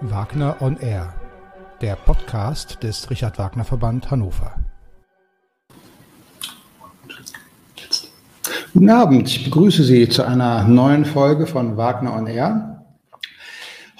Wagner 0.00 0.56
on 0.60 0.76
Air, 0.78 1.14
der 1.80 1.94
Podcast 1.94 2.82
des 2.82 3.08
Richard 3.08 3.38
Wagner 3.38 3.64
Verband 3.64 4.10
Hannover. 4.10 4.56
Guten 8.72 8.90
Abend, 8.90 9.28
ich 9.28 9.44
begrüße 9.44 9.84
Sie 9.84 10.08
zu 10.08 10.26
einer 10.26 10.64
neuen 10.64 11.04
Folge 11.04 11.46
von 11.46 11.76
Wagner 11.76 12.16
on 12.16 12.26
Air. 12.26 12.84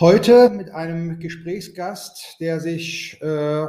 Heute 0.00 0.50
mit 0.50 0.70
einem 0.70 1.20
Gesprächsgast, 1.20 2.38
der 2.40 2.58
sich 2.58 3.22
äh, 3.22 3.66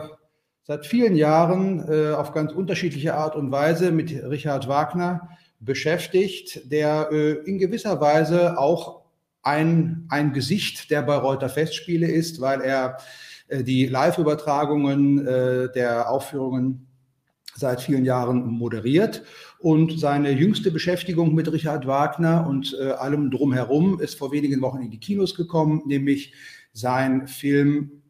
seit 0.63 0.85
vielen 0.85 1.15
Jahren 1.15 1.85
äh, 1.89 2.13
auf 2.13 2.33
ganz 2.33 2.51
unterschiedliche 2.51 3.15
Art 3.15 3.35
und 3.35 3.51
Weise 3.51 3.91
mit 3.91 4.11
Richard 4.11 4.67
Wagner 4.67 5.29
beschäftigt, 5.59 6.71
der 6.71 7.09
äh, 7.11 7.31
in 7.45 7.57
gewisser 7.57 7.99
Weise 7.99 8.57
auch 8.57 9.01
ein, 9.41 10.07
ein 10.09 10.33
Gesicht 10.33 10.89
der 10.89 11.01
Bayreuther 11.01 11.49
Festspiele 11.49 12.09
ist, 12.09 12.39
weil 12.39 12.61
er 12.61 12.97
äh, 13.47 13.63
die 13.63 13.85
Live-Übertragungen 13.87 15.27
äh, 15.27 15.71
der 15.73 16.09
Aufführungen 16.09 16.87
seit 17.55 17.81
vielen 17.81 18.05
Jahren 18.05 18.47
moderiert. 18.47 19.23
Und 19.59 19.99
seine 19.99 20.31
jüngste 20.31 20.71
Beschäftigung 20.71 21.35
mit 21.35 21.51
Richard 21.51 21.87
Wagner 21.87 22.47
und 22.47 22.75
äh, 22.79 22.91
allem 22.91 23.31
drumherum 23.31 23.99
ist 23.99 24.17
vor 24.17 24.31
wenigen 24.31 24.61
Wochen 24.61 24.81
in 24.81 24.91
die 24.91 24.99
Kinos 24.99 25.35
gekommen, 25.35 25.83
nämlich 25.85 26.33
sein 26.73 27.27
Film 27.27 28.02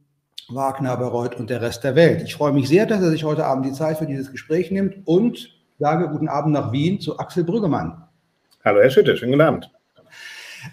Wagner, 0.55 0.98
Bayreuth 0.98 1.35
und 1.35 1.49
der 1.49 1.62
Rest 1.62 1.84
der 1.84 1.95
Welt. 1.95 2.21
Ich 2.23 2.35
freue 2.35 2.53
mich 2.53 2.67
sehr, 2.67 2.85
dass 2.85 3.02
er 3.02 3.09
sich 3.09 3.23
heute 3.23 3.45
Abend 3.45 3.66
die 3.66 3.73
Zeit 3.73 3.98
für 3.98 4.05
dieses 4.05 4.31
Gespräch 4.31 4.71
nimmt 4.71 4.95
und 5.05 5.49
sage 5.79 6.09
guten 6.09 6.27
Abend 6.27 6.53
nach 6.53 6.71
Wien 6.71 6.99
zu 6.99 7.20
Axel 7.20 7.43
Brüggemann. 7.43 8.03
Hallo 8.63 8.79
Herr 8.82 8.90
Schütte, 8.90 9.18
schönen 9.18 9.34
guten 9.34 9.41
Abend. 9.41 9.71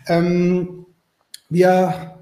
Ähm, 0.07 0.87
wir 1.49 2.17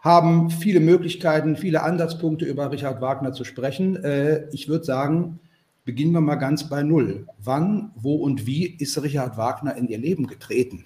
haben 0.00 0.50
viele 0.50 0.80
Möglichkeiten, 0.80 1.56
viele 1.56 1.82
Ansatzpunkte 1.82 2.44
über 2.44 2.70
Richard 2.70 3.00
Wagner 3.00 3.32
zu 3.32 3.44
sprechen. 3.44 4.02
Äh, 4.04 4.48
ich 4.52 4.68
würde 4.68 4.84
sagen, 4.84 5.40
beginnen 5.84 6.12
wir 6.12 6.20
mal 6.20 6.34
ganz 6.34 6.68
bei 6.68 6.82
Null. 6.82 7.26
Wann, 7.38 7.92
wo 7.94 8.16
und 8.16 8.46
wie 8.46 8.66
ist 8.66 9.00
Richard 9.02 9.36
Wagner 9.36 9.76
in 9.76 9.88
Ihr 9.88 9.98
Leben 9.98 10.26
getreten? 10.26 10.84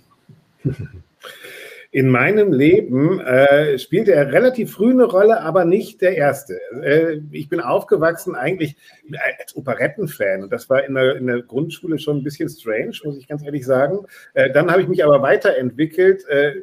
In 1.91 2.11
meinem 2.11 2.53
Leben 2.53 3.19
äh, 3.21 3.79
spielte 3.79 4.13
er 4.13 4.31
relativ 4.31 4.73
früh 4.73 4.91
eine 4.91 5.05
Rolle, 5.05 5.41
aber 5.41 5.65
nicht 5.65 6.03
der 6.03 6.19
erste. 6.19 6.61
Äh, 6.83 7.21
ich 7.33 7.49
bin 7.49 7.61
aufgewachsen 7.61 8.35
eigentlich 8.35 8.77
als 9.39 9.57
Operettenfan 9.57 10.43
und 10.43 10.53
das 10.53 10.69
war 10.69 10.85
in 10.85 10.95
der, 10.95 11.17
in 11.17 11.27
der, 11.27 11.41
Grundschule 11.41 11.99
schon 11.99 12.19
ein 12.19 12.25
bisschen 12.25 12.51
strange, 12.51 12.93
muss 13.05 13.17
ich 13.17 13.27
ganz 13.27 13.43
ehrlich 13.43 13.65
sagen. 13.65 14.05
Äh, 14.35 14.51
dann 14.51 14.71
habe 14.71 14.83
ich 14.83 14.89
mich 14.89 15.03
aber 15.03 15.23
weiterentwickelt 15.23 16.29
äh, 16.29 16.57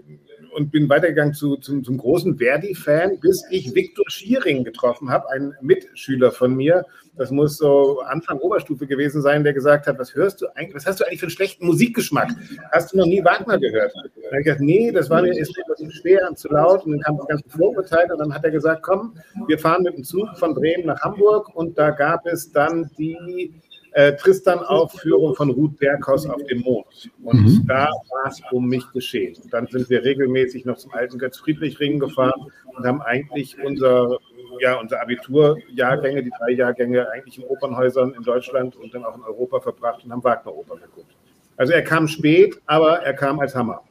und 0.56 0.72
bin 0.72 0.90
weitergegangen 0.90 1.34
zu, 1.34 1.58
zum, 1.58 1.84
zum 1.84 1.98
großen 1.98 2.38
Verdi-Fan, 2.38 3.20
bis 3.20 3.44
ich 3.50 3.76
Viktor 3.76 4.06
Schiering 4.08 4.64
getroffen 4.64 5.10
habe, 5.10 5.30
einen 5.30 5.54
Mitschüler 5.62 6.32
von 6.32 6.56
mir, 6.56 6.86
das 7.18 7.32
muss 7.32 7.58
so 7.58 8.02
Anfang 8.02 8.40
Oberstufe 8.40 8.88
gewesen 8.88 9.22
sein, 9.22 9.44
der 9.44 9.54
gesagt 9.54 9.88
hat, 9.88 9.98
was 10.00 10.16
hörst 10.16 10.42
du 10.42 10.48
eigentlich, 10.56 10.76
was 10.76 10.86
hast 10.86 11.00
du 11.00 11.06
eigentlich 11.06 11.20
für 11.20 11.28
einen 11.28 11.32
schlechten 11.32 11.66
Musikgeschmack? 11.66 12.30
Hast 12.72 12.92
du 12.92 12.98
noch 12.98 13.06
nie 13.06 13.24
Wagner 13.24 13.58
gehört? 13.58 13.94
Dann 13.96 14.26
habe 14.26 14.40
ich 14.40 14.44
gesagt, 14.44 14.62
nee, 14.62 14.92
das 14.92 15.10
war 15.10 15.22
mir 15.22 15.32
ist 15.32 15.54
schwer 16.02 16.28
und 16.28 16.38
zu 16.38 16.50
laut 16.50 16.86
und 16.86 16.92
dann 16.92 17.02
kam 17.02 17.18
das 17.18 17.28
ganze 17.28 17.50
Vorurteil 17.50 18.12
und 18.12 18.20
dann 18.20 18.34
hat 18.34 18.44
er 18.44 18.52
gesagt, 18.52 18.84
komm, 18.84 19.18
wir 19.48 19.58
fahren 19.58 19.84
mit 19.84 19.96
dem 19.96 20.04
Zug 20.04 20.28
von 20.38 20.54
Bremen 20.54 20.88
nach 20.88 21.02
Hamburg 21.02 21.56
und 21.56 21.78
da 21.78 21.92
gab 21.92 22.26
es 22.26 22.52
dann 22.52 22.90
die 22.98 23.54
äh, 23.96 24.14
Tristan-Aufführung 24.18 25.36
von 25.36 25.50
Ruth 25.52 25.78
Berghaus 25.78 26.28
auf 26.28 26.44
dem 26.44 26.62
Mond. 26.62 27.10
Und 27.24 27.42
mhm. 27.42 27.66
da 27.66 27.88
war 27.88 28.30
es 28.30 28.42
um 28.52 28.68
mich 28.68 28.84
geschehen. 28.92 29.36
Und 29.42 29.54
dann 29.54 29.68
sind 29.68 29.90
wir 29.90 30.04
regelmäßig 30.04 30.66
noch 30.66 30.78
zum 30.78 30.94
alten 30.94 31.18
Götz-Friedrich-Ring 31.18 32.00
gefahren 32.00 32.52
und 32.76 32.86
haben 32.86 33.02
eigentlich 33.02 33.56
unser 33.64 34.20
ja, 34.60 34.80
unsere 34.80 35.02
Abiturjahrgänge, 35.02 36.24
die 36.24 36.32
drei 36.40 36.52
Jahrgänge, 36.52 37.10
eigentlich 37.10 37.38
in 37.38 37.44
Opernhäusern 37.46 38.14
in 38.14 38.24
Deutschland 38.24 38.76
und 38.76 38.94
dann 38.94 39.04
auch 39.04 39.16
in 39.16 39.24
Europa 39.24 39.60
verbracht 39.60 40.04
und 40.04 40.12
haben 40.12 40.24
Wagner-Oper 40.24 40.76
geguckt. 40.76 41.14
Also 41.58 41.74
er 41.74 41.82
kam 41.82 42.08
spät, 42.08 42.62
aber 42.66 43.00
er 43.00 43.14
kam 43.14 43.40
als 43.40 43.56
Hammer. 43.56 43.82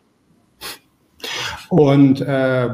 Und 1.68 2.20
äh, 2.20 2.68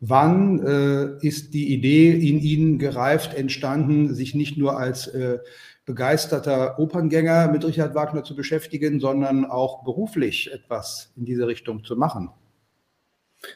wann 0.00 0.66
äh, 0.66 1.26
ist 1.26 1.54
die 1.54 1.72
Idee 1.72 2.12
in 2.12 2.38
Ihnen 2.38 2.78
gereift, 2.78 3.34
entstanden, 3.34 4.14
sich 4.14 4.34
nicht 4.34 4.56
nur 4.56 4.78
als 4.78 5.06
äh, 5.08 5.38
begeisterter 5.86 6.78
Operngänger 6.78 7.48
mit 7.50 7.64
Richard 7.64 7.94
Wagner 7.94 8.24
zu 8.24 8.36
beschäftigen, 8.36 9.00
sondern 9.00 9.44
auch 9.44 9.84
beruflich 9.84 10.52
etwas 10.52 11.12
in 11.16 11.24
diese 11.24 11.46
Richtung 11.46 11.84
zu 11.84 11.96
machen? 11.96 12.30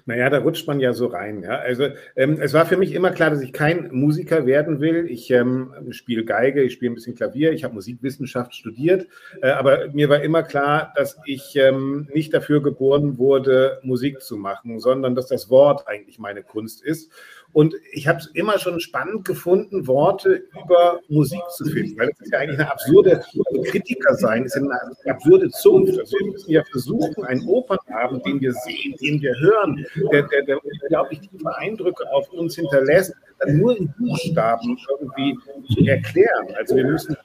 Naja, 0.06 0.30
da 0.30 0.38
rutscht 0.38 0.66
man 0.68 0.78
ja 0.78 0.92
so 0.92 1.06
rein. 1.06 1.42
Ja. 1.42 1.58
Also 1.58 1.88
ähm, 2.14 2.38
es 2.40 2.52
war 2.52 2.66
für 2.66 2.76
mich 2.76 2.92
immer 2.92 3.10
klar, 3.10 3.30
dass 3.30 3.40
ich 3.40 3.52
kein 3.52 3.90
Musiker 3.92 4.46
werden 4.46 4.80
will. 4.80 5.06
Ich 5.08 5.30
ähm, 5.30 5.72
spiele 5.90 6.24
Geige, 6.24 6.62
ich 6.62 6.74
spiele 6.74 6.92
ein 6.92 6.94
bisschen 6.94 7.14
Klavier, 7.14 7.52
ich 7.52 7.64
habe 7.64 7.74
Musikwissenschaft 7.74 8.54
studiert, 8.54 9.08
äh, 9.42 9.50
aber 9.50 9.88
mir 9.92 10.08
war 10.08 10.22
immer 10.22 10.42
klar, 10.42 10.92
dass 10.96 11.18
ich 11.24 11.56
ähm, 11.56 12.08
nicht 12.12 12.32
dafür 12.34 12.62
geboren 12.62 13.18
wurde, 13.18 13.80
Musik 13.82 14.20
zu 14.20 14.36
machen, 14.36 14.78
sondern 14.80 15.14
dass 15.14 15.26
das 15.26 15.50
Wort 15.50 15.88
eigentlich 15.88 16.18
meine 16.18 16.42
Kunst 16.42 16.82
ist. 16.84 17.10
Und 17.52 17.74
ich 17.92 18.06
habe 18.06 18.18
es 18.18 18.26
immer 18.34 18.58
schon 18.58 18.78
spannend 18.80 19.24
gefunden, 19.24 19.86
Worte 19.86 20.44
über 20.64 21.00
Musik 21.08 21.42
zu 21.56 21.64
finden, 21.64 21.98
weil 21.98 22.10
es 22.10 22.20
ist 22.20 22.32
ja 22.32 22.38
eigentlich 22.38 22.60
eine 22.60 22.70
absurde 22.70 23.22
Kritiker 23.64 24.14
sein, 24.14 24.44
ist 24.44 24.56
eine 24.56 24.70
absurde 25.06 25.50
Zunft. 25.50 25.98
Also 25.98 26.16
wir 26.18 26.32
müssen 26.32 26.50
ja 26.50 26.62
versuchen, 26.70 27.24
einen 27.24 27.46
Opernabend, 27.48 28.24
den 28.24 28.40
wir 28.40 28.52
sehen, 28.52 28.94
den 29.00 29.20
wir 29.20 29.34
hören, 29.40 29.84
der, 30.12 30.22
der, 30.24 30.42
der 30.42 30.64
unglaublich 30.64 31.20
tiefe 31.20 31.56
Eindrücke 31.56 32.10
auf 32.12 32.30
uns 32.30 32.54
hinterlässt, 32.54 33.14
dann 33.40 33.56
nur 33.56 33.76
in 33.76 33.92
Buchstaben 33.98 34.78
irgendwie 34.88 35.36
zu 35.74 35.84
erklären. 35.86 36.54
Also 36.56 36.76
wir 36.76 36.84
müssen 36.84 37.16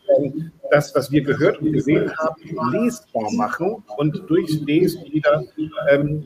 das, 0.71 0.95
was 0.95 1.11
wir 1.11 1.21
gehört 1.21 1.61
und 1.61 1.73
gesehen 1.73 2.11
haben, 2.17 2.41
lesbar 2.71 3.31
machen 3.33 3.83
und 3.97 4.23
durchs 4.27 4.59
Lesen 4.61 5.03
wieder 5.11 5.43
ähm, 5.89 6.25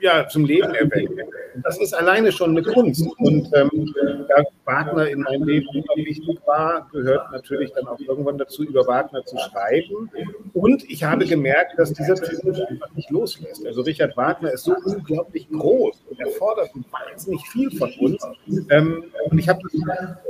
ja, 0.00 0.26
zum 0.28 0.44
Leben 0.44 0.74
erwecken. 0.74 1.20
Das 1.62 1.78
ist 1.80 1.94
alleine 1.94 2.32
schon 2.32 2.50
eine 2.50 2.62
Kunst. 2.62 3.06
Und 3.18 3.50
ähm, 3.54 3.94
da 4.28 4.44
Wagner 4.64 5.08
in 5.08 5.20
meinem 5.20 5.44
Leben 5.44 5.66
immer 5.72 5.96
wichtig 5.96 6.38
war, 6.46 6.88
gehört 6.92 7.32
natürlich 7.32 7.72
dann 7.72 7.86
auch 7.88 7.98
irgendwann 8.00 8.38
dazu, 8.38 8.64
über 8.64 8.86
Wagner 8.86 9.24
zu 9.24 9.36
schreiben. 9.38 10.10
Und 10.54 10.88
ich 10.88 11.02
habe 11.04 11.24
gemerkt, 11.24 11.78
dass 11.78 11.92
dieser 11.92 12.14
Typ 12.14 12.44
einfach 12.44 12.94
nicht 12.94 13.10
loslässt. 13.10 13.66
Also 13.66 13.82
Richard 13.82 14.16
Wagner 14.16 14.52
ist 14.52 14.64
so 14.64 14.74
unglaublich 14.84 15.48
groß 15.50 16.02
und 16.08 16.20
er 16.20 16.28
fordert 16.30 16.70
wahnsinnig 16.90 17.40
viel 17.48 17.70
von 17.72 17.92
uns. 18.00 18.24
Ähm, 18.70 19.04
und 19.30 19.38
ich 19.38 19.48
habe 19.48 19.60
das 19.62 19.72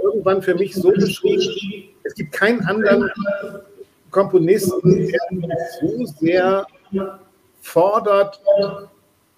irgendwann 0.03 0.43
für 0.43 0.55
mich 0.55 0.75
so 0.75 0.91
beschrieben, 0.91 1.89
es 2.03 2.15
gibt 2.15 2.33
keinen 2.33 2.65
anderen 2.65 3.11
Komponisten, 4.11 5.07
der 5.07 5.21
so 5.81 6.05
sehr 6.07 6.67
fordert, 7.61 8.41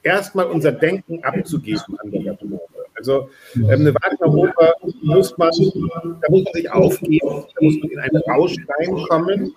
erstmal 0.03 0.47
unser 0.47 0.73
Denken 0.73 1.23
abzugeben 1.23 1.99
an 1.99 2.11
der 2.11 2.33
Oper. 2.33 2.61
Also 2.95 3.29
ähm, 3.57 3.69
eine 3.69 3.95
Wagner-Oper 3.95 4.75
muss 5.03 5.37
man, 5.37 5.51
da 5.51 6.31
muss 6.31 6.45
man 6.45 6.53
sich 6.53 6.71
aufgeben, 6.71 7.45
da 7.55 7.61
muss 7.61 7.77
man 7.81 7.91
in 7.91 7.99
einen 7.99 8.23
Rausch 8.29 8.57
reinkommen 8.79 9.55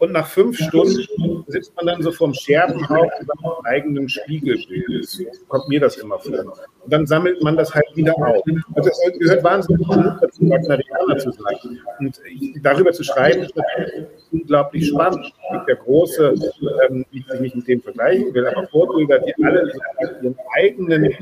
und 0.00 0.12
nach 0.12 0.26
fünf 0.26 0.56
Stunden 0.58 1.44
sitzt 1.46 1.76
man 1.76 1.86
dann 1.86 2.02
so 2.02 2.10
vorm 2.10 2.32
Scherbenhaufen 2.32 3.26
seinem 3.26 3.52
eigenen 3.64 4.08
Spiegelbild. 4.08 5.06
So 5.06 5.24
kommt 5.48 5.68
mir 5.68 5.78
das 5.78 5.96
immer 5.98 6.18
vor. 6.18 6.32
Und 6.84 6.92
dann 6.92 7.06
sammelt 7.06 7.42
man 7.42 7.54
das 7.56 7.74
halt 7.74 7.84
wieder 7.94 8.14
auf. 8.16 8.42
Also 8.74 8.88
es 8.88 9.18
gehört 9.18 9.44
wahnsinnig 9.44 9.86
dazu, 9.86 10.48
Wagnerianer 10.48 11.18
zu 11.18 11.32
sein. 11.32 11.78
Und 11.98 12.18
darüber 12.62 12.92
zu 12.92 13.04
schreiben, 13.04 13.42
ist 13.42 13.54
natürlich 13.54 14.06
unglaublich 14.32 14.88
spannend. 14.88 15.34
Der 15.68 15.76
große, 15.76 16.34
ähm, 16.88 17.04
wie 17.10 17.18
ich 17.18 17.40
mich 17.40 17.54
mit 17.54 17.68
dem 17.68 17.82
vergleichen 17.82 18.32
will, 18.32 18.46
aber 18.46 18.66
Vorbilder, 18.68 19.18
die 19.18 19.34
alle 19.44 19.70
ihren 20.22 20.36
eigenen, 20.56 21.14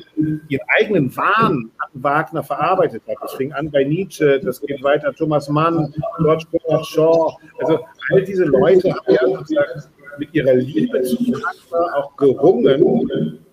ihren 0.49 0.67
eigenen 0.79 1.17
Wahn 1.17 1.70
an 1.79 1.88
Wagner 1.94 2.44
verarbeitet 2.44 3.03
hat. 3.08 3.17
Das 3.23 3.35
fing 3.35 3.53
an 3.53 3.70
bei 3.73 3.82
Nietzsche, 3.82 4.38
das 4.38 4.61
geht 4.61 4.82
weiter 4.85 5.12
Thomas 5.14 5.49
Mann, 5.49 5.93
George 6.19 6.44
Bernard 6.53 6.87
Shaw. 6.87 7.37
Also 7.58 7.81
all 8.10 8.25
diese 8.25 8.44
Leute 8.44 8.93
haben 8.93 9.14
ja 9.14 9.62
mit 10.19 10.34
ihrer 10.34 10.55
Liebe 10.55 11.02
zu 11.02 11.16
Wagner 11.16 11.96
auch 11.96 12.16
gerungen 12.16 12.82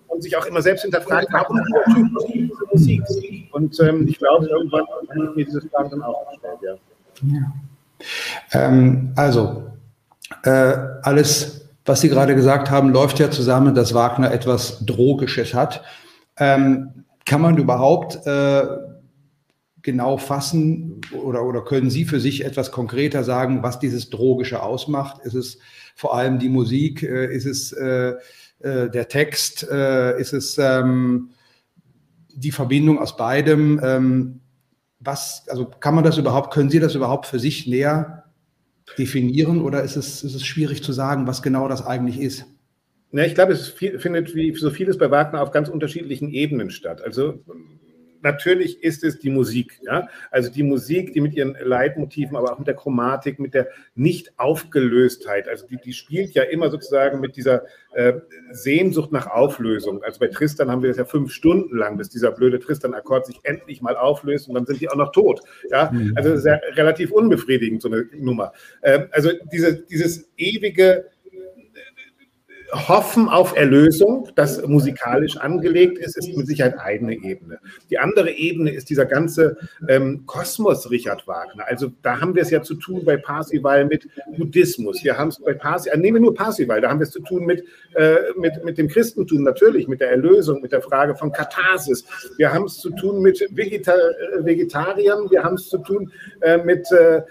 und 0.08 0.22
sich 0.22 0.36
auch 0.36 0.46
immer 0.46 0.62
selbst 0.62 0.82
hinterfragt, 0.82 1.28
warum 1.30 1.60
diese 2.32 2.64
Musik? 2.72 3.02
Und 3.52 3.78
ähm, 3.80 4.06
ich 4.08 4.18
glaube, 4.18 4.46
irgendwann 4.46 4.84
habe 4.86 5.30
ich 5.30 5.36
mir 5.36 5.44
diese 5.44 5.60
Frage 5.68 5.90
dann 5.90 6.02
auch 6.02 6.26
gestellt, 6.30 6.58
ja. 6.62 7.38
ja. 7.38 7.52
Ähm, 8.52 9.12
also, 9.16 9.64
äh, 10.42 10.76
alles, 11.02 11.68
was 11.84 12.00
Sie 12.00 12.08
gerade 12.08 12.34
gesagt 12.34 12.70
haben, 12.70 12.92
läuft 12.92 13.18
ja 13.18 13.30
zusammen, 13.30 13.74
dass 13.74 13.94
Wagner 13.94 14.32
etwas 14.32 14.84
Drogisches 14.84 15.54
hat. 15.54 15.82
Ähm, 16.38 17.04
kann 17.24 17.40
man 17.40 17.56
überhaupt 17.56 18.26
äh, 18.26 18.62
genau 19.86 20.18
fassen 20.18 21.00
oder, 21.12 21.44
oder 21.44 21.64
können 21.64 21.88
Sie 21.88 22.04
für 22.04 22.20
sich 22.20 22.44
etwas 22.44 22.72
konkreter 22.72 23.24
sagen, 23.24 23.62
was 23.62 23.78
dieses 23.78 24.10
Drogische 24.10 24.62
ausmacht? 24.62 25.24
Ist 25.24 25.34
es 25.34 25.58
vor 25.94 26.14
allem 26.14 26.38
die 26.38 26.50
Musik? 26.50 27.02
Äh, 27.02 27.34
ist 27.34 27.46
es 27.46 27.72
äh, 27.72 28.14
äh, 28.58 28.90
der 28.90 29.08
Text? 29.08 29.66
Äh, 29.70 30.20
ist 30.20 30.34
es 30.34 30.58
ähm, 30.58 31.30
die 32.34 32.50
Verbindung 32.50 32.98
aus 32.98 33.16
beidem? 33.16 33.80
Ähm, 33.82 34.40
was, 34.98 35.44
also 35.48 35.66
kann 35.66 35.94
man 35.94 36.02
das 36.02 36.18
überhaupt, 36.18 36.52
können 36.52 36.68
Sie 36.68 36.80
das 36.80 36.96
überhaupt 36.96 37.26
für 37.26 37.38
sich 37.38 37.68
näher 37.68 38.24
definieren 38.98 39.62
oder 39.62 39.82
ist 39.84 39.96
es, 39.96 40.24
ist 40.24 40.34
es 40.34 40.44
schwierig 40.44 40.82
zu 40.82 40.92
sagen, 40.92 41.28
was 41.28 41.42
genau 41.42 41.68
das 41.68 41.86
eigentlich 41.86 42.20
ist? 42.20 42.44
Ja, 43.12 43.22
ich 43.22 43.34
glaube, 43.34 43.52
es 43.52 43.68
findet 43.68 44.34
wie 44.34 44.52
so 44.56 44.70
vieles 44.70 44.98
bei 44.98 45.12
Wagner 45.12 45.42
auf 45.42 45.52
ganz 45.52 45.68
unterschiedlichen 45.68 46.28
Ebenen 46.28 46.70
statt. 46.70 47.00
Also 47.02 47.44
natürlich 48.22 48.82
ist 48.82 49.04
es 49.04 49.18
die 49.18 49.30
Musik. 49.30 49.80
Ja? 49.82 50.08
Also 50.30 50.50
die 50.50 50.62
Musik, 50.62 51.12
die 51.12 51.20
mit 51.20 51.34
ihren 51.34 51.56
Leitmotiven, 51.60 52.36
aber 52.36 52.52
auch 52.52 52.58
mit 52.58 52.68
der 52.68 52.74
Chromatik, 52.74 53.38
mit 53.38 53.54
der 53.54 53.68
Nicht-Aufgelöstheit. 53.94 55.48
Also 55.48 55.66
die, 55.66 55.76
die 55.76 55.92
spielt 55.92 56.34
ja 56.34 56.42
immer 56.42 56.70
sozusagen 56.70 57.20
mit 57.20 57.36
dieser 57.36 57.64
äh, 57.94 58.14
Sehnsucht 58.50 59.12
nach 59.12 59.26
Auflösung. 59.26 60.02
Also 60.02 60.20
bei 60.20 60.28
Tristan 60.28 60.70
haben 60.70 60.82
wir 60.82 60.88
das 60.88 60.98
ja 60.98 61.04
fünf 61.04 61.32
Stunden 61.32 61.76
lang, 61.76 61.96
bis 61.96 62.08
dieser 62.10 62.32
blöde 62.32 62.58
Tristan-Akkord 62.58 63.26
sich 63.26 63.40
endlich 63.42 63.82
mal 63.82 63.96
auflöst 63.96 64.48
und 64.48 64.54
dann 64.54 64.66
sind 64.66 64.80
die 64.80 64.88
auch 64.88 64.96
noch 64.96 65.12
tot. 65.12 65.40
Ja? 65.70 65.90
Mhm. 65.90 66.12
Also 66.16 66.30
das 66.30 66.40
ist 66.40 66.46
ja 66.46 66.60
relativ 66.74 67.12
unbefriedigend, 67.12 67.82
so 67.82 67.88
eine 67.88 68.06
Nummer. 68.16 68.52
Äh, 68.82 69.06
also 69.12 69.30
diese, 69.52 69.82
dieses 69.82 70.28
ewige 70.36 71.06
Hoffen 72.76 73.28
auf 73.28 73.56
Erlösung, 73.56 74.28
das 74.34 74.64
musikalisch 74.66 75.36
angelegt 75.36 75.98
ist, 75.98 76.16
ist 76.16 76.36
mit 76.36 76.46
Sicherheit 76.46 76.78
eine 76.78 77.14
Ebene. 77.14 77.58
Die 77.90 77.98
andere 77.98 78.30
Ebene 78.30 78.70
ist 78.70 78.90
dieser 78.90 79.06
ganze 79.06 79.56
ähm, 79.88 80.24
Kosmos 80.26 80.90
Richard 80.90 81.26
Wagner. 81.26 81.64
Also 81.66 81.92
da 82.02 82.20
haben 82.20 82.34
wir 82.34 82.42
es 82.42 82.50
ja 82.50 82.62
zu 82.62 82.74
tun 82.74 83.04
bei 83.04 83.16
Parsival 83.16 83.86
mit 83.86 84.08
Buddhismus. 84.36 85.02
Wir 85.02 85.16
haben 85.16 85.28
es 85.28 85.38
bei 85.38 85.54
Parsival, 85.54 85.96
äh, 85.96 86.00
nehmen 86.00 86.16
wir 86.16 86.22
nur 86.22 86.34
Parsival, 86.34 86.80
da 86.80 86.90
haben 86.90 87.00
wir 87.00 87.04
es 87.06 87.12
zu 87.12 87.22
tun 87.22 87.44
mit, 87.44 87.64
äh, 87.94 88.16
mit, 88.36 88.64
mit 88.64 88.78
dem 88.78 88.88
Christentum 88.88 89.42
natürlich, 89.42 89.88
mit 89.88 90.00
der 90.00 90.10
Erlösung, 90.10 90.60
mit 90.60 90.72
der 90.72 90.82
Frage 90.82 91.14
von 91.14 91.32
Katharsis. 91.32 92.04
Wir 92.36 92.52
haben 92.52 92.64
es 92.64 92.78
zu 92.78 92.90
tun 92.90 93.22
mit 93.22 93.46
Vegeta 93.50 93.94
äh, 93.94 94.44
Vegetariern, 94.44 95.30
wir 95.30 95.42
haben 95.42 95.54
es 95.54 95.68
zu 95.68 95.78
tun 95.78 96.10
äh, 96.40 96.58
mit 96.58 96.90
äh, 96.92 97.18
äh 97.18 97.22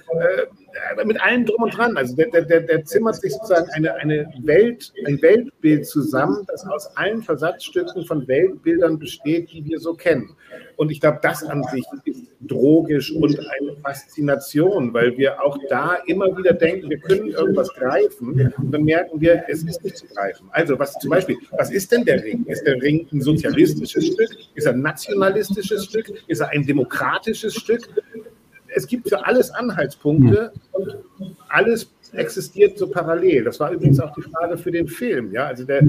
mit 1.05 1.21
allem 1.21 1.45
drum 1.45 1.63
und 1.63 1.77
dran. 1.77 1.97
Also 1.97 2.15
der, 2.15 2.29
der, 2.29 2.61
der 2.61 2.85
zimmert 2.85 3.15
sich 3.15 3.33
sozusagen 3.33 3.69
eine, 3.71 3.95
eine 3.95 4.27
Welt, 4.43 4.93
ein 5.05 5.21
Weltbild 5.21 5.85
zusammen, 5.85 6.45
das 6.47 6.65
aus 6.65 6.95
allen 6.97 7.21
Versatzstücken 7.21 8.05
von 8.05 8.27
Weltbildern 8.27 8.99
besteht, 8.99 9.51
die 9.51 9.63
wir 9.65 9.79
so 9.79 9.93
kennen. 9.93 10.35
Und 10.75 10.91
ich 10.91 10.99
glaube, 10.99 11.19
das 11.21 11.43
an 11.43 11.63
sich 11.63 11.85
ist 12.05 12.27
drogisch 12.41 13.11
und 13.11 13.39
eine 13.39 13.75
Faszination, 13.81 14.93
weil 14.93 15.17
wir 15.17 15.41
auch 15.41 15.57
da 15.69 15.95
immer 16.05 16.37
wieder 16.37 16.53
denken, 16.53 16.89
wir 16.89 16.99
können 16.99 17.29
irgendwas 17.29 17.73
greifen 17.73 18.53
und 18.57 18.71
dann 18.71 18.83
merken 18.83 19.19
wir, 19.21 19.45
es 19.47 19.63
ist 19.63 19.83
nicht 19.83 19.97
zu 19.97 20.07
greifen. 20.07 20.47
Also 20.51 20.77
was 20.77 20.93
zum 20.99 21.09
Beispiel, 21.09 21.37
was 21.51 21.71
ist 21.71 21.91
denn 21.91 22.03
der 22.03 22.23
Ring? 22.23 22.45
Ist 22.45 22.65
der 22.65 22.81
Ring 22.81 23.07
ein 23.11 23.21
sozialistisches 23.21 24.07
Stück? 24.07 24.29
Ist 24.53 24.65
er 24.65 24.73
ein 24.73 24.81
nationalistisches 24.81 25.85
Stück? 25.85 26.11
Ist 26.27 26.41
er 26.41 26.49
ein 26.49 26.65
demokratisches 26.65 27.55
Stück? 27.55 27.87
Es 28.75 28.87
gibt 28.87 29.09
für 29.09 29.25
alles 29.25 29.51
Anhaltspunkte 29.51 30.51
und 30.73 30.97
alles 31.49 31.89
existiert 32.13 32.77
so 32.77 32.87
parallel. 32.87 33.43
Das 33.43 33.59
war 33.59 33.71
übrigens 33.71 33.99
auch 33.99 34.13
die 34.13 34.21
Frage 34.21 34.57
für 34.57 34.71
den 34.71 34.87
Film, 34.87 35.31
ja, 35.31 35.47
also 35.47 35.63
der, 35.63 35.83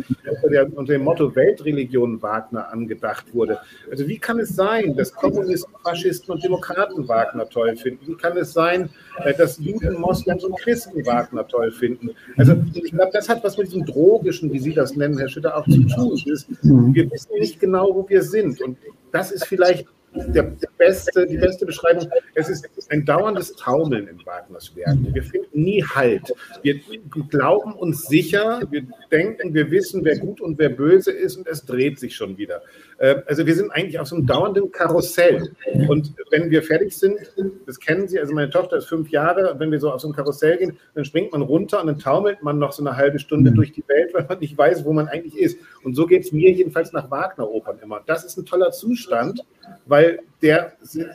der 0.50 0.76
unter 0.76 0.92
dem 0.92 1.02
Motto 1.02 1.34
Weltreligion 1.34 2.20
Wagner 2.22 2.72
angedacht 2.72 3.26
wurde. 3.32 3.58
Also 3.90 4.06
wie 4.08 4.18
kann 4.18 4.38
es 4.38 4.50
sein, 4.50 4.96
dass 4.96 5.12
Kommunisten, 5.12 5.72
Faschisten 5.82 6.34
und 6.34 6.42
Demokraten 6.42 7.06
Wagner 7.08 7.48
toll 7.48 7.76
finden? 7.76 8.06
Wie 8.06 8.16
kann 8.16 8.36
es 8.36 8.52
sein, 8.52 8.90
äh, 9.24 9.34
dass 9.34 9.58
Juden, 9.58 10.00
Moslems 10.00 10.44
und 10.44 10.58
Christen 10.58 11.04
Wagner 11.06 11.46
toll 11.46 11.70
finden? 11.70 12.10
Also 12.36 12.54
ich 12.74 12.92
glaube, 12.92 13.10
das 13.12 13.28
hat 13.28 13.42
was 13.44 13.56
mit 13.58 13.68
diesem 13.68 13.84
drogischen, 13.84 14.52
wie 14.52 14.58
Sie 14.58 14.74
das 14.74 14.96
nennen, 14.96 15.18
Herr 15.18 15.28
Schütter, 15.28 15.56
auch 15.56 15.64
zu 15.64 15.82
tun. 15.86 16.94
Wir 16.94 17.10
wissen 17.10 17.38
nicht 17.38 17.60
genau, 17.60 17.94
wo 17.94 18.08
wir 18.08 18.22
sind 18.22 18.60
und 18.62 18.78
das 19.12 19.30
ist 19.30 19.46
vielleicht 19.46 19.86
der, 20.28 20.42
der 20.42 20.68
beste, 20.78 21.26
die 21.26 21.36
beste 21.36 21.66
Beschreibung. 21.66 22.08
Es 22.34 22.48
ist 22.48 22.68
ein 22.90 23.04
dauerndes 23.04 23.54
Taumeln 23.56 24.08
in 24.08 24.24
Wagners 24.24 24.74
Werken. 24.74 25.14
Wir 25.14 25.22
finden 25.22 25.62
nie 25.62 25.82
Halt. 25.82 26.32
Wir 26.62 26.80
glauben 27.28 27.72
uns 27.74 28.06
sicher, 28.06 28.60
wir 28.70 28.82
denken, 29.10 29.54
wir 29.54 29.70
wissen, 29.70 30.04
wer 30.04 30.18
gut 30.18 30.40
und 30.40 30.58
wer 30.58 30.68
böse 30.68 31.12
ist 31.12 31.36
und 31.36 31.46
es 31.46 31.64
dreht 31.64 31.98
sich 31.98 32.16
schon 32.16 32.36
wieder. 32.38 32.62
Äh, 32.98 33.16
also 33.26 33.46
wir 33.46 33.54
sind 33.54 33.70
eigentlich 33.70 33.98
auf 33.98 34.08
so 34.08 34.16
einem 34.16 34.26
dauernden 34.26 34.70
Karussell. 34.72 35.50
Und 35.88 36.12
wenn 36.30 36.50
wir 36.50 36.62
fertig 36.62 36.96
sind, 36.96 37.18
das 37.66 37.78
kennen 37.78 38.08
Sie, 38.08 38.18
also 38.18 38.34
meine 38.34 38.50
Tochter 38.50 38.76
ist 38.76 38.86
fünf 38.86 39.10
Jahre, 39.10 39.54
wenn 39.58 39.70
wir 39.70 39.80
so 39.80 39.90
auf 39.90 40.00
so 40.00 40.08
ein 40.08 40.14
Karussell 40.14 40.58
gehen, 40.58 40.78
dann 40.94 41.04
springt 41.04 41.32
man 41.32 41.42
runter 41.42 41.80
und 41.80 41.86
dann 41.86 41.98
taumelt 41.98 42.42
man 42.42 42.58
noch 42.58 42.72
so 42.72 42.82
eine 42.82 42.96
halbe 42.96 43.18
Stunde 43.18 43.52
durch 43.52 43.72
die 43.72 43.84
Welt, 43.88 44.14
weil 44.14 44.26
man 44.28 44.38
nicht 44.38 44.56
weiß, 44.56 44.84
wo 44.84 44.92
man 44.92 45.08
eigentlich 45.08 45.36
ist. 45.36 45.58
Und 45.82 45.94
so 45.94 46.06
geht 46.06 46.24
es 46.24 46.32
mir 46.32 46.50
jedenfalls 46.50 46.92
nach 46.92 47.10
Wagner-Opern 47.10 47.78
immer. 47.82 48.02
Das 48.06 48.24
ist 48.24 48.36
ein 48.36 48.46
toller 48.46 48.72
Zustand, 48.72 49.44
weil 49.86 50.05
der 50.42 50.72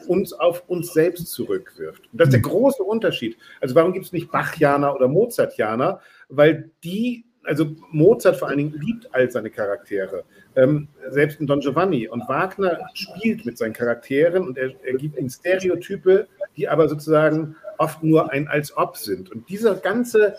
uns 0.07 0.33
auf 0.33 0.63
uns 0.67 0.93
selbst 0.93 1.27
zurückwirft. 1.27 2.03
Und 2.11 2.19
das 2.19 2.29
ist 2.29 2.33
der 2.33 2.41
große 2.41 2.83
Unterschied. 2.83 3.37
Also 3.59 3.75
warum 3.75 3.93
gibt 3.93 4.05
es 4.05 4.11
nicht 4.11 4.31
Bachianer 4.31 4.95
oder 4.95 5.07
Mozartianer? 5.07 5.99
Weil 6.29 6.71
die, 6.83 7.25
also 7.43 7.75
Mozart 7.91 8.37
vor 8.37 8.47
allen 8.47 8.57
Dingen 8.57 8.79
liebt 8.79 9.13
all 9.13 9.29
seine 9.29 9.49
Charaktere. 9.49 10.23
Ähm, 10.55 10.87
selbst 11.09 11.39
in 11.39 11.47
Don 11.47 11.59
Giovanni. 11.59 12.07
Und 12.07 12.27
Wagner 12.27 12.79
spielt 12.93 13.45
mit 13.45 13.57
seinen 13.57 13.73
Charakteren 13.73 14.47
und 14.47 14.57
er, 14.57 14.71
er 14.83 14.93
gibt 14.97 15.17
ihnen 15.17 15.29
Stereotype, 15.29 16.27
die 16.57 16.67
aber 16.67 16.89
sozusagen 16.89 17.55
oft 17.77 18.03
nur 18.03 18.31
ein 18.31 18.47
Als-Ob 18.47 18.97
sind. 18.97 19.31
Und 19.31 19.49
dieser 19.49 19.75
ganze, 19.75 20.35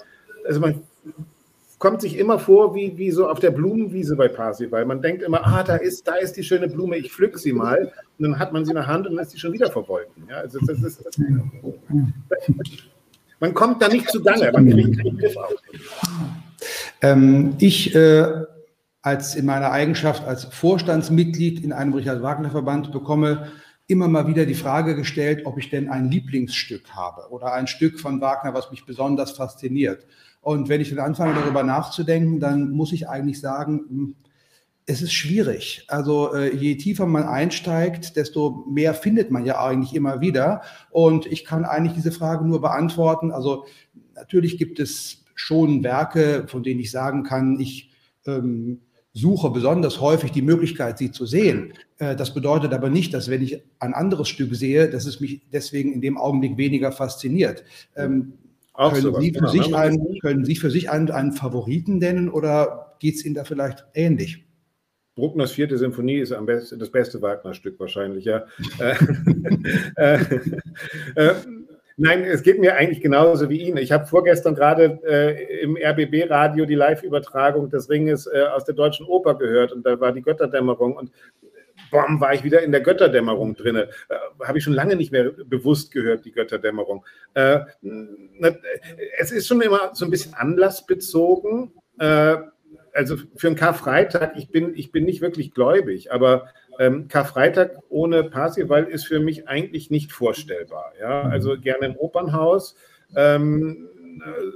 also 0.47 0.61
man 0.61 0.83
kommt 1.82 2.00
sich 2.00 2.17
immer 2.17 2.38
vor 2.38 2.76
wie, 2.76 2.96
wie 2.96 3.11
so 3.11 3.29
auf 3.29 3.40
der 3.40 3.50
Blumenwiese 3.50 4.14
bei 4.14 4.29
Parsival. 4.29 4.84
Man 4.84 5.02
denkt 5.02 5.20
immer, 5.20 5.44
ah, 5.44 5.64
da 5.64 5.75
ist, 5.75 6.06
da 6.06 6.14
ist 6.14 6.34
die 6.37 6.44
schöne 6.44 6.69
Blume, 6.69 6.96
ich 6.96 7.11
pflück 7.11 7.40
sie 7.40 7.52
mal. 7.52 7.93
Und 8.19 8.23
dann 8.25 8.38
hat 8.38 8.52
man 8.52 8.64
sie 8.64 8.70
in 8.70 8.76
der 8.76 8.87
Hand 8.87 9.08
und 9.08 9.17
lässt 9.17 9.32
sie 9.32 9.38
schon 9.40 9.52
wieder 9.52 9.69
verwolken. 9.69 10.23
Ja, 10.31 10.37
also 10.37 10.61
das 10.61 10.81
ist, 10.81 11.05
das, 11.05 11.19
man 13.40 13.52
kommt 13.52 13.82
da 13.82 13.88
nicht 13.88 14.08
zu 14.11 14.23
Gange, 14.23 14.52
man 14.52 14.70
kriegt 14.70 14.96
keinen 14.96 15.19
Griff 15.19 15.37
auf. 15.37 15.55
Ähm, 17.00 17.56
ich 17.58 17.93
äh, 17.96 18.29
als 19.00 19.34
in 19.34 19.44
meiner 19.44 19.73
Eigenschaft 19.73 20.25
als 20.25 20.44
Vorstandsmitglied 20.44 21.64
in 21.64 21.73
einem 21.73 21.94
Richard 21.94 22.23
Wagner 22.23 22.52
Verband 22.52 22.93
bekomme 22.93 23.50
immer 23.88 24.06
mal 24.06 24.29
wieder 24.29 24.46
die 24.46 24.55
Frage 24.55 24.94
gestellt, 24.94 25.46
ob 25.46 25.58
ich 25.58 25.69
denn 25.69 25.90
ein 25.90 26.12
Lieblingsstück 26.12 26.94
habe 26.94 27.29
oder 27.31 27.52
ein 27.55 27.67
Stück 27.67 27.99
von 27.99 28.20
Wagner, 28.20 28.55
was 28.55 28.70
mich 28.70 28.87
besonders 28.87 29.32
fasziniert. 29.32 30.06
Und 30.43 30.69
wenn 30.69 30.81
ich 30.81 30.91
dann 30.91 30.99
anfange, 30.99 31.34
darüber 31.34 31.63
nachzudenken, 31.63 32.41
dann 32.41 32.70
muss 32.70 32.93
ich 32.93 33.08
eigentlich 33.08 33.41
sagen, 33.41 33.84
hm, 33.89 34.17
es 34.84 35.01
ist 35.01 35.13
schwierig. 35.13 35.84
Also 35.89 36.34
äh, 36.34 36.55
je 36.55 36.77
tiefer 36.77 37.06
man 37.06 37.22
einsteigt, 37.22 38.17
desto 38.17 38.67
mehr 38.69 38.94
findet 38.94 39.31
man 39.31 39.44
ja 39.44 39.65
eigentlich 39.65 39.94
immer 39.94 40.20
wieder. 40.20 40.63
Und 40.91 41.27
ich 41.27 41.44
kann 41.44 41.65
eigentlich 41.65 41.94
diese 41.94 42.13
Frage 42.13 42.44
nur 42.44 42.61
beantworten. 42.61 43.31
Also 43.31 43.65
natürlich 44.15 44.58
gibt 44.58 44.81
es 44.81 45.25
schon 45.34 45.84
Werke, 45.84 46.44
von 46.49 46.65
denen 46.65 46.81
ich 46.81 46.91
sagen 46.91 47.22
kann, 47.22 47.61
ich 47.61 47.93
ähm, 48.27 48.81
suche 49.13 49.51
besonders 49.51 50.01
häufig 50.01 50.32
die 50.32 50.43
Möglichkeit, 50.43 50.99
sie 50.99 51.13
zu 51.13 51.27
sehen. 51.27 51.75
Äh, 51.99 52.17
das 52.17 52.34
bedeutet 52.34 52.72
aber 52.72 52.91
nicht, 52.91 53.15
dass 53.15 53.31
wenn 53.31 53.43
ich 53.43 53.63
ein 53.79 53.94
anderes 53.94 54.29
Stück 54.29 54.55
sehe, 54.55 54.91
dass 54.91 55.06
es 55.06 55.20
mich 55.20 55.43
deswegen 55.53 55.93
in 55.93 56.01
dem 56.01 56.19
Augenblick 56.19 56.56
weniger 56.56 56.91
fasziniert. 56.91 57.63
Ähm, 57.94 58.34
auch 58.74 58.94
können, 58.94 59.20
Sie 59.20 59.32
für 59.32 59.41
genau, 59.41 59.50
sich 59.50 59.74
einen, 59.74 60.19
können 60.20 60.44
Sie 60.44 60.56
für 60.56 60.70
sich 60.70 60.91
einen, 60.91 61.10
einen 61.10 61.32
Favoriten 61.32 61.98
nennen 61.98 62.29
oder 62.31 62.96
geht 63.00 63.17
es 63.17 63.24
Ihnen 63.24 63.34
da 63.34 63.44
vielleicht 63.44 63.84
ähnlich? 63.94 64.46
Bruckners 65.14 65.52
vierte 65.52 65.76
Sinfonie 65.76 66.20
ist 66.20 66.32
am 66.32 66.46
besten, 66.46 66.79
das 66.79 66.91
beste 66.91 67.20
Wagner-Stück 67.20 67.79
wahrscheinlich, 67.79 68.24
ja. 68.24 68.46
Äh, 68.79 68.94
äh, 69.96 70.19
äh, 71.17 71.34
nein, 71.98 72.24
es 72.24 72.43
geht 72.43 72.58
mir 72.58 72.76
eigentlich 72.76 73.02
genauso 73.02 73.50
wie 73.50 73.60
Ihnen. 73.60 73.76
Ich 73.76 73.93
habe 73.93 74.06
vorgestern 74.06 74.55
gerade 74.55 75.00
äh, 75.05 75.62
im 75.62 75.76
RBB-Radio 75.76 76.64
die 76.64 76.74
Live-Übertragung 76.74 77.69
des 77.69 77.91
Ringes 77.91 78.26
äh, 78.26 78.44
aus 78.55 78.64
der 78.64 78.74
Deutschen 78.74 79.05
Oper 79.05 79.34
gehört 79.36 79.72
und 79.72 79.84
da 79.84 80.00
war 80.00 80.12
die 80.12 80.22
Götterdämmerung 80.22 80.96
und 80.96 81.10
bam, 81.93 82.20
war 82.20 82.34
ich 82.34 82.43
wieder 82.43 82.63
in 82.63 82.72
der 82.72 82.81
Götterdämmerung 82.81 83.55
drin. 83.55 83.77
Äh, 83.77 83.87
Habe 84.44 84.58
ich 84.58 84.65
schon 84.65 84.72
lange 84.72 84.96
nicht 84.96 85.13
mehr 85.13 85.31
bewusst 85.31 85.93
gehört, 85.93 86.25
die 86.25 86.32
Götterdämmerung. 86.32 87.05
Äh, 87.34 87.61
es 89.19 89.31
ist 89.31 89.46
schon 89.46 89.61
immer 89.61 89.91
so 89.94 90.05
ein 90.05 90.11
bisschen 90.11 90.34
anlassbezogen. 90.34 91.70
Äh, 92.01 92.39
also 92.94 93.17
für 93.37 93.46
einen 93.46 93.56
Karfreitag, 93.56 94.37
ich 94.37 94.51
bin, 94.51 94.72
ich 94.75 94.91
bin 94.91 95.05
nicht 95.05 95.20
wirklich 95.20 95.55
gläubig, 95.55 96.13
aber 96.13 96.49
ähm, 96.79 97.08
Karfreitag 97.08 97.79
ohne 97.89 98.25
Parsival 98.25 98.84
ist 98.84 99.06
für 99.06 99.20
mich 99.20 99.49
eigentlich 99.49 99.91
nicht 99.91 100.13
vorstellbar. 100.13 100.93
Ja? 101.01 101.22
Also 101.22 101.58
gerne 101.58 101.87
im 101.87 101.96
Opernhaus, 101.96 102.77
ähm, 103.17 103.89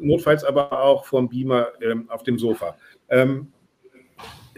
notfalls 0.00 0.44
aber 0.44 0.72
auch 0.82 1.06
vom 1.06 1.28
Beamer 1.28 1.68
ähm, 1.80 2.10
auf 2.10 2.22
dem 2.24 2.38
Sofa. 2.38 2.76
Ähm, 3.08 3.52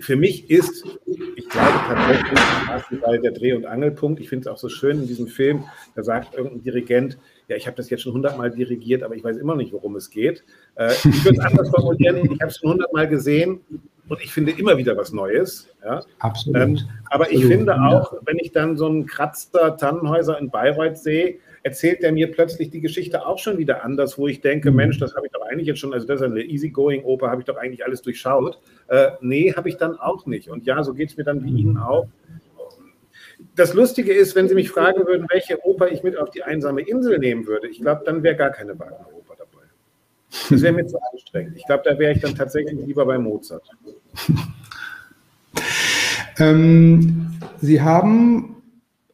für 0.01 0.17
mich 0.17 0.51
ist, 0.51 0.85
ich 1.07 1.49
glaube 1.49 1.79
tatsächlich, 1.87 2.41
Basketball 2.67 3.19
der 3.21 3.33
Dreh- 3.33 3.55
und 3.55 3.67
Angelpunkt. 3.67 4.21
Ich 4.21 4.29
finde 4.29 4.43
es 4.43 4.47
auch 4.47 4.59
so 4.59 4.69
schön 4.69 5.01
in 5.03 5.07
diesem 5.07 5.27
Film, 5.27 5.65
da 5.95 6.03
sagt 6.03 6.35
irgendein 6.35 6.63
Dirigent, 6.63 7.19
ja, 7.49 7.57
ich 7.57 7.67
habe 7.67 7.77
das 7.77 7.91
jetzt 7.91 8.03
schon 8.03 8.13
hundertmal 8.13 8.51
dirigiert, 8.51 9.03
aber 9.03 9.17
ich 9.17 9.25
weiß 9.25 9.39
immer 9.39 9.57
nicht, 9.57 9.73
worum 9.73 9.97
es 9.97 10.11
geht. 10.11 10.45
Äh, 10.75 10.93
ich 10.93 11.25
würde 11.25 11.39
es 11.39 11.45
anders 11.45 11.71
formulieren, 11.71 12.31
ich 12.31 12.41
habe 12.41 12.51
es 12.51 12.59
schon 12.59 12.71
hundertmal 12.71 13.09
gesehen 13.09 13.61
und 14.09 14.21
ich 14.23 14.33
finde 14.33 14.53
immer 14.53 14.77
wieder 14.77 14.97
was 14.97 15.13
Neues. 15.13 15.69
Ja? 15.85 16.03
Absolut. 16.19 16.57
Ähm, 16.61 16.79
aber 17.11 17.25
Absolut. 17.25 17.45
ich 17.45 17.49
finde 17.49 17.81
auch, 17.81 18.13
wenn 18.25 18.39
ich 18.39 18.53
dann 18.53 18.77
so 18.77 18.87
einen 18.87 19.07
Kratzer 19.07 19.77
Tannenhäuser 19.77 20.39
in 20.39 20.51
Bayreuth 20.51 20.99
sehe, 20.99 21.39
erzählt 21.69 22.03
er 22.03 22.13
mir 22.13 22.33
plötzlich 22.33 22.71
die 22.71 22.81
Geschichte 22.81 23.27
auch 23.27 23.39
schon 23.39 23.59
wieder 23.59 23.85
anders, 23.85 24.17
wo 24.17 24.27
ich 24.27 24.41
denke, 24.41 24.71
mhm. 24.71 24.77
Mensch, 24.77 24.99
das 24.99 25.15
habe 25.15 25.27
ich 25.27 25.33
doch 25.33 25.43
eigentlich 25.43 25.67
jetzt 25.67 25.81
schon, 25.81 25.93
also 25.93 26.07
das 26.07 26.21
ist 26.21 26.27
eine 26.27 26.43
Easygoing-Oper, 26.43 27.31
habe 27.31 27.43
ich 27.43 27.47
doch 27.47 27.57
eigentlich 27.57 27.85
alles 27.85 28.01
durchschaut. 28.01 28.59
Äh, 28.89 29.11
nee, 29.21 29.53
habe 29.53 29.69
ich 29.69 29.77
dann 29.77 29.99
auch 29.99 30.25
nicht. 30.25 30.49
Und 30.49 30.65
ja, 30.65 30.83
so 30.83 30.95
geht 30.95 31.11
es 31.11 31.17
mir 31.19 31.25
dann 31.25 31.45
wie 31.45 31.51
Ihnen 31.51 31.77
auch. 31.77 32.09
Das 33.55 33.75
Lustige 33.75 34.15
ist, 34.15 34.35
wenn 34.35 34.49
Sie 34.49 34.55
mich 34.55 34.71
fragen 34.71 35.07
würden, 35.07 35.27
welche 35.31 35.63
Oper 35.65 35.93
ich 35.93 36.03
mit 36.03 36.17
auf 36.17 36.31
die 36.31 36.43
einsame 36.43 36.81
Insel 36.81 37.19
nehmen 37.19 37.47
würde, 37.47 37.69
ich 37.69 37.81
glaube, 37.81 38.03
dann 38.05 38.23
wäre 38.23 38.35
gar 38.35 38.51
keine 38.51 38.79
Wagner-Oper 38.79 39.35
dabei. 39.37 39.65
Das 40.49 40.63
wäre 40.63 40.73
mir 40.73 40.87
zu 40.87 40.99
anstrengend. 41.13 41.57
Ich 41.57 41.67
glaube, 41.67 41.83
da 41.85 41.99
wäre 41.99 42.13
ich 42.13 42.21
dann 42.21 42.35
tatsächlich 42.35 42.79
lieber 42.87 43.05
bei 43.05 43.19
Mozart. 43.19 43.69
Ähm, 46.41 47.33
Sie 47.61 47.83
haben 47.83 48.58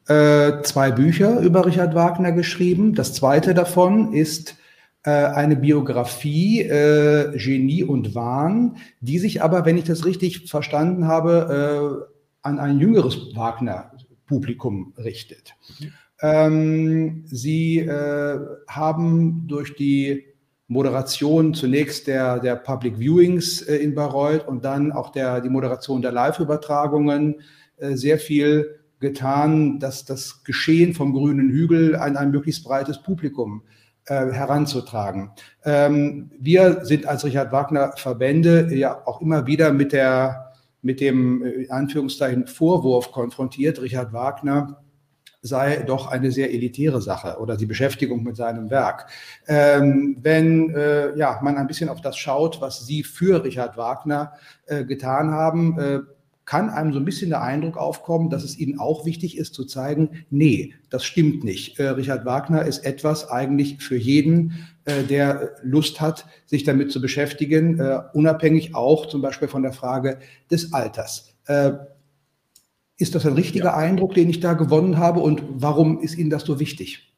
äh, 0.06 0.62
zwei 0.62 0.90
Bücher 0.90 1.40
über 1.40 1.64
Richard 1.66 1.94
Wagner 1.94 2.32
geschrieben. 2.32 2.94
Das 2.94 3.14
zweite 3.14 3.54
davon 3.54 4.12
ist 4.12 4.56
äh, 5.04 5.10
eine 5.10 5.56
Biografie 5.56 6.62
äh, 6.62 7.36
Genie 7.36 7.84
und 7.84 8.14
Wahn, 8.14 8.76
die 9.00 9.18
sich 9.18 9.42
aber, 9.42 9.64
wenn 9.64 9.78
ich 9.78 9.84
das 9.84 10.04
richtig 10.04 10.50
verstanden 10.50 11.06
habe, 11.06 12.06
äh, 12.06 12.14
an 12.42 12.58
ein 12.58 12.78
jüngeres 12.78 13.34
Wagner-Publikum 13.34 14.92
richtet. 14.98 15.54
Ähm, 16.20 17.24
Sie 17.26 17.78
äh, 17.78 18.38
haben 18.68 19.46
durch 19.46 19.74
die 19.76 20.24
Moderation 20.68 21.54
zunächst 21.54 22.06
der, 22.06 22.40
der 22.40 22.56
Public 22.56 22.98
Viewings 22.98 23.60
in 23.60 23.94
Bayreuth 23.94 24.46
und 24.48 24.64
dann 24.64 24.92
auch 24.92 25.12
der, 25.12 25.40
die 25.40 25.50
Moderation 25.50 26.00
der 26.00 26.12
Live-Übertragungen 26.12 27.36
sehr 27.78 28.18
viel 28.18 28.83
getan, 29.00 29.78
dass 29.78 30.04
das 30.04 30.44
Geschehen 30.44 30.94
vom 30.94 31.12
grünen 31.12 31.50
Hügel 31.50 31.96
an 31.96 32.16
ein 32.16 32.30
möglichst 32.30 32.64
breites 32.64 33.02
Publikum 33.02 33.62
äh, 34.06 34.30
heranzutragen. 34.32 35.30
Ähm, 35.64 36.30
wir 36.38 36.84
sind 36.84 37.06
als 37.06 37.24
Richard 37.24 37.52
Wagner 37.52 37.92
Verbände 37.96 38.74
ja 38.74 39.06
auch 39.06 39.20
immer 39.20 39.46
wieder 39.46 39.72
mit 39.72 39.92
der 39.92 40.52
mit 40.82 41.00
dem 41.00 41.44
äh, 41.44 41.50
in 41.50 41.70
Anführungszeichen 41.70 42.46
Vorwurf 42.46 43.12
konfrontiert, 43.12 43.80
Richard 43.80 44.12
Wagner 44.12 44.80
sei 45.44 45.84
doch 45.86 46.10
eine 46.10 46.30
sehr 46.30 46.52
elitäre 46.52 47.02
Sache 47.02 47.36
oder 47.38 47.56
die 47.58 47.66
Beschäftigung 47.66 48.22
mit 48.22 48.34
seinem 48.34 48.70
Werk. 48.70 49.10
Ähm, 49.46 50.16
wenn 50.22 50.74
äh, 50.74 51.14
ja, 51.18 51.38
man 51.42 51.58
ein 51.58 51.66
bisschen 51.66 51.90
auf 51.90 52.00
das 52.00 52.16
schaut, 52.16 52.62
was 52.62 52.86
Sie 52.86 53.02
für 53.02 53.44
Richard 53.44 53.76
Wagner 53.76 54.32
äh, 54.64 54.84
getan 54.84 55.32
haben, 55.32 55.78
äh, 55.78 56.00
kann 56.44 56.68
einem 56.68 56.92
so 56.92 56.98
ein 56.98 57.04
bisschen 57.04 57.30
der 57.30 57.42
Eindruck 57.42 57.76
aufkommen, 57.76 58.30
dass 58.30 58.44
es 58.44 58.58
ihnen 58.58 58.78
auch 58.78 59.06
wichtig 59.06 59.38
ist 59.38 59.54
zu 59.54 59.64
zeigen, 59.64 60.24
nee, 60.30 60.74
das 60.90 61.04
stimmt 61.04 61.44
nicht. 61.44 61.78
Äh, 61.78 61.88
Richard 61.88 62.24
Wagner 62.24 62.64
ist 62.64 62.84
etwas 62.84 63.30
eigentlich 63.30 63.78
für 63.82 63.96
jeden, 63.96 64.52
äh, 64.84 65.04
der 65.04 65.56
Lust 65.62 66.00
hat, 66.00 66.26
sich 66.46 66.64
damit 66.64 66.92
zu 66.92 67.00
beschäftigen, 67.00 67.78
äh, 67.80 68.00
unabhängig 68.12 68.74
auch 68.74 69.06
zum 69.06 69.22
Beispiel 69.22 69.48
von 69.48 69.62
der 69.62 69.72
Frage 69.72 70.18
des 70.50 70.72
Alters. 70.72 71.34
Äh, 71.46 71.72
ist 72.96 73.14
das 73.14 73.26
ein 73.26 73.32
richtiger 73.32 73.64
ja. 73.66 73.76
Eindruck, 73.76 74.14
den 74.14 74.30
ich 74.30 74.40
da 74.40 74.52
gewonnen 74.52 74.98
habe 74.98 75.20
und 75.20 75.42
warum 75.48 76.00
ist 76.00 76.16
Ihnen 76.16 76.30
das 76.30 76.44
so 76.44 76.60
wichtig? 76.60 77.14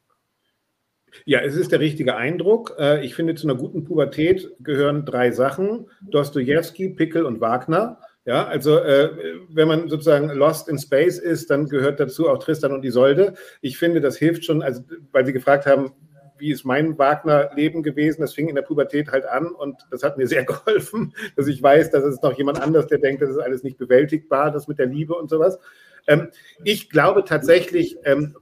Ja, 1.24 1.40
es 1.40 1.54
ist 1.56 1.72
der 1.72 1.80
richtige 1.80 2.16
Eindruck. 2.16 2.76
Äh, 2.78 3.04
ich 3.04 3.14
finde, 3.14 3.34
zu 3.34 3.48
einer 3.48 3.58
guten 3.58 3.84
Pubertät 3.84 4.48
gehören 4.60 5.04
drei 5.04 5.32
Sachen: 5.32 5.86
Dostoevsky, 6.02 6.90
Pickel 6.90 7.24
und 7.24 7.40
Wagner. 7.40 7.98
Ja, 8.26 8.44
also 8.44 8.78
äh, 8.78 9.38
wenn 9.48 9.68
man 9.68 9.88
sozusagen 9.88 10.28
lost 10.30 10.68
in 10.68 10.80
space 10.80 11.18
ist, 11.18 11.48
dann 11.48 11.68
gehört 11.68 12.00
dazu 12.00 12.28
auch 12.28 12.38
Tristan 12.38 12.72
und 12.72 12.84
Isolde. 12.84 13.34
Ich 13.60 13.78
finde, 13.78 14.00
das 14.00 14.16
hilft 14.16 14.44
schon, 14.44 14.62
also 14.62 14.82
weil 15.12 15.24
Sie 15.24 15.32
gefragt 15.32 15.64
haben, 15.64 15.92
wie 16.36 16.50
ist 16.50 16.64
mein 16.64 16.98
Wagner-Leben 16.98 17.84
gewesen? 17.84 18.22
Das 18.22 18.34
fing 18.34 18.48
in 18.48 18.56
der 18.56 18.62
Pubertät 18.62 19.12
halt 19.12 19.26
an 19.26 19.46
und 19.46 19.76
das 19.92 20.02
hat 20.02 20.18
mir 20.18 20.26
sehr 20.26 20.44
geholfen, 20.44 21.14
dass 21.36 21.46
ich 21.46 21.62
weiß, 21.62 21.92
dass 21.92 22.02
es 22.02 22.20
noch 22.20 22.36
jemand 22.36 22.60
anders, 22.60 22.88
der 22.88 22.98
denkt, 22.98 23.22
das 23.22 23.30
ist 23.30 23.38
alles 23.38 23.62
nicht 23.62 23.78
bewältigbar, 23.78 24.50
das 24.50 24.66
mit 24.66 24.80
der 24.80 24.86
Liebe 24.86 25.14
und 25.14 25.30
sowas. 25.30 25.60
Ähm, 26.08 26.28
ich 26.64 26.90
glaube 26.90 27.22
tatsächlich, 27.24 27.96
ähm, 28.02 28.36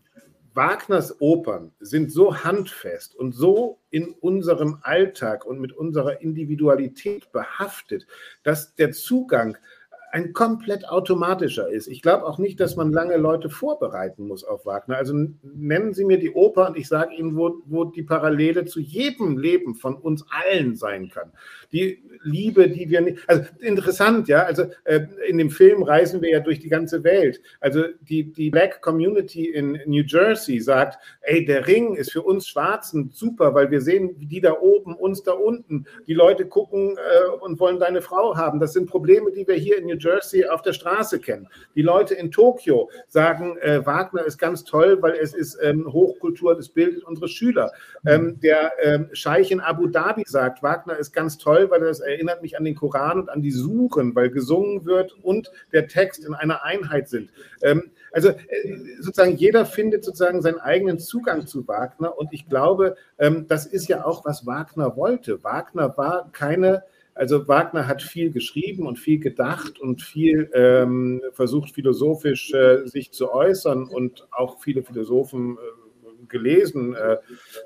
Wagners 0.54 1.20
Opern 1.20 1.72
sind 1.80 2.12
so 2.12 2.44
handfest 2.44 3.16
und 3.16 3.32
so 3.32 3.80
in 3.90 4.14
unserem 4.20 4.78
Alltag 4.82 5.44
und 5.44 5.60
mit 5.60 5.72
unserer 5.72 6.20
Individualität 6.20 7.32
behaftet, 7.32 8.06
dass 8.44 8.74
der 8.76 8.92
Zugang 8.92 9.58
ein 10.14 10.32
komplett 10.32 10.88
automatischer 10.88 11.68
ist. 11.68 11.88
Ich 11.88 12.00
glaube 12.00 12.24
auch 12.24 12.38
nicht, 12.38 12.60
dass 12.60 12.76
man 12.76 12.92
lange 12.92 13.16
Leute 13.16 13.50
vorbereiten 13.50 14.28
muss 14.28 14.44
auf 14.44 14.64
Wagner. 14.64 14.96
Also 14.96 15.12
nennen 15.42 15.92
Sie 15.92 16.04
mir 16.04 16.20
die 16.20 16.30
Oper 16.30 16.68
und 16.68 16.76
ich 16.76 16.86
sage 16.86 17.16
Ihnen, 17.16 17.36
wo, 17.36 17.56
wo 17.66 17.84
die 17.84 18.04
Parallele 18.04 18.64
zu 18.64 18.78
jedem 18.78 19.38
Leben 19.38 19.74
von 19.74 19.96
uns 19.96 20.24
allen 20.30 20.76
sein 20.76 21.08
kann. 21.08 21.32
Die 21.72 22.04
Liebe, 22.22 22.70
die 22.70 22.88
wir 22.88 23.00
nicht. 23.00 23.18
Also 23.26 23.42
interessant, 23.58 24.28
ja. 24.28 24.44
Also 24.44 24.66
äh, 24.84 25.00
in 25.26 25.36
dem 25.36 25.50
Film 25.50 25.82
reisen 25.82 26.22
wir 26.22 26.30
ja 26.30 26.38
durch 26.38 26.60
die 26.60 26.68
ganze 26.68 27.02
Welt. 27.02 27.40
Also 27.58 27.82
die, 28.02 28.32
die 28.32 28.50
Black 28.50 28.82
Community 28.82 29.46
in 29.46 29.80
New 29.84 30.04
Jersey 30.06 30.60
sagt, 30.60 30.96
ey, 31.22 31.44
der 31.44 31.66
Ring 31.66 31.96
ist 31.96 32.12
für 32.12 32.22
uns 32.22 32.46
Schwarzen 32.46 33.10
super, 33.12 33.52
weil 33.54 33.72
wir 33.72 33.80
sehen, 33.80 34.14
die 34.16 34.40
da 34.40 34.60
oben, 34.60 34.94
uns 34.94 35.24
da 35.24 35.32
unten. 35.32 35.86
Die 36.06 36.14
Leute 36.14 36.46
gucken 36.46 36.96
äh, 36.96 37.30
und 37.40 37.58
wollen 37.58 37.80
deine 37.80 38.00
Frau 38.00 38.36
haben. 38.36 38.60
Das 38.60 38.74
sind 38.74 38.88
Probleme, 38.88 39.32
die 39.32 39.48
wir 39.48 39.56
hier 39.56 39.78
in 39.78 39.86
New 39.86 40.03
Jersey 40.04 40.46
auf 40.46 40.62
der 40.62 40.72
Straße 40.72 41.18
kennen. 41.18 41.48
Die 41.74 41.82
Leute 41.82 42.14
in 42.14 42.30
Tokio 42.30 42.90
sagen, 43.08 43.56
äh, 43.58 43.84
Wagner 43.86 44.24
ist 44.24 44.38
ganz 44.38 44.64
toll, 44.64 45.00
weil 45.00 45.12
es 45.12 45.34
ist 45.34 45.58
ähm, 45.62 45.90
Hochkultur, 45.92 46.54
das 46.54 46.68
bildet 46.68 47.04
unsere 47.04 47.28
Schüler. 47.28 47.72
Ähm, 48.06 48.38
der 48.40 48.72
ähm, 48.82 49.08
Scheich 49.12 49.50
in 49.50 49.60
Abu 49.60 49.86
Dhabi 49.86 50.24
sagt, 50.26 50.62
Wagner 50.62 50.96
ist 50.96 51.12
ganz 51.12 51.38
toll, 51.38 51.70
weil 51.70 51.80
das 51.80 52.00
erinnert 52.00 52.42
mich 52.42 52.58
an 52.58 52.64
den 52.64 52.74
Koran 52.74 53.20
und 53.20 53.30
an 53.30 53.42
die 53.42 53.50
Suchen, 53.50 54.14
weil 54.14 54.30
gesungen 54.30 54.84
wird 54.84 55.16
und 55.22 55.50
der 55.72 55.88
Text 55.88 56.24
in 56.24 56.34
einer 56.34 56.64
Einheit 56.64 57.08
sind. 57.08 57.30
Ähm, 57.62 57.90
also 58.12 58.28
äh, 58.28 58.36
sozusagen 59.00 59.36
jeder 59.36 59.66
findet 59.66 60.04
sozusagen 60.04 60.40
seinen 60.42 60.60
eigenen 60.60 60.98
Zugang 60.98 61.46
zu 61.46 61.66
Wagner 61.66 62.16
und 62.16 62.32
ich 62.32 62.48
glaube, 62.48 62.96
ähm, 63.18 63.46
das 63.48 63.66
ist 63.66 63.88
ja 63.88 64.04
auch, 64.04 64.24
was 64.24 64.46
Wagner 64.46 64.96
wollte. 64.96 65.42
Wagner 65.42 65.96
war 65.96 66.30
keine 66.32 66.84
also 67.14 67.46
Wagner 67.46 67.86
hat 67.86 68.02
viel 68.02 68.30
geschrieben 68.32 68.86
und 68.86 68.98
viel 68.98 69.20
gedacht 69.20 69.80
und 69.80 70.02
viel 70.02 70.50
ähm, 70.52 71.22
versucht, 71.32 71.70
philosophisch 71.70 72.52
äh, 72.52 72.86
sich 72.86 73.12
zu 73.12 73.32
äußern 73.32 73.84
und 73.84 74.26
auch 74.32 74.60
viele 74.60 74.82
Philosophen 74.82 75.56
äh, 75.56 76.26
gelesen, 76.28 76.94
äh, 76.94 77.18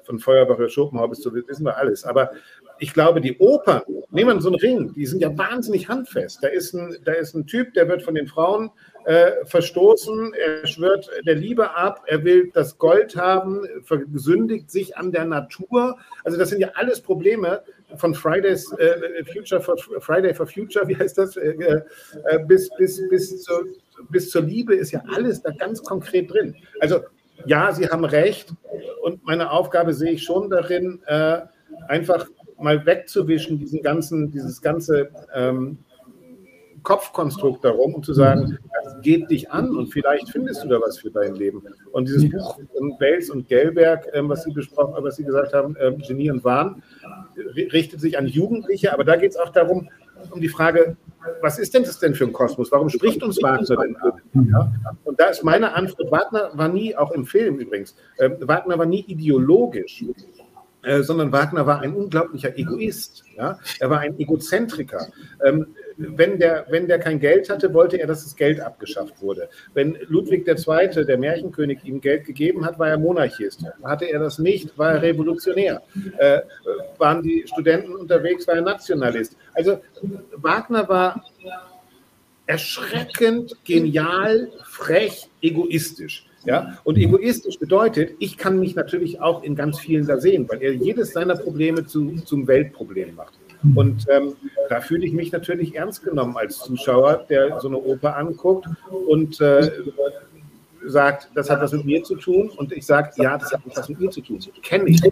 von 0.05 0.19
Feuerbach, 0.19 0.59
Schopenhauer 0.69 1.11
bis 1.11 1.21
zu 1.21 1.33
wissen 1.33 1.64
wir 1.64 1.76
alles. 1.76 2.05
Aber 2.05 2.33
ich 2.78 2.93
glaube, 2.93 3.21
die 3.21 3.38
Opern, 3.38 3.83
nehmen 4.11 4.37
wir 4.37 4.40
so 4.40 4.50
einen 4.50 4.61
Ring, 4.61 4.93
die 4.93 5.07
sind 5.07 5.21
ja 5.21 5.37
wahnsinnig 5.37 5.88
handfest. 5.88 6.43
Da 6.43 6.49
ist 6.49 6.75
ein, 6.75 6.97
da 7.05 7.12
ist 7.12 7.35
ein 7.35 7.47
Typ, 7.47 7.75
der 7.75 7.88
wird 7.88 8.02
von 8.02 8.14
den 8.14 8.26
Frauen 8.26 8.71
äh, 9.05 9.33
verstoßen, 9.47 10.35
er 10.35 10.67
schwört 10.67 11.09
der 11.26 11.35
Liebe 11.35 11.75
ab, 11.75 12.02
er 12.07 12.25
will 12.25 12.50
das 12.52 12.78
Gold 12.78 13.17
haben, 13.17 13.62
versündigt 13.83 14.71
sich 14.71 14.97
an 14.97 15.11
der 15.11 15.25
Natur. 15.25 15.99
Also 16.25 16.38
das 16.38 16.50
sind 16.50 16.61
ja 16.61 16.73
alles 16.75 17.00
Probleme 17.00 17.62
von 17.97 18.14
Fridays 18.14 18.71
äh, 18.73 19.25
Future 19.33 19.61
for, 19.61 19.76
Friday 20.00 20.35
for 20.35 20.47
Future, 20.47 20.87
wie 20.88 20.97
heißt 20.97 21.18
das, 21.18 21.37
äh, 21.37 21.50
äh, 21.50 22.38
bis, 22.47 22.68
bis, 22.76 23.00
bis, 23.09 23.42
zur, 23.42 23.64
bis 24.11 24.30
zur 24.30 24.42
Liebe 24.42 24.75
ist 24.75 24.92
ja 24.92 25.02
alles 25.14 25.42
da 25.42 25.50
ganz 25.50 25.83
konkret 25.83 26.33
drin. 26.33 26.54
Also 26.80 27.00
ja, 27.47 27.73
Sie 27.73 27.88
haben 27.88 28.04
recht 28.04 28.52
und 29.02 29.25
meine 29.25 29.50
Aufgabe 29.50 29.95
sehe 29.95 30.12
ich 30.12 30.25
schon 30.25 30.50
darin, 30.50 31.00
äh, 31.07 31.40
einfach 31.87 32.26
mal 32.59 32.85
wegzuwischen, 32.85 33.59
diesen 33.59 33.83
ganzen, 33.83 34.30
dieses 34.30 34.61
ganze 34.61 35.11
ähm, 35.35 35.78
Kopfkonstrukt 36.83 37.64
darum, 37.64 37.95
um 37.95 38.02
zu 38.02 38.14
sagen, 38.14 38.59
das 38.85 39.00
geht 39.02 39.30
dich 39.30 39.50
an 39.50 39.76
und 39.76 39.88
vielleicht 39.88 40.30
findest 40.30 40.64
du 40.64 40.68
da 40.68 40.80
was 40.80 40.99
für 40.99 41.11
dein 41.11 41.35
Leben. 41.35 41.62
Und 41.92 42.09
dieses 42.09 42.30
Buch 42.30 42.59
von 42.75 42.97
Bales 42.99 43.30
und 43.30 43.49
Gelberg, 43.49 44.09
ähm, 44.12 44.28
was 44.28 44.45
Sie 44.45 44.52
besprochen, 44.52 44.95
was 44.99 45.16
Sie 45.16 45.25
gesagt 45.25 45.52
haben, 45.52 45.76
ähm, 45.80 45.99
Genie 45.99 46.30
und 46.30 46.45
Wahn, 46.45 46.83
richtet 47.73 48.00
sich 48.00 48.18
an 48.18 48.26
Jugendliche, 48.26 48.92
aber 48.92 49.04
da 49.04 49.16
geht 49.16 49.30
es 49.30 49.37
auch 49.37 49.50
darum, 49.50 49.88
um 50.30 50.40
die 50.40 50.49
Frage, 50.49 50.97
was 51.40 51.59
ist 51.59 51.75
denn 51.75 51.83
das 51.83 51.99
denn 51.99 52.14
für 52.14 52.25
ein 52.25 52.33
Kosmos? 52.33 52.73
Warum 52.73 52.88
spricht 52.88 53.23
uns 53.23 53.42
Wagner 53.42 53.76
denn 53.76 53.97
an? 53.97 54.49
Ja? 54.50 54.73
Und 55.04 55.21
da 55.21 55.26
ist 55.26 55.45
meine 55.45 55.75
Antwort, 55.75 56.11
Wagner 56.11 56.50
war 56.54 56.68
nie, 56.68 56.97
auch 56.97 57.12
im 57.12 57.26
Film 57.26 57.59
übrigens, 57.59 57.95
äh, 58.16 58.30
Wagner 58.40 58.78
war 58.78 58.87
nie 58.87 59.04
ideologisch. 59.07 60.04
Äh, 60.88 61.02
sondern 61.02 61.33
Wagner 61.33 61.66
war 61.66 61.80
ein 61.80 61.95
unglaublicher 61.95 62.57
Egoist. 62.57 63.25
Ja? 63.37 63.59
Er 63.78 63.90
war 63.90 64.00
ein 64.00 64.18
Egozentriker. 64.18 65.09
Ähm, 65.45 65.75
wenn 65.99 66.38
der, 66.38 66.64
wenn 66.71 66.88
der 66.88 66.99
kein 66.99 67.21
Geld 67.21 67.50
hatte, 67.50 67.75
wollte 67.75 67.99
er, 67.99 68.07
dass 68.07 68.25
das 68.25 68.35
Geld 68.37 68.61
abgeschafft 68.61 69.21
wurde. 69.21 69.50
Wenn 69.75 69.99
Ludwig 70.09 70.49
II., 70.49 71.04
der 71.04 71.18
Märchenkönig, 71.18 71.85
ihm 71.85 72.00
Geld 72.00 72.25
gegeben 72.25 72.64
hat, 72.64 72.78
war 72.78 72.88
er 72.88 72.97
Monarchist. 72.97 73.64
Hatte 73.85 74.07
er 74.07 74.18
das 74.21 74.38
nicht, 74.38 74.78
war 74.78 74.92
er 74.92 75.02
Revolutionär. 75.02 75.83
Äh, 76.16 76.40
waren 76.97 77.23
die 77.23 77.45
Studenten 77.47 77.95
unterwegs, 77.95 78.47
war 78.47 78.54
er 78.54 78.62
Nationalist. 78.62 79.37
Also 79.54 79.80
Wagner 80.37 80.88
war 80.88 81.23
erschreckend 82.47 83.57
genial, 83.64 84.50
frech, 84.64 85.28
egoistisch. 85.42 86.27
Ja? 86.45 86.78
Und 86.85 86.97
egoistisch 86.99 87.59
bedeutet, 87.59 88.12
ich 88.18 88.37
kann 88.37 88.59
mich 88.59 88.75
natürlich 88.75 89.21
auch 89.21 89.42
in 89.42 89.57
ganz 89.57 89.78
vielen 89.78 90.07
da 90.07 90.18
sehen, 90.18 90.49
weil 90.49 90.62
er 90.62 90.73
jedes 90.73 91.12
seiner 91.12 91.37
Probleme 91.37 91.87
zu, 91.87 92.16
zum 92.25 92.47
Weltproblem 92.47 93.14
macht. 93.14 93.35
Und 93.75 94.07
ähm, 94.09 94.35
da 94.68 94.80
fühle 94.80 95.04
ich 95.04 95.12
mich 95.12 95.33
natürlich 95.33 95.75
ernst 95.75 96.04
genommen 96.04 96.37
als 96.37 96.59
Zuschauer, 96.59 97.26
der 97.28 97.59
so 97.61 97.68
eine 97.68 97.78
Oper 97.78 98.16
anguckt 98.16 98.68
und 99.09 99.40
äh, 99.40 99.71
sagt, 100.87 101.28
das 101.35 101.50
hat 101.50 101.61
was 101.61 101.73
mit 101.73 101.85
mir 101.85 102.02
zu 102.04 102.14
tun. 102.16 102.50
Und 102.50 102.73
ich 102.73 102.87
sage, 102.87 103.11
ja, 103.16 103.37
das 103.37 103.52
hat 103.52 103.61
was 103.64 103.88
mit 103.88 103.99
mir 103.99 104.11
zu 104.11 104.21
tun. 104.21 104.38
Kenne 104.62 104.88
ich. 104.88 105.02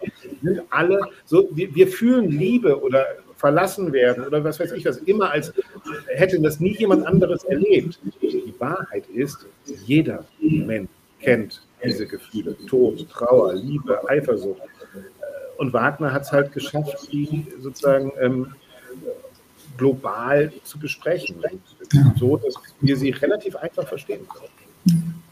Wir 0.42 0.62
alle 0.71 1.00
so, 1.25 1.49
wir, 1.52 1.75
wir 1.75 1.88
fühlen 1.88 2.30
Liebe 2.30 2.80
oder 2.80 3.04
verlassen 3.37 3.92
werden 3.92 4.25
oder 4.25 4.42
was 4.45 4.61
weiß 4.61 4.73
ich 4.73 4.85
was, 4.87 4.99
immer 4.99 5.30
als 5.30 5.52
hätte 6.06 6.40
das 6.40 6.61
nie 6.61 6.75
jemand 6.76 7.06
anderes 7.06 7.45
erlebt. 7.45 7.99
Die 8.23 8.54
Wahrheit 8.59 9.04
ist, 9.09 9.45
jeder 9.85 10.25
Mensch 10.40 10.88
kennt 11.20 11.62
diese 11.85 12.06
Gefühle. 12.06 12.56
Tod, 12.66 13.08
Trauer, 13.11 13.54
Liebe, 13.54 14.08
Eifersucht. 14.08 14.61
Und 15.58 15.73
Wagner 15.73 16.12
hat 16.12 16.23
es 16.23 16.32
halt 16.32 16.52
geschafft, 16.52 17.08
die 17.12 17.46
sozusagen 17.61 18.12
ähm, 18.20 18.54
global 19.76 20.52
zu 20.64 20.78
besprechen. 20.78 21.37
So, 22.16 22.37
dass 22.37 22.54
wir 22.80 22.96
sie 22.96 23.11
relativ 23.11 23.56
einfach 23.56 23.87
verstehen 23.87 24.26
können. 24.28 25.23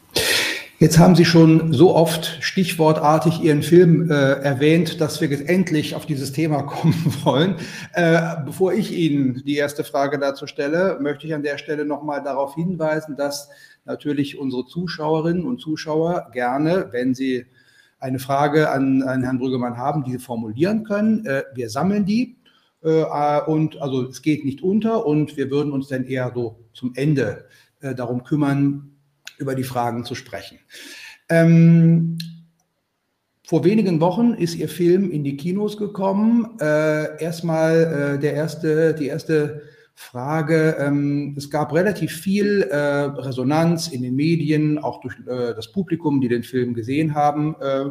Jetzt 0.85 0.99
haben 0.99 1.15
Sie 1.15 1.25
schon 1.25 1.73
so 1.73 1.95
oft 1.95 2.37
stichwortartig 2.41 3.41
Ihren 3.41 3.63
Film 3.63 4.11
äh, 4.11 4.13
erwähnt, 4.13 5.01
dass 5.01 5.19
wir 5.19 5.27
jetzt 5.27 5.49
endlich 5.49 5.95
auf 5.95 6.05
dieses 6.05 6.31
Thema 6.31 6.61
kommen 6.61 7.11
wollen. 7.23 7.55
Äh, 7.93 8.35
bevor 8.45 8.71
ich 8.71 8.91
Ihnen 8.91 9.41
die 9.47 9.55
erste 9.55 9.83
Frage 9.83 10.19
dazu 10.19 10.45
stelle, 10.45 10.99
möchte 11.01 11.25
ich 11.25 11.33
an 11.33 11.41
der 11.41 11.57
Stelle 11.57 11.85
nochmal 11.85 12.21
darauf 12.21 12.53
hinweisen, 12.53 13.15
dass 13.17 13.49
natürlich 13.85 14.37
unsere 14.37 14.67
Zuschauerinnen 14.67 15.43
und 15.43 15.59
Zuschauer 15.59 16.29
gerne, 16.31 16.89
wenn 16.91 17.15
sie 17.15 17.47
eine 17.97 18.19
Frage 18.19 18.69
an, 18.69 19.01
an 19.01 19.23
Herrn 19.23 19.39
Brüggemann 19.39 19.77
haben, 19.77 20.03
diese 20.03 20.19
formulieren 20.19 20.83
können. 20.83 21.25
Äh, 21.25 21.45
wir 21.55 21.71
sammeln 21.71 22.05
die 22.05 22.37
äh, 22.83 23.41
und 23.47 23.81
also 23.81 24.03
es 24.03 24.21
geht 24.21 24.45
nicht 24.45 24.61
unter 24.61 25.03
und 25.07 25.35
wir 25.35 25.49
würden 25.49 25.73
uns 25.73 25.87
dann 25.87 26.03
eher 26.03 26.31
so 26.35 26.59
zum 26.73 26.93
Ende 26.95 27.45
äh, 27.81 27.95
darum 27.95 28.23
kümmern, 28.23 28.94
über 29.37 29.55
die 29.55 29.63
Fragen 29.63 30.05
zu 30.05 30.15
sprechen. 30.15 30.59
Ähm, 31.29 32.17
vor 33.47 33.63
wenigen 33.63 33.99
Wochen 34.01 34.33
ist 34.33 34.55
Ihr 34.55 34.69
Film 34.69 35.11
in 35.11 35.23
die 35.23 35.37
Kinos 35.37 35.77
gekommen. 35.77 36.57
Äh, 36.59 37.21
erstmal 37.21 38.15
äh, 38.15 38.19
der 38.19 38.33
erste, 38.33 38.95
die 38.95 39.07
erste 39.07 39.61
Frage. 39.93 40.75
Ähm, 40.79 41.35
es 41.37 41.49
gab 41.49 41.73
relativ 41.73 42.11
viel 42.11 42.63
äh, 42.63 42.75
Resonanz 42.75 43.87
in 43.87 44.01
den 44.01 44.15
Medien, 44.15 44.77
auch 44.77 44.99
durch 45.01 45.15
äh, 45.27 45.53
das 45.53 45.71
Publikum, 45.71 46.21
die 46.21 46.27
den 46.27 46.43
Film 46.43 46.73
gesehen 46.73 47.13
haben. 47.13 47.55
Äh, 47.61 47.85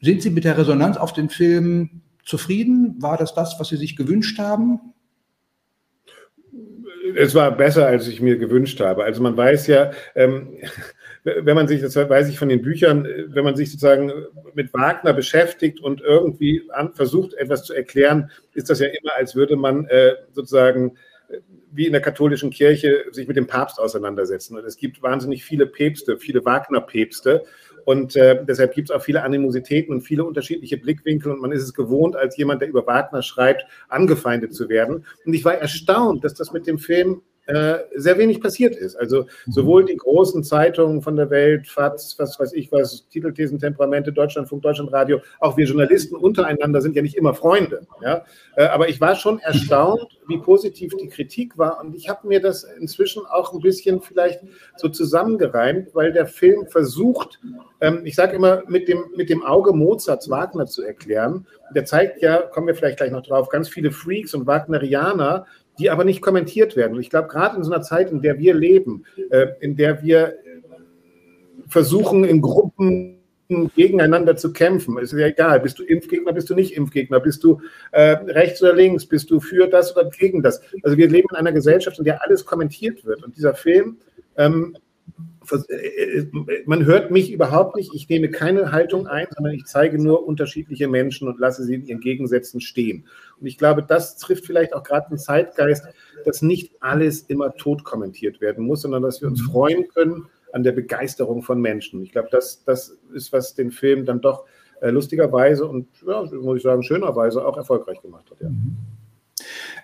sind 0.00 0.22
Sie 0.22 0.30
mit 0.30 0.44
der 0.44 0.58
Resonanz 0.58 0.96
auf 0.96 1.12
den 1.12 1.30
Film 1.30 2.02
zufrieden? 2.24 2.96
War 3.00 3.16
das 3.16 3.34
das, 3.34 3.56
was 3.58 3.68
Sie 3.68 3.76
sich 3.76 3.96
gewünscht 3.96 4.38
haben? 4.38 4.80
Es 7.16 7.34
war 7.34 7.56
besser, 7.56 7.86
als 7.86 8.08
ich 8.08 8.20
mir 8.20 8.38
gewünscht 8.38 8.80
habe. 8.80 9.04
Also 9.04 9.22
man 9.22 9.36
weiß 9.36 9.66
ja, 9.68 9.90
ähm, 10.14 10.58
wenn 11.24 11.54
man 11.54 11.68
sich, 11.68 11.80
das 11.80 11.96
weiß 11.96 12.28
ich 12.28 12.38
von 12.38 12.48
den 12.48 12.62
Büchern, 12.62 13.06
wenn 13.28 13.44
man 13.44 13.56
sich 13.56 13.70
sozusagen 13.70 14.12
mit 14.54 14.72
Wagner 14.72 15.12
beschäftigt 15.12 15.80
und 15.80 16.00
irgendwie 16.00 16.62
an, 16.70 16.94
versucht, 16.94 17.34
etwas 17.34 17.64
zu 17.64 17.74
erklären, 17.74 18.30
ist 18.54 18.70
das 18.70 18.80
ja 18.80 18.86
immer, 18.86 19.14
als 19.16 19.34
würde 19.36 19.56
man 19.56 19.86
äh, 19.86 20.14
sozusagen 20.32 20.96
wie 21.72 21.86
in 21.86 21.92
der 21.92 22.00
katholischen 22.00 22.50
Kirche 22.50 23.04
sich 23.12 23.28
mit 23.28 23.36
dem 23.36 23.46
Papst 23.46 23.78
auseinandersetzen. 23.78 24.56
Und 24.56 24.64
es 24.64 24.76
gibt 24.76 25.02
wahnsinnig 25.02 25.44
viele 25.44 25.66
Päpste, 25.66 26.16
viele 26.16 26.44
Wagner-Päpste. 26.44 27.44
Und 27.88 28.16
äh, 28.16 28.44
deshalb 28.44 28.74
gibt 28.74 28.90
es 28.90 28.94
auch 28.94 29.00
viele 29.00 29.22
Animositäten 29.22 29.94
und 29.94 30.02
viele 30.02 30.22
unterschiedliche 30.22 30.76
Blickwinkel. 30.76 31.32
Und 31.32 31.40
man 31.40 31.52
ist 31.52 31.62
es 31.62 31.72
gewohnt, 31.72 32.16
als 32.16 32.36
jemand, 32.36 32.60
der 32.60 32.68
über 32.68 32.86
Wagner 32.86 33.22
schreibt, 33.22 33.64
angefeindet 33.88 34.52
zu 34.52 34.68
werden. 34.68 35.06
Und 35.24 35.32
ich 35.32 35.42
war 35.42 35.54
erstaunt, 35.54 36.22
dass 36.22 36.34
das 36.34 36.52
mit 36.52 36.66
dem 36.66 36.78
Film 36.78 37.22
äh, 37.48 37.78
sehr 37.96 38.18
wenig 38.18 38.42
passiert 38.42 38.76
ist. 38.76 38.94
Also 38.94 39.24
sowohl 39.46 39.86
die 39.86 39.96
großen 39.96 40.44
Zeitungen 40.44 41.00
von 41.00 41.16
der 41.16 41.30
Welt, 41.30 41.66
FATS, 41.66 42.18
was 42.18 42.38
weiß 42.38 42.52
ich 42.52 42.70
was, 42.70 43.08
Titelthesen, 43.08 43.58
Temperamente, 43.58 44.12
Deutschlandfunk, 44.12 44.62
Deutschlandradio, 44.62 45.20
auch 45.40 45.56
wir 45.56 45.64
Journalisten 45.64 46.14
untereinander 46.14 46.82
sind 46.82 46.94
ja 46.94 47.00
nicht 47.00 47.16
immer 47.16 47.32
Freunde. 47.32 47.86
Ja? 48.02 48.24
Äh, 48.54 48.66
aber 48.66 48.90
ich 48.90 49.00
war 49.00 49.16
schon 49.16 49.38
erstaunt, 49.38 50.18
wie 50.26 50.36
positiv 50.36 50.92
die 51.00 51.08
Kritik 51.08 51.56
war 51.56 51.80
und 51.80 51.94
ich 51.96 52.10
habe 52.10 52.28
mir 52.28 52.42
das 52.42 52.64
inzwischen 52.64 53.24
auch 53.24 53.54
ein 53.54 53.60
bisschen 53.60 54.02
vielleicht 54.02 54.40
so 54.76 54.90
zusammengereimt, 54.90 55.94
weil 55.94 56.12
der 56.12 56.26
Film 56.26 56.66
versucht, 56.66 57.40
ähm, 57.80 58.02
ich 58.04 58.14
sage 58.14 58.36
immer, 58.36 58.62
mit 58.68 58.88
dem, 58.88 59.04
mit 59.16 59.30
dem 59.30 59.42
Auge 59.42 59.72
Mozarts 59.72 60.28
Wagner 60.28 60.66
zu 60.66 60.82
erklären. 60.82 61.46
Der 61.74 61.86
zeigt 61.86 62.20
ja, 62.20 62.42
kommen 62.42 62.66
wir 62.66 62.74
vielleicht 62.74 62.98
gleich 62.98 63.10
noch 63.10 63.22
drauf, 63.22 63.48
ganz 63.48 63.70
viele 63.70 63.90
Freaks 63.90 64.34
und 64.34 64.46
Wagnerianer, 64.46 65.46
die 65.78 65.90
aber 65.90 66.04
nicht 66.04 66.22
kommentiert 66.22 66.76
werden. 66.76 66.94
Und 66.94 67.00
ich 67.00 67.10
glaube, 67.10 67.28
gerade 67.28 67.56
in 67.56 67.64
so 67.64 67.72
einer 67.72 67.82
Zeit, 67.82 68.10
in 68.10 68.22
der 68.22 68.38
wir 68.38 68.54
leben, 68.54 69.04
äh, 69.30 69.48
in 69.60 69.76
der 69.76 70.02
wir 70.02 70.34
versuchen, 71.68 72.24
in 72.24 72.40
Gruppen 72.40 73.18
gegeneinander 73.74 74.36
zu 74.36 74.52
kämpfen. 74.52 74.98
Ist 74.98 75.12
ja 75.12 75.26
egal, 75.26 75.60
bist 75.60 75.78
du 75.78 75.82
Impfgegner, 75.82 76.32
bist 76.32 76.50
du 76.50 76.54
nicht 76.54 76.76
Impfgegner, 76.76 77.18
bist 77.18 77.42
du 77.42 77.60
äh, 77.92 78.10
rechts 78.10 78.62
oder 78.62 78.74
links, 78.74 79.06
bist 79.06 79.30
du 79.30 79.40
für 79.40 79.68
das 79.68 79.96
oder 79.96 80.10
gegen 80.10 80.42
das. 80.42 80.60
Also 80.82 80.98
wir 80.98 81.08
leben 81.08 81.28
in 81.30 81.36
einer 81.36 81.52
Gesellschaft, 81.52 81.98
in 81.98 82.04
der 82.04 82.22
alles 82.22 82.44
kommentiert 82.44 83.04
wird. 83.06 83.24
Und 83.24 83.36
dieser 83.36 83.54
Film 83.54 83.96
ähm, 84.36 84.76
äh, 85.50 86.18
äh, 86.18 86.26
man 86.66 86.84
hört 86.84 87.10
mich 87.10 87.32
überhaupt 87.32 87.76
nicht. 87.76 87.94
Ich 87.94 88.08
nehme 88.08 88.30
keine 88.30 88.72
Haltung 88.72 89.06
ein, 89.06 89.26
sondern 89.34 89.54
ich 89.54 89.64
zeige 89.64 90.02
nur 90.02 90.26
unterschiedliche 90.26 90.88
Menschen 90.88 91.28
und 91.28 91.38
lasse 91.38 91.64
sie 91.64 91.74
in 91.74 91.86
ihren 91.86 92.00
Gegensätzen 92.00 92.60
stehen. 92.60 93.06
Und 93.40 93.46
ich 93.46 93.58
glaube, 93.58 93.82
das 93.82 94.16
trifft 94.16 94.46
vielleicht 94.46 94.74
auch 94.74 94.82
gerade 94.82 95.08
den 95.10 95.18
Zeitgeist, 95.18 95.86
dass 96.24 96.42
nicht 96.42 96.72
alles 96.80 97.22
immer 97.22 97.54
tot 97.54 97.84
kommentiert 97.84 98.40
werden 98.40 98.64
muss, 98.64 98.82
sondern 98.82 99.02
dass 99.02 99.20
wir 99.20 99.28
uns 99.28 99.40
freuen 99.40 99.88
können 99.88 100.26
an 100.52 100.62
der 100.62 100.72
Begeisterung 100.72 101.42
von 101.42 101.60
Menschen. 101.60 102.02
Ich 102.02 102.12
glaube, 102.12 102.28
das, 102.30 102.64
das 102.64 102.98
ist, 103.12 103.32
was 103.32 103.54
den 103.54 103.70
Film 103.70 104.06
dann 104.06 104.20
doch 104.20 104.44
äh, 104.80 104.90
lustigerweise 104.90 105.66
und, 105.66 105.88
ja, 106.06 106.22
muss 106.40 106.58
ich 106.58 106.62
sagen, 106.62 106.82
schönerweise 106.82 107.44
auch 107.44 107.56
erfolgreich 107.56 108.00
gemacht 108.00 108.30
hat. 108.30 108.40
Ja. 108.40 108.50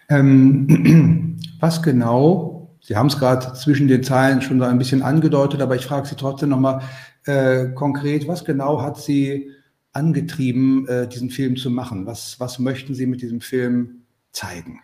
Ähm, 0.09 1.39
was 1.61 1.83
genau 1.83 2.65
Sie 2.85 2.97
haben 2.97 3.07
es 3.07 3.19
gerade 3.19 3.55
zwischen 3.55 3.89
den 3.89 4.03
Zeilen 4.03 4.43
schon 4.43 4.59
so 4.59 4.67
ein 4.67 4.77
bisschen 4.77 5.01
angedeutet, 5.01 5.63
aber 5.63 5.75
ich 5.75 5.87
frage 5.87 6.07
Sie 6.07 6.17
trotzdem 6.17 6.51
nochmal 6.51 6.83
äh, 7.25 7.69
konkret, 7.69 8.29
was 8.29 8.45
genau 8.45 8.83
hat 8.83 8.99
Sie 8.99 9.51
angetrieben, 9.95 10.87
äh, 10.89 11.09
diesen 11.09 11.31
Film 11.31 11.57
zu 11.57 11.71
machen? 11.71 12.07
Was, 12.07 12.39
was 12.41 12.59
möchten 12.59 12.95
Sie 12.95 13.07
mit 13.07 13.23
diesem 13.23 13.41
Film 13.41 14.03
zeigen? 14.33 14.81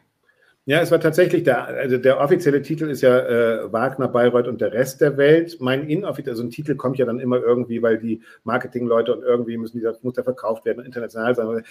Ja, 0.67 0.81
es 0.81 0.91
war 0.91 1.01
tatsächlich 1.01 1.43
der, 1.43 1.67
also 1.67 1.99
der 1.99 2.21
offizielle 2.21 2.63
Titel 2.63 2.89
ist 2.89 3.01
ja 3.01 3.19
äh, 3.19 3.73
Wagner, 3.73 4.09
Bayreuth 4.09 4.47
und 4.47 4.61
der 4.61 4.73
Rest 4.73 5.01
der 5.01 5.17
Welt. 5.17 5.57
Mein 5.61 5.89
inoffizieller, 5.89 6.33
also 6.33 6.45
ein 6.45 6.51
Titel 6.51 6.77
kommt 6.77 6.99
ja 6.99 7.07
dann 7.07 7.19
immer 7.19 7.39
irgendwie, 7.39 7.83
weil 7.83 7.99
die 7.99 8.23
Marketingleute 8.45 9.15
und 9.15 9.23
irgendwie 9.23 9.57
müssen 9.57 9.81
die, 9.81 9.89
muss 10.03 10.15
der 10.15 10.25
verkauft 10.25 10.65
werden, 10.65 10.85
international 10.85 11.35
sein 11.35 11.65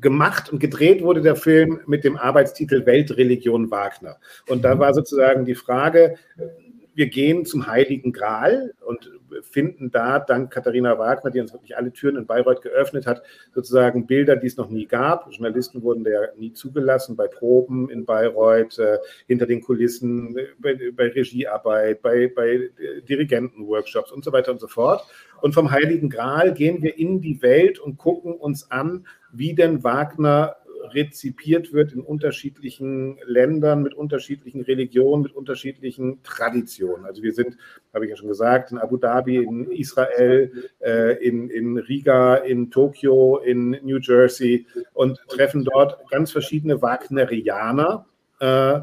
gemacht 0.00 0.50
und 0.50 0.58
gedreht 0.58 1.02
wurde 1.02 1.20
der 1.20 1.36
Film 1.36 1.80
mit 1.86 2.04
dem 2.04 2.16
Arbeitstitel 2.16 2.86
Weltreligion 2.86 3.70
Wagner. 3.70 4.16
Und 4.48 4.64
da 4.64 4.78
war 4.78 4.94
sozusagen 4.94 5.44
die 5.44 5.54
Frage, 5.54 6.16
wir 7.00 7.06
gehen 7.06 7.46
zum 7.46 7.66
Heiligen 7.66 8.12
Gral 8.12 8.74
und 8.84 9.10
finden 9.40 9.90
da 9.90 10.18
dank 10.18 10.50
Katharina 10.50 10.98
Wagner, 10.98 11.30
die 11.30 11.40
uns 11.40 11.50
wirklich 11.50 11.74
alle 11.74 11.94
Türen 11.94 12.16
in 12.16 12.26
Bayreuth 12.26 12.60
geöffnet 12.60 13.06
hat, 13.06 13.22
sozusagen 13.54 14.06
Bilder, 14.06 14.36
die 14.36 14.48
es 14.48 14.58
noch 14.58 14.68
nie 14.68 14.84
gab. 14.84 15.26
Journalisten 15.32 15.82
wurden 15.82 16.04
da 16.04 16.10
nie 16.36 16.52
zugelassen 16.52 17.16
bei 17.16 17.26
Proben 17.26 17.88
in 17.88 18.04
Bayreuth, 18.04 18.78
äh, 18.78 18.98
hinter 19.26 19.46
den 19.46 19.62
Kulissen, 19.62 20.36
bei, 20.58 20.78
bei 20.94 21.08
Regiearbeit, 21.08 22.02
bei, 22.02 22.30
bei 22.36 22.68
Dirigentenworkshops 23.08 24.12
und 24.12 24.22
so 24.22 24.30
weiter 24.34 24.52
und 24.52 24.60
so 24.60 24.68
fort. 24.68 25.02
Und 25.40 25.54
vom 25.54 25.70
Heiligen 25.70 26.10
Gral 26.10 26.52
gehen 26.52 26.82
wir 26.82 26.98
in 26.98 27.22
die 27.22 27.40
Welt 27.40 27.78
und 27.78 27.96
gucken 27.96 28.34
uns 28.34 28.70
an, 28.70 29.06
wie 29.32 29.54
denn 29.54 29.82
Wagner 29.82 30.56
rezipiert 30.92 31.72
wird 31.72 31.92
in 31.92 32.00
unterschiedlichen 32.00 33.18
Ländern, 33.24 33.82
mit 33.82 33.94
unterschiedlichen 33.94 34.62
Religionen, 34.62 35.22
mit 35.22 35.34
unterschiedlichen 35.34 36.22
Traditionen. 36.22 37.04
Also 37.04 37.22
wir 37.22 37.32
sind, 37.32 37.56
habe 37.94 38.04
ich 38.04 38.10
ja 38.10 38.16
schon 38.16 38.28
gesagt, 38.28 38.72
in 38.72 38.78
Abu 38.78 38.96
Dhabi, 38.96 39.36
in 39.36 39.70
Israel, 39.70 40.52
äh, 40.80 41.16
in, 41.24 41.50
in 41.50 41.78
Riga, 41.78 42.36
in 42.36 42.70
Tokio, 42.70 43.38
in 43.38 43.70
New 43.82 43.98
Jersey 43.98 44.66
und 44.92 45.18
treffen 45.28 45.64
dort 45.64 45.98
ganz 46.10 46.32
verschiedene 46.32 46.82
Wagnerianer. 46.82 48.06
Äh, 48.40 48.80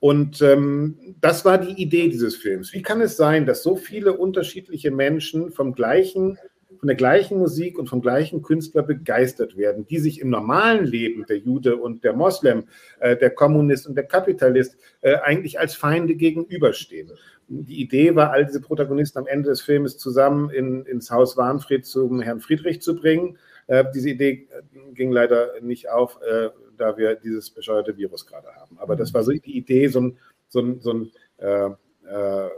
und 0.00 0.42
ähm, 0.42 1.16
das 1.20 1.46
war 1.46 1.56
die 1.56 1.80
Idee 1.80 2.08
dieses 2.08 2.36
Films. 2.36 2.74
Wie 2.74 2.82
kann 2.82 3.00
es 3.00 3.16
sein, 3.16 3.46
dass 3.46 3.62
so 3.62 3.74
viele 3.74 4.12
unterschiedliche 4.12 4.90
Menschen 4.90 5.50
vom 5.50 5.72
gleichen 5.72 6.38
von 6.78 6.86
der 6.86 6.96
gleichen 6.96 7.38
Musik 7.38 7.78
und 7.78 7.88
vom 7.88 8.00
gleichen 8.00 8.42
Künstler 8.42 8.82
begeistert 8.82 9.56
werden, 9.56 9.86
die 9.86 9.98
sich 9.98 10.20
im 10.20 10.30
normalen 10.30 10.84
Leben, 10.84 11.24
der 11.28 11.38
Jude 11.38 11.76
und 11.76 12.04
der 12.04 12.12
Moslem, 12.12 12.64
äh, 13.00 13.16
der 13.16 13.30
Kommunist 13.30 13.86
und 13.86 13.94
der 13.94 14.04
Kapitalist, 14.04 14.76
äh, 15.00 15.16
eigentlich 15.16 15.58
als 15.58 15.74
Feinde 15.74 16.14
gegenüberstehen. 16.14 17.12
Die 17.48 17.80
Idee 17.80 18.14
war, 18.16 18.30
all 18.30 18.46
diese 18.46 18.60
Protagonisten 18.60 19.18
am 19.18 19.26
Ende 19.26 19.50
des 19.50 19.60
Films 19.60 19.98
zusammen 19.98 20.50
in, 20.50 20.86
ins 20.86 21.10
Haus 21.10 21.36
Warnfried 21.36 21.84
zum 21.84 22.20
Herrn 22.20 22.40
Friedrich 22.40 22.80
zu 22.80 22.96
bringen. 22.96 23.38
Äh, 23.66 23.84
diese 23.94 24.10
Idee 24.10 24.48
äh, 24.50 24.94
ging 24.94 25.12
leider 25.12 25.60
nicht 25.60 25.90
auf, 25.90 26.18
äh, 26.22 26.50
da 26.76 26.96
wir 26.96 27.14
dieses 27.16 27.50
bescheuerte 27.50 27.96
Virus 27.96 28.26
gerade 28.26 28.48
haben. 28.54 28.78
Aber 28.78 28.96
das 28.96 29.12
war 29.12 29.22
so 29.22 29.32
die 29.32 29.56
Idee, 29.56 29.88
so 29.88 30.00
ein, 30.00 30.18
so 30.48 30.60
ein, 30.60 30.80
so 30.80 30.92
ein 30.92 31.10
äh, 31.38 32.48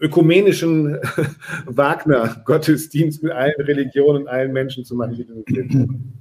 ökumenischen 0.00 0.98
Wagner-Gottesdienst 1.66 3.22
mit 3.22 3.32
allen 3.32 3.60
Religionen, 3.60 4.28
allen 4.28 4.52
Menschen 4.52 4.84
zu 4.84 4.96
Film 4.96 6.12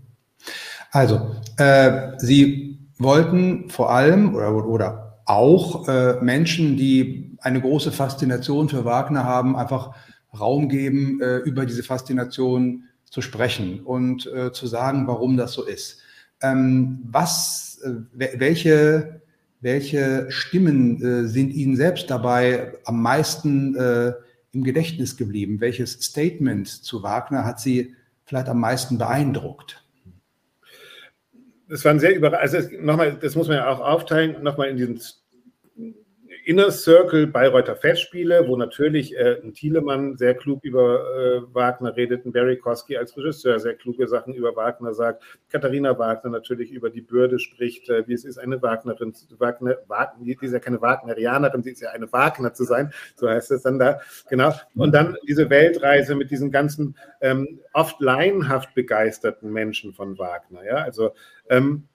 Also, 0.91 1.35
äh, 1.57 2.11
Sie 2.17 2.79
wollten 2.97 3.69
vor 3.69 3.91
allem 3.91 4.35
oder, 4.35 4.67
oder 4.67 5.21
auch 5.25 5.87
äh, 5.87 6.21
Menschen, 6.21 6.77
die 6.77 7.37
eine 7.39 7.61
große 7.61 7.91
Faszination 7.91 8.69
für 8.69 8.85
Wagner 8.85 9.23
haben, 9.23 9.55
einfach 9.55 9.95
Raum 10.37 10.69
geben, 10.69 11.21
äh, 11.21 11.37
über 11.37 11.65
diese 11.65 11.83
Faszination 11.83 12.85
zu 13.05 13.21
sprechen 13.21 13.81
und 13.81 14.25
äh, 14.33 14.51
zu 14.51 14.65
sagen, 14.67 15.07
warum 15.07 15.37
das 15.37 15.53
so 15.53 15.63
ist. 15.63 16.01
Ähm, 16.41 16.99
was, 17.05 17.79
äh, 17.83 18.39
welche 18.39 19.21
welche 19.63 20.29
Stimmen 20.29 21.01
äh, 21.01 21.27
sind 21.27 21.51
Ihnen 21.51 21.75
selbst 21.75 22.09
dabei 22.09 22.73
am 22.83 23.01
meisten 23.01 23.75
äh, 23.75 24.13
im 24.51 24.63
Gedächtnis 24.63 25.17
geblieben? 25.17 25.61
Welches 25.61 25.93
Statement 25.93 26.67
zu 26.67 27.01
Wagner 27.01 27.45
hat 27.45 27.59
Sie 27.59 27.95
vielleicht 28.25 28.49
am 28.49 28.59
meisten 28.59 28.97
beeindruckt? 28.97 29.83
Das 31.69 31.83
waren 31.85 31.99
sehr 31.99 32.15
überraschend. 32.15 32.55
Also 32.55 32.81
nochmal, 32.81 33.17
das 33.19 33.35
muss 33.35 33.47
man 33.47 33.57
ja 33.57 33.69
auch 33.69 33.79
aufteilen, 33.79 34.43
nochmal 34.43 34.67
in 34.67 34.77
diesen 34.77 34.99
Inner 36.45 36.71
Circle 36.71 37.27
Bayreuther 37.27 37.75
Festspiele, 37.75 38.47
wo 38.47 38.57
natürlich 38.57 39.15
äh, 39.15 39.39
ein 39.41 39.53
Thielemann 39.53 40.17
sehr 40.17 40.35
klug 40.35 40.63
über 40.63 40.99
äh, 41.15 41.53
Wagner 41.53 41.95
redet, 41.95 42.25
ein 42.25 42.33
Barry 42.33 42.57
Kosky 42.57 42.97
als 42.97 43.15
Regisseur 43.15 43.59
sehr 43.59 43.75
kluge 43.75 44.07
Sachen 44.07 44.33
über 44.33 44.55
Wagner 44.55 44.93
sagt, 44.93 45.23
Katharina 45.49 45.97
Wagner 45.97 46.31
natürlich 46.31 46.71
über 46.71 46.89
die 46.89 47.01
Bürde 47.01 47.39
spricht, 47.39 47.89
äh, 47.89 48.05
wie 48.07 48.13
es 48.13 48.25
ist, 48.25 48.37
eine 48.37 48.61
Wagnerin, 48.61 49.13
Wagner, 49.37 49.77
Wagner, 49.87 50.25
die 50.25 50.37
ist 50.41 50.51
ja 50.51 50.59
keine 50.59 50.81
Wagnerianerin, 50.81 51.63
sie 51.63 51.71
ist 51.71 51.81
ja 51.81 51.91
eine 51.91 52.11
Wagner 52.11 52.53
zu 52.53 52.65
sein, 52.65 52.91
so 53.15 53.29
heißt 53.29 53.51
es 53.51 53.61
dann 53.61 53.79
da, 53.79 54.01
genau. 54.29 54.53
Und 54.75 54.93
dann 54.93 55.15
diese 55.27 55.49
Weltreise 55.49 56.15
mit 56.15 56.29
diesen 56.29 56.51
ganzen 56.51 56.97
ähm, 57.21 57.59
oft 57.71 58.01
laienhaft 58.01 58.73
begeisterten 58.75 59.51
Menschen 59.51 59.93
von 59.93 60.17
Wagner, 60.17 60.65
ja, 60.65 60.75
also 60.75 61.11
ähm, 61.49 61.87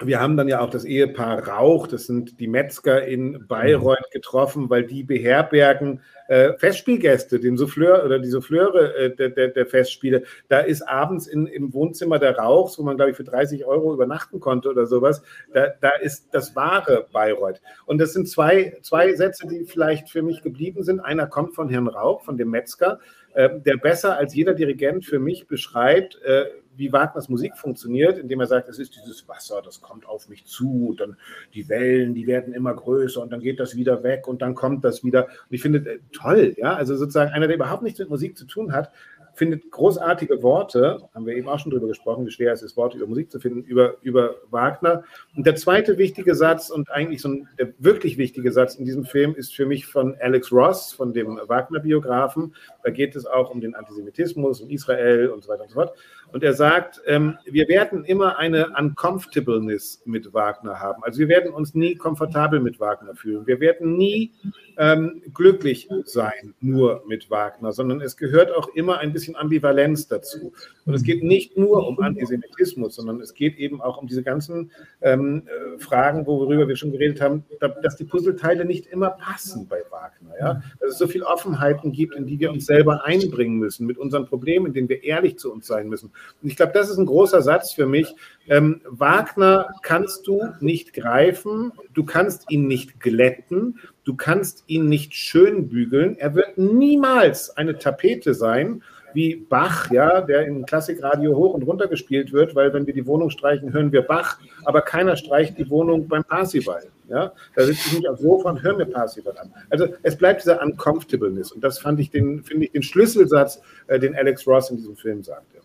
wir 0.00 0.20
haben 0.20 0.36
dann 0.36 0.48
ja 0.48 0.60
auch 0.60 0.70
das 0.70 0.84
Ehepaar 0.84 1.46
Rauch, 1.46 1.86
das 1.86 2.06
sind 2.06 2.40
die 2.40 2.48
Metzger 2.48 3.06
in 3.06 3.46
Bayreuth 3.46 4.10
getroffen, 4.10 4.70
weil 4.70 4.84
die 4.84 5.04
beherbergen 5.04 6.00
äh, 6.28 6.54
Festspielgäste, 6.58 7.40
den 7.40 7.56
Souffleur 7.56 8.04
oder 8.04 8.18
die 8.18 8.28
Souffleure 8.28 8.96
äh, 8.96 9.14
der, 9.14 9.30
der, 9.30 9.48
der, 9.48 9.66
Festspiele. 9.66 10.24
Da 10.48 10.60
ist 10.60 10.82
abends 10.82 11.26
in, 11.26 11.46
im 11.46 11.72
Wohnzimmer 11.72 12.18
der 12.18 12.36
Rauchs, 12.38 12.78
wo 12.78 12.82
man, 12.82 12.96
glaube 12.96 13.10
ich, 13.10 13.16
für 13.16 13.24
30 13.24 13.64
Euro 13.66 13.92
übernachten 13.92 14.40
konnte 14.40 14.70
oder 14.70 14.86
sowas, 14.86 15.22
da, 15.52 15.68
da 15.80 15.90
ist 15.90 16.28
das 16.32 16.56
wahre 16.56 17.06
Bayreuth. 17.12 17.60
Und 17.86 17.98
das 17.98 18.12
sind 18.12 18.28
zwei, 18.28 18.78
zwei 18.82 19.14
Sätze, 19.14 19.46
die 19.46 19.64
vielleicht 19.64 20.10
für 20.10 20.22
mich 20.22 20.42
geblieben 20.42 20.82
sind. 20.82 21.00
Einer 21.00 21.26
kommt 21.26 21.54
von 21.54 21.68
Herrn 21.68 21.88
Rauch, 21.88 22.22
von 22.22 22.36
dem 22.36 22.50
Metzger, 22.50 22.98
äh, 23.34 23.48
der 23.60 23.76
besser 23.76 24.16
als 24.16 24.34
jeder 24.34 24.54
Dirigent 24.54 25.04
für 25.04 25.18
mich 25.18 25.46
beschreibt, 25.46 26.20
äh, 26.22 26.46
wie 26.76 26.92
Wagners 26.92 27.28
Musik 27.28 27.56
funktioniert, 27.56 28.18
indem 28.18 28.40
er 28.40 28.46
sagt, 28.46 28.68
es 28.68 28.78
ist 28.78 28.96
dieses 28.96 29.28
Wasser, 29.28 29.62
das 29.64 29.80
kommt 29.80 30.06
auf 30.06 30.28
mich 30.28 30.44
zu, 30.46 30.88
und 30.90 31.00
dann 31.00 31.16
die 31.54 31.68
Wellen, 31.68 32.14
die 32.14 32.26
werden 32.26 32.54
immer 32.54 32.74
größer 32.74 33.20
und 33.20 33.32
dann 33.32 33.40
geht 33.40 33.60
das 33.60 33.76
wieder 33.76 34.02
weg 34.02 34.26
und 34.26 34.42
dann 34.42 34.54
kommt 34.54 34.84
das 34.84 35.04
wieder. 35.04 35.26
Und 35.26 35.50
ich 35.50 35.62
finde 35.62 35.78
äh, 35.78 35.98
toll, 36.12 36.54
ja, 36.56 36.74
also 36.74 36.96
sozusagen 36.96 37.32
einer, 37.32 37.46
der 37.46 37.56
überhaupt 37.56 37.82
nichts 37.82 37.98
mit 37.98 38.10
Musik 38.10 38.36
zu 38.36 38.46
tun 38.46 38.72
hat, 38.72 38.90
findet 39.34 39.70
großartige 39.70 40.42
Worte, 40.42 41.08
haben 41.14 41.26
wir 41.26 41.34
eben 41.34 41.48
auch 41.48 41.58
schon 41.58 41.70
drüber 41.70 41.88
gesprochen, 41.88 42.26
wie 42.26 42.30
schwer 42.30 42.52
es 42.52 42.62
ist, 42.62 42.76
Worte 42.76 42.98
über 42.98 43.06
Musik 43.06 43.30
zu 43.30 43.40
finden, 43.40 43.62
über, 43.62 43.96
über 44.02 44.34
Wagner. 44.50 45.04
Und 45.36 45.46
der 45.46 45.56
zweite 45.56 45.98
wichtige 45.98 46.34
Satz 46.34 46.70
und 46.70 46.90
eigentlich 46.90 47.22
so 47.22 47.28
ein, 47.28 47.48
der 47.58 47.72
wirklich 47.78 48.18
wichtige 48.18 48.52
Satz 48.52 48.74
in 48.74 48.84
diesem 48.84 49.04
Film 49.04 49.34
ist 49.34 49.54
für 49.54 49.66
mich 49.66 49.86
von 49.86 50.16
Alex 50.20 50.52
Ross, 50.52 50.92
von 50.92 51.12
dem 51.12 51.40
Wagner-Biografen. 51.46 52.54
Da 52.82 52.90
geht 52.90 53.16
es 53.16 53.26
auch 53.26 53.50
um 53.50 53.60
den 53.60 53.74
Antisemitismus, 53.74 54.60
um 54.60 54.68
Israel 54.70 55.28
und 55.28 55.42
so 55.42 55.48
weiter 55.48 55.62
und 55.62 55.70
so 55.70 55.74
fort. 55.74 55.96
Und 56.32 56.42
er 56.42 56.54
sagt, 56.54 57.00
ähm, 57.06 57.36
wir 57.44 57.68
werden 57.68 58.04
immer 58.04 58.38
eine 58.38 58.70
Uncomfortableness 58.78 60.02
mit 60.04 60.32
Wagner 60.32 60.80
haben. 60.80 61.02
Also 61.04 61.18
wir 61.20 61.28
werden 61.28 61.52
uns 61.52 61.74
nie 61.74 61.94
komfortabel 61.94 62.60
mit 62.60 62.80
Wagner 62.80 63.14
fühlen. 63.14 63.46
Wir 63.46 63.60
werden 63.60 63.96
nie 63.96 64.32
ähm, 64.78 65.22
glücklich 65.34 65.88
sein 66.04 66.54
nur 66.60 67.04
mit 67.06 67.30
Wagner, 67.30 67.72
sondern 67.72 68.00
es 68.00 68.16
gehört 68.16 68.50
auch 68.52 68.68
immer 68.74 68.98
ein 68.98 69.12
bisschen 69.12 69.36
Ambivalenz 69.36 70.08
dazu. 70.08 70.52
Und 70.86 70.94
es 70.94 71.02
geht 71.02 71.22
nicht 71.22 71.56
nur 71.56 71.86
um 71.86 72.00
Antisemitismus, 72.00 72.96
sondern 72.96 73.20
es 73.20 73.34
geht 73.34 73.58
eben 73.58 73.80
auch 73.80 73.98
um 73.98 74.06
diese 74.06 74.22
ganzen 74.22 74.70
ähm, 75.00 75.42
äh, 75.46 75.78
Fragen, 75.78 76.26
worüber 76.26 76.66
wir 76.66 76.76
schon 76.76 76.92
geredet 76.92 77.20
haben, 77.20 77.44
dass 77.82 77.96
die 77.96 78.04
Puzzleteile 78.04 78.64
nicht 78.64 78.86
immer 78.86 79.10
passen 79.10 79.68
bei 79.68 79.82
Wagner. 79.90 80.34
Ja? 80.40 80.62
Dass 80.80 80.92
es 80.92 80.98
so 80.98 81.06
viele 81.06 81.26
Offenheiten 81.26 81.92
gibt, 81.92 82.14
in 82.14 82.26
die 82.26 82.40
wir 82.40 82.50
uns 82.50 82.66
selber 82.66 83.04
einbringen 83.04 83.58
müssen, 83.58 83.86
mit 83.86 83.98
unseren 83.98 84.26
Problemen, 84.26 84.66
in 84.66 84.72
denen 84.72 84.88
wir 84.88 85.04
ehrlich 85.04 85.38
zu 85.38 85.52
uns 85.52 85.66
sein 85.66 85.88
müssen. 85.88 86.12
Und 86.42 86.48
ich 86.48 86.56
glaube, 86.56 86.72
das 86.72 86.90
ist 86.90 86.98
ein 86.98 87.06
großer 87.06 87.42
Satz 87.42 87.72
für 87.72 87.86
mich. 87.86 88.14
Ähm, 88.48 88.80
Wagner 88.84 89.68
kannst 89.82 90.26
du 90.26 90.42
nicht 90.60 90.92
greifen, 90.92 91.72
du 91.94 92.04
kannst 92.04 92.50
ihn 92.50 92.66
nicht 92.66 93.00
glätten, 93.00 93.78
du 94.04 94.16
kannst 94.16 94.64
ihn 94.66 94.88
nicht 94.88 95.14
schön 95.14 95.68
bügeln. 95.68 96.16
Er 96.18 96.34
wird 96.34 96.58
niemals 96.58 97.56
eine 97.56 97.78
Tapete 97.78 98.34
sein, 98.34 98.82
wie 99.14 99.36
Bach, 99.36 99.90
ja, 99.90 100.20
der 100.20 100.46
im 100.46 100.64
Klassikradio 100.64 101.36
hoch 101.36 101.54
und 101.54 101.62
runter 101.62 101.86
gespielt 101.86 102.32
wird, 102.32 102.54
weil 102.54 102.72
wenn 102.72 102.86
wir 102.86 102.94
die 102.94 103.06
Wohnung 103.06 103.30
streichen, 103.30 103.72
hören 103.72 103.92
wir 103.92 104.02
Bach, 104.02 104.38
aber 104.64 104.82
keiner 104.82 105.16
streicht 105.16 105.58
die 105.58 105.68
Wohnung 105.68 106.08
beim 106.08 106.24
Parsival. 106.24 106.82
Ja? 107.08 107.32
Da 107.54 107.64
sitze 107.64 107.88
ich 107.88 107.98
nicht 107.98 108.08
auf 108.08 108.18
Sofa 108.18 108.50
und 108.50 108.62
höre 108.62 108.76
mir 108.76 108.86
Parsival 108.86 109.36
an. 109.38 109.52
Also 109.70 109.88
es 110.02 110.16
bleibt 110.16 110.42
dieser 110.42 110.62
Uncomfortableness 110.62 111.52
und 111.52 111.62
das 111.62 111.78
fand 111.78 112.00
ich 112.00 112.10
den, 112.10 112.42
finde 112.42 112.66
ich, 112.66 112.72
den 112.72 112.82
Schlüsselsatz, 112.82 113.60
äh, 113.86 113.98
den 113.98 114.14
Alex 114.14 114.46
Ross 114.46 114.70
in 114.70 114.76
diesem 114.76 114.96
Film 114.96 115.22
sagte. 115.22 115.58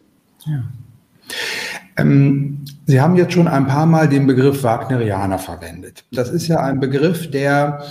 Ähm, 1.97 2.65
Sie 2.85 3.01
haben 3.01 3.17
jetzt 3.17 3.33
schon 3.33 3.47
ein 3.47 3.67
paar 3.67 3.85
Mal 3.85 4.07
den 4.07 4.27
Begriff 4.27 4.63
Wagnerianer 4.63 5.39
verwendet. 5.39 6.05
Das 6.11 6.29
ist 6.29 6.47
ja 6.47 6.59
ein 6.59 6.79
Begriff, 6.79 7.29
der 7.31 7.83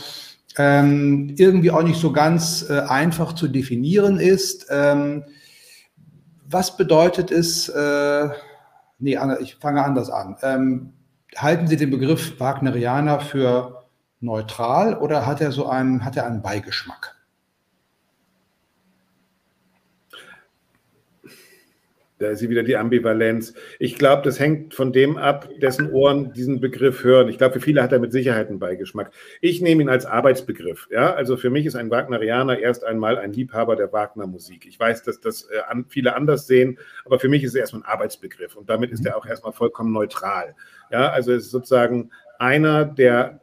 ähm, 0.57 1.35
irgendwie 1.37 1.71
auch 1.71 1.83
nicht 1.83 2.01
so 2.01 2.13
ganz 2.13 2.69
äh, 2.71 2.81
einfach 2.81 3.35
zu 3.35 3.49
definieren 3.49 4.19
ist. 4.19 4.67
Ähm, 4.71 5.25
was 6.49 6.77
bedeutet 6.77 7.31
es, 7.31 7.69
äh, 7.69 8.29
nee, 8.99 9.19
ich 9.41 9.57
fange 9.57 9.85
anders 9.85 10.09
an. 10.09 10.37
Ähm, 10.43 10.93
halten 11.37 11.67
Sie 11.67 11.77
den 11.77 11.91
Begriff 11.91 12.39
Wagnerianer 12.41 13.21
für 13.21 13.85
neutral 14.21 14.95
oder 14.95 15.27
hat 15.27 15.41
er 15.41 15.53
so 15.53 15.69
einen, 15.69 16.05
hat 16.05 16.17
er 16.17 16.27
einen 16.27 16.43
Beigeschmack? 16.43 17.16
Da 22.19 22.31
ist 22.31 22.39
sie 22.39 22.49
wieder 22.49 22.63
die 22.63 22.77
Ambivalenz. 22.77 23.53
Ich 23.79 23.97
glaube, 23.97 24.23
das 24.23 24.41
hängt 24.41 24.73
von 24.73 24.93
dem 24.93 25.19
ab, 25.19 25.49
dessen 25.61 25.93
Ohren 25.93 26.33
diesen 26.33 26.61
Begriff 26.61 27.05
hören. 27.05 27.29
Ich 27.29 27.37
glaube, 27.37 27.55
für 27.55 27.61
viele 27.61 27.83
hat 27.83 27.93
er 27.93 27.99
mit 27.99 28.13
Sicherheit 28.13 28.49
einen 28.49 28.59
Beigeschmack. 28.59 29.11
Ich 29.41 29.61
nehme 29.61 29.83
ihn 29.83 29.89
als 29.91 30.07
Arbeitsbegriff. 30.07 30.89
Ja, 30.91 31.15
also 31.15 31.37
für 31.37 31.51
mich 31.51 31.67
ist 31.67 31.77
ein 31.77 31.91
Wagnerianer 31.91 32.59
erst 32.59 32.85
einmal 32.85 33.19
ein 33.19 33.33
Liebhaber 33.33 33.77
der 33.77 33.93
Wagner-Musik. 33.93 34.67
Ich 34.67 34.81
weiß, 34.81 35.03
dass 35.03 35.21
das 35.21 35.43
äh, 35.45 35.61
viele 35.89 36.17
anders 36.17 36.47
sehen, 36.47 36.79
aber 37.05 37.19
für 37.19 37.29
mich 37.29 37.45
ist 37.45 37.55
er 37.55 37.61
erstmal 37.61 37.83
ein 37.83 37.89
Arbeitsbegriff 37.89 38.57
und 38.57 38.71
damit 38.71 38.93
ist 38.93 39.05
er 39.05 39.17
auch 39.17 39.27
erstmal 39.27 39.53
vollkommen 39.53 39.93
neutral. 39.93 40.55
Ja, 40.91 41.11
also 41.11 41.33
es 41.33 41.45
ist 41.45 41.51
sozusagen 41.51 42.11
einer, 42.39 42.85
der 42.85 43.41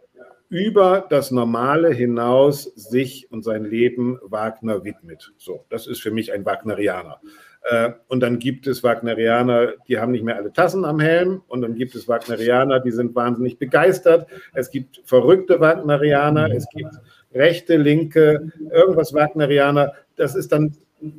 über 0.49 1.05
das 1.09 1.31
Normale 1.31 1.91
hinaus 1.91 2.63
sich 2.75 3.31
und 3.31 3.43
sein 3.43 3.65
Leben 3.65 4.19
Wagner 4.21 4.83
widmet. 4.83 5.33
So, 5.37 5.65
das 5.69 5.87
ist 5.87 5.99
für 5.99 6.11
mich 6.11 6.31
ein 6.31 6.45
Wagnerianer. 6.45 7.19
Äh, 7.69 7.91
und 8.07 8.19
dann 8.19 8.39
gibt 8.39 8.67
es 8.67 8.83
Wagnerianer, 8.83 9.73
die 9.87 9.97
haben 9.97 10.11
nicht 10.11 10.23
mehr 10.23 10.35
alle 10.35 10.51
Tassen 10.51 10.85
am 10.85 10.99
Helm. 10.99 11.41
Und 11.47 11.61
dann 11.61 11.75
gibt 11.75 11.95
es 11.95 12.07
Wagnerianer, 12.07 12.79
die 12.79 12.91
sind 12.91 13.15
wahnsinnig 13.15 13.57
begeistert. 13.57 14.27
Es 14.53 14.69
gibt 14.69 15.01
verrückte 15.05 15.59
Wagnerianer, 15.59 16.51
es 16.51 16.67
gibt 16.69 16.93
rechte, 17.33 17.77
linke, 17.77 18.51
irgendwas 18.71 19.13
Wagnerianer. 19.13 19.93
Das 20.15 20.35
ist 20.35 20.51
dann 20.51 20.75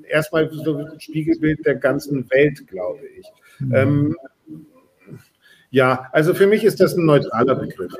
erstmal 0.08 0.50
so 0.50 0.76
ein 0.76 1.00
Spiegelbild 1.00 1.64
der 1.64 1.76
ganzen 1.76 2.30
Welt, 2.30 2.66
glaube 2.66 3.00
ich. 3.18 3.26
Mhm. 3.60 3.74
Ähm, 3.74 4.16
ja, 5.70 6.08
also 6.12 6.34
für 6.34 6.46
mich 6.46 6.62
ist 6.62 6.80
das 6.80 6.96
ein 6.96 7.04
neutraler 7.04 7.56
Begriff. 7.56 7.92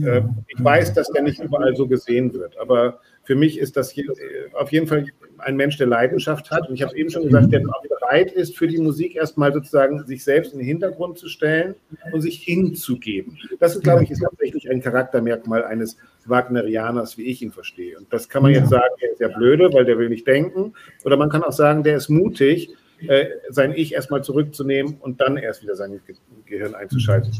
Äh, 0.00 0.22
ich 0.46 0.62
weiß, 0.62 0.92
dass 0.92 1.08
der 1.08 1.22
nicht 1.22 1.42
überall 1.42 1.74
so 1.74 1.88
gesehen 1.88 2.32
wird, 2.32 2.56
aber 2.58 3.00
für 3.24 3.34
mich 3.34 3.58
ist 3.58 3.76
das 3.76 3.90
hier 3.90 4.10
äh, 4.10 4.54
auf 4.54 4.70
jeden 4.70 4.86
Fall 4.86 5.04
ein 5.38 5.56
Mensch, 5.56 5.76
der 5.76 5.86
Leidenschaft 5.86 6.50
hat. 6.50 6.68
Und 6.68 6.74
ich 6.74 6.82
habe 6.82 6.96
eben 6.96 7.10
schon 7.10 7.24
gesagt, 7.24 7.52
der 7.52 7.62
bereit 8.08 8.32
ist, 8.32 8.56
für 8.56 8.66
die 8.66 8.78
Musik 8.78 9.16
erstmal 9.16 9.52
sozusagen 9.52 10.04
sich 10.06 10.24
selbst 10.24 10.52
in 10.52 10.58
den 10.58 10.66
Hintergrund 10.66 11.18
zu 11.18 11.28
stellen 11.28 11.74
und 12.12 12.20
sich 12.20 12.42
hinzugeben. 12.42 13.38
Das, 13.60 13.80
glaube 13.80 14.04
ich, 14.04 14.10
ist 14.10 14.22
tatsächlich 14.22 14.70
ein 14.70 14.80
Charaktermerkmal 14.80 15.64
eines 15.64 15.96
Wagnerianers, 16.24 17.18
wie 17.18 17.24
ich 17.24 17.42
ihn 17.42 17.52
verstehe. 17.52 17.98
Und 17.98 18.12
das 18.12 18.28
kann 18.28 18.42
man 18.42 18.52
jetzt 18.52 18.70
sagen, 18.70 18.94
der 19.00 19.12
ist 19.12 19.20
ja 19.20 19.28
blöde, 19.28 19.72
weil 19.72 19.84
der 19.84 19.98
will 19.98 20.08
nicht 20.08 20.26
denken. 20.26 20.74
Oder 21.04 21.16
man 21.16 21.30
kann 21.30 21.42
auch 21.42 21.52
sagen, 21.52 21.82
der 21.82 21.96
ist 21.96 22.08
mutig, 22.08 22.70
äh, 23.06 23.26
sein 23.50 23.72
Ich 23.76 23.94
erstmal 23.94 24.24
zurückzunehmen 24.24 24.96
und 25.00 25.20
dann 25.20 25.36
erst 25.36 25.62
wieder 25.62 25.76
sein 25.76 26.00
Ge 26.06 26.16
Gehirn 26.46 26.74
einzuschalten. 26.74 27.32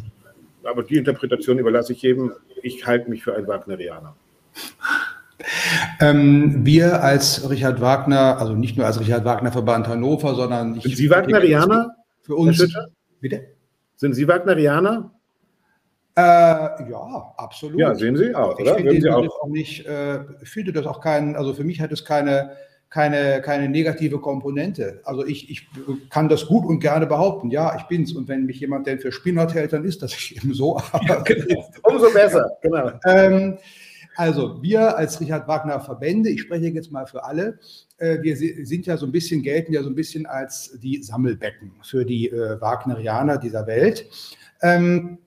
Aber 0.62 0.82
die 0.82 0.96
Interpretation 0.96 1.58
überlasse 1.58 1.92
ich 1.92 2.02
jedem. 2.02 2.32
Ich 2.62 2.86
halte 2.86 3.08
mich 3.08 3.24
für 3.24 3.34
ein 3.34 3.46
Wagnerianer. 3.46 4.14
Ähm, 6.00 6.66
wir 6.66 7.02
als 7.02 7.48
Richard 7.48 7.80
Wagner, 7.80 8.38
also 8.38 8.54
nicht 8.54 8.76
nur 8.76 8.86
als 8.86 8.98
Richard 9.00 9.24
Wagner 9.24 9.52
Verband 9.52 9.86
Hannover, 9.86 10.34
sondern 10.34 10.76
ich. 10.76 10.82
Sind 10.82 10.96
Sie 10.96 11.10
Wagnerianer? 11.10 11.94
Für 12.22 12.36
uns. 12.36 12.76
Bitte? 13.20 13.46
Sind 13.96 14.14
Sie 14.14 14.26
Wagnerianer? 14.28 15.12
Äh, 16.18 16.20
ja, 16.90 17.32
absolut. 17.36 17.78
Ja, 17.78 17.94
sehen 17.94 18.16
Sie 18.16 18.34
auch, 18.34 18.58
ich 18.58 18.66
oder? 18.66 18.74
Finde, 18.74 19.00
Sie 19.00 19.08
auch? 19.08 19.40
auch 19.40 19.46
nicht, 19.46 19.86
äh, 19.86 20.20
finde 20.42 20.72
das 20.72 20.84
auch 20.84 21.00
keinen, 21.00 21.36
also 21.36 21.54
für 21.54 21.62
mich 21.62 21.80
hat 21.80 21.92
es 21.92 22.04
keine, 22.04 22.50
keine, 22.90 23.40
keine 23.40 23.68
negative 23.68 24.18
Komponente. 24.18 25.00
Also 25.04 25.24
ich, 25.24 25.48
ich 25.48 25.68
kann 26.10 26.28
das 26.28 26.46
gut 26.46 26.66
und 26.66 26.80
gerne 26.80 27.06
behaupten, 27.06 27.50
ja, 27.50 27.76
ich 27.76 27.84
bin's. 27.84 28.12
Und 28.12 28.26
wenn 28.26 28.46
mich 28.46 28.58
jemand 28.58 28.88
denn 28.88 28.98
für 28.98 29.12
Spinnert 29.12 29.54
hält, 29.54 29.72
dann 29.72 29.84
ist 29.84 30.02
das 30.02 30.12
eben 30.32 30.54
so. 30.54 30.80
Ja, 31.06 31.20
genau. 31.22 31.64
Umso 31.84 32.10
besser, 32.12 32.50
genau. 32.62 32.90
Ähm, 33.06 33.58
also 34.18 34.60
wir 34.60 34.98
als 34.98 35.20
Richard 35.20 35.46
Wagner 35.46 35.78
Verbände, 35.78 36.28
ich 36.28 36.40
spreche 36.40 36.66
jetzt 36.66 36.90
mal 36.90 37.06
für 37.06 37.22
alle, 37.22 37.60
äh, 37.98 38.20
wir 38.20 38.36
sind 38.36 38.84
ja 38.84 38.96
so 38.96 39.06
ein 39.06 39.12
bisschen, 39.12 39.44
gelten 39.44 39.72
ja 39.72 39.84
so 39.84 39.88
ein 39.88 39.94
bisschen 39.94 40.26
als 40.26 40.76
die 40.82 41.00
Sammelbecken 41.00 41.70
für 41.84 42.04
die 42.04 42.28
äh, 42.28 42.60
Wagnerianer 42.60 43.38
dieser 43.38 43.68
Welt. 43.68 44.06
Ähm, 44.60 45.18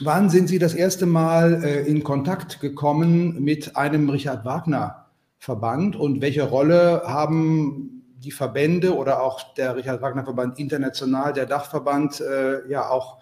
wann 0.00 0.30
sind 0.30 0.48
Sie 0.48 0.58
das 0.58 0.72
erste 0.72 1.04
Mal 1.04 1.62
äh, 1.62 1.82
in 1.82 2.02
Kontakt 2.02 2.58
gekommen 2.60 3.38
mit 3.44 3.76
einem 3.76 4.08
Richard 4.08 4.46
Wagner 4.46 5.10
Verband 5.38 5.94
und 5.94 6.22
welche 6.22 6.44
Rolle 6.44 7.02
haben 7.04 8.02
die 8.16 8.32
Verbände 8.32 8.96
oder 8.96 9.22
auch 9.22 9.54
der 9.56 9.76
Richard 9.76 10.00
Wagner 10.00 10.24
Verband 10.24 10.58
international, 10.58 11.34
der 11.34 11.44
Dachverband, 11.44 12.20
ja 12.68 12.88
auch 12.88 13.18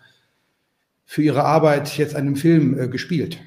für 1.05 1.23
ihre 1.23 1.45
Arbeit 1.45 1.99
jetzt 1.99 2.17
an 2.17 2.25
dem 2.25 2.37
Film 2.37 2.91
gespielt? 2.91 3.39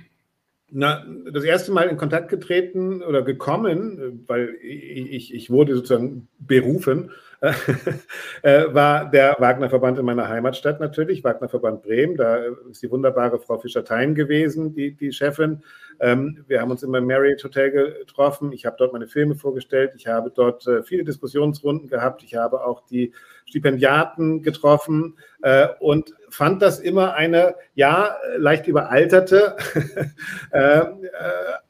Na, 0.71 1.03
das 1.32 1.43
erste 1.43 1.71
Mal 1.71 1.88
in 1.88 1.97
Kontakt 1.97 2.29
getreten 2.29 3.01
oder 3.01 3.23
gekommen, 3.23 4.23
weil 4.27 4.55
ich, 4.62 5.34
ich 5.34 5.49
wurde 5.49 5.75
sozusagen 5.75 6.27
berufen, 6.38 7.12
äh, 8.41 8.65
war 8.73 9.10
der 9.10 9.38
Wagner-Verband 9.39 9.97
in 9.97 10.05
meiner 10.05 10.27
Heimatstadt 10.27 10.79
natürlich, 10.79 11.23
Wagner-Verband 11.23 11.84
Bremen. 11.84 12.17
Da 12.17 12.38
ist 12.69 12.84
die 12.84 12.91
wunderbare 12.91 13.39
Frau 13.39 13.58
Fischer-Thein 13.58 14.13
gewesen, 14.13 14.73
die, 14.73 14.91
die 14.91 15.13
Chefin. 15.13 15.63
Ähm, 16.01 16.43
wir 16.47 16.60
haben 16.62 16.71
uns 16.71 16.84
immer 16.84 16.97
im 16.97 17.08
Marriott 17.08 17.43
Hotel 17.43 17.71
getroffen. 17.71 18.51
Ich 18.51 18.65
habe 18.65 18.75
dort 18.77 18.91
meine 18.91 19.08
Filme 19.08 19.36
vorgestellt. 19.36 19.93
Ich 19.95 20.08
habe 20.08 20.32
dort 20.36 20.67
äh, 20.67 20.84
viele 20.84 21.05
Diskussionsrunden 21.05 21.88
gehabt. 21.88 22.23
Ich 22.23 22.36
habe 22.36 22.65
auch 22.65 22.86
die 22.86 23.13
Stipendiaten 23.49 24.41
getroffen 24.43 25.17
äh, 25.41 25.67
und 25.79 26.13
fand 26.29 26.62
das 26.62 26.79
immer 26.79 27.15
eine, 27.15 27.55
ja, 27.73 28.15
leicht 28.38 28.67
überalterte, 28.67 29.57
äh, 30.51 30.79
äh, 30.79 30.85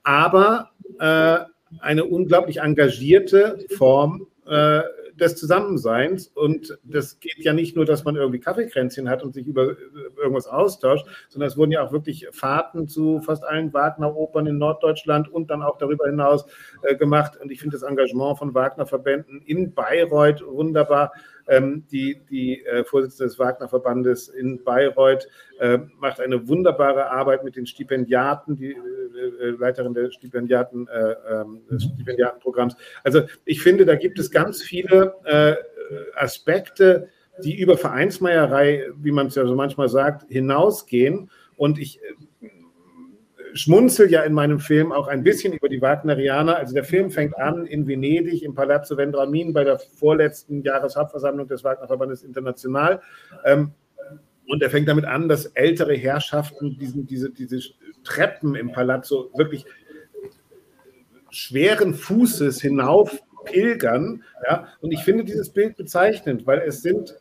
aber 0.03 0.71
äh, 0.99 1.39
eine 1.79 2.05
unglaublich 2.05 2.59
engagierte 2.59 3.59
Form 3.77 4.27
äh, 4.45 4.81
des 5.19 5.35
Zusammenseins. 5.35 6.27
Und 6.27 6.77
das 6.83 7.19
geht 7.19 7.39
ja 7.39 7.53
nicht 7.53 7.75
nur, 7.75 7.85
dass 7.85 8.03
man 8.03 8.15
irgendwie 8.15 8.39
Kaffeekränzchen 8.39 9.09
hat 9.09 9.23
und 9.23 9.33
sich 9.33 9.45
über 9.45 9.75
irgendwas 10.17 10.47
austauscht, 10.47 11.05
sondern 11.29 11.47
es 11.47 11.57
wurden 11.57 11.71
ja 11.71 11.85
auch 11.85 11.91
wirklich 11.91 12.27
Fahrten 12.31 12.87
zu 12.87 13.21
fast 13.21 13.43
allen 13.43 13.73
Wagner-Opern 13.73 14.47
in 14.47 14.57
Norddeutschland 14.57 15.29
und 15.29 15.49
dann 15.49 15.61
auch 15.61 15.77
darüber 15.77 16.07
hinaus 16.07 16.45
äh, 16.83 16.95
gemacht. 16.95 17.37
Und 17.41 17.51
ich 17.51 17.59
finde 17.59 17.77
das 17.77 17.83
Engagement 17.83 18.39
von 18.39 18.53
Wagner-Verbänden 18.53 19.41
in 19.45 19.73
Bayreuth 19.73 20.43
wunderbar. 20.45 21.11
Ähm, 21.49 21.83
die 21.91 22.21
die 22.29 22.63
äh, 22.63 22.83
Vorsitzende 22.83 23.27
des 23.29 23.39
Wagner-Verbandes 23.39 24.27
in 24.27 24.63
Bayreuth 24.63 25.27
äh, 25.59 25.79
macht 25.99 26.21
eine 26.21 26.47
wunderbare 26.47 27.09
Arbeit 27.09 27.43
mit 27.43 27.55
den 27.55 27.65
Stipendiaten, 27.65 28.55
die 28.55 28.73
äh, 28.73 29.49
Leiterin 29.57 29.95
der 29.95 30.11
Stipendiaten, 30.11 30.87
äh, 30.87 31.15
ähm, 31.27 31.61
des 31.71 31.85
Stipendiatenprogramms. 31.85 32.75
Also 33.03 33.23
ich 33.45 33.63
finde, 33.63 33.85
da 33.85 33.95
gibt 33.95 34.19
es 34.19 34.29
ganz 34.29 34.61
viele 34.61 35.15
Aspekte, 36.15 37.09
die 37.43 37.59
über 37.59 37.77
Vereinsmeierei, 37.77 38.85
wie 38.97 39.11
man 39.11 39.27
es 39.27 39.35
ja 39.35 39.45
so 39.45 39.55
manchmal 39.55 39.89
sagt, 39.89 40.29
hinausgehen. 40.29 41.31
Und 41.57 41.79
ich 41.79 41.99
schmunzel 43.53 44.09
ja 44.11 44.21
in 44.21 44.33
meinem 44.33 44.59
Film 44.59 44.91
auch 44.91 45.07
ein 45.07 45.23
bisschen 45.23 45.53
über 45.53 45.69
die 45.69 45.81
Wagnerianer. 45.81 46.57
Also 46.57 46.73
der 46.73 46.83
Film 46.83 47.09
fängt 47.11 47.37
an 47.37 47.65
in 47.65 47.87
Venedig 47.87 48.43
im 48.43 48.53
Palazzo 48.53 48.97
Vendramin 48.97 49.53
bei 49.53 49.63
der 49.63 49.79
vorletzten 49.79 50.61
Jahreshauptversammlung 50.63 51.47
des 51.47 51.63
Wagnerverbandes 51.63 52.23
International. 52.23 53.01
Ähm, 53.45 53.71
und 54.47 54.63
er 54.63 54.69
fängt 54.69 54.87
damit 54.87 55.05
an, 55.05 55.29
dass 55.29 55.45
ältere 55.47 55.93
Herrschaften 55.93 56.77
diesen, 56.79 57.05
diese, 57.05 57.29
diese 57.29 57.59
Treppen 58.03 58.55
im 58.55 58.71
Palazzo 58.71 59.29
wirklich 59.35 59.65
schweren 61.29 61.93
Fußes 61.93 62.59
hinauf 62.59 63.21
pilgern. 63.45 64.23
Ja? 64.47 64.67
Und 64.81 64.91
ich 64.91 65.03
finde 65.03 65.23
dieses 65.23 65.51
Bild 65.51 65.77
bezeichnend, 65.77 66.47
weil 66.47 66.59
es 66.59 66.81
sind 66.81 67.18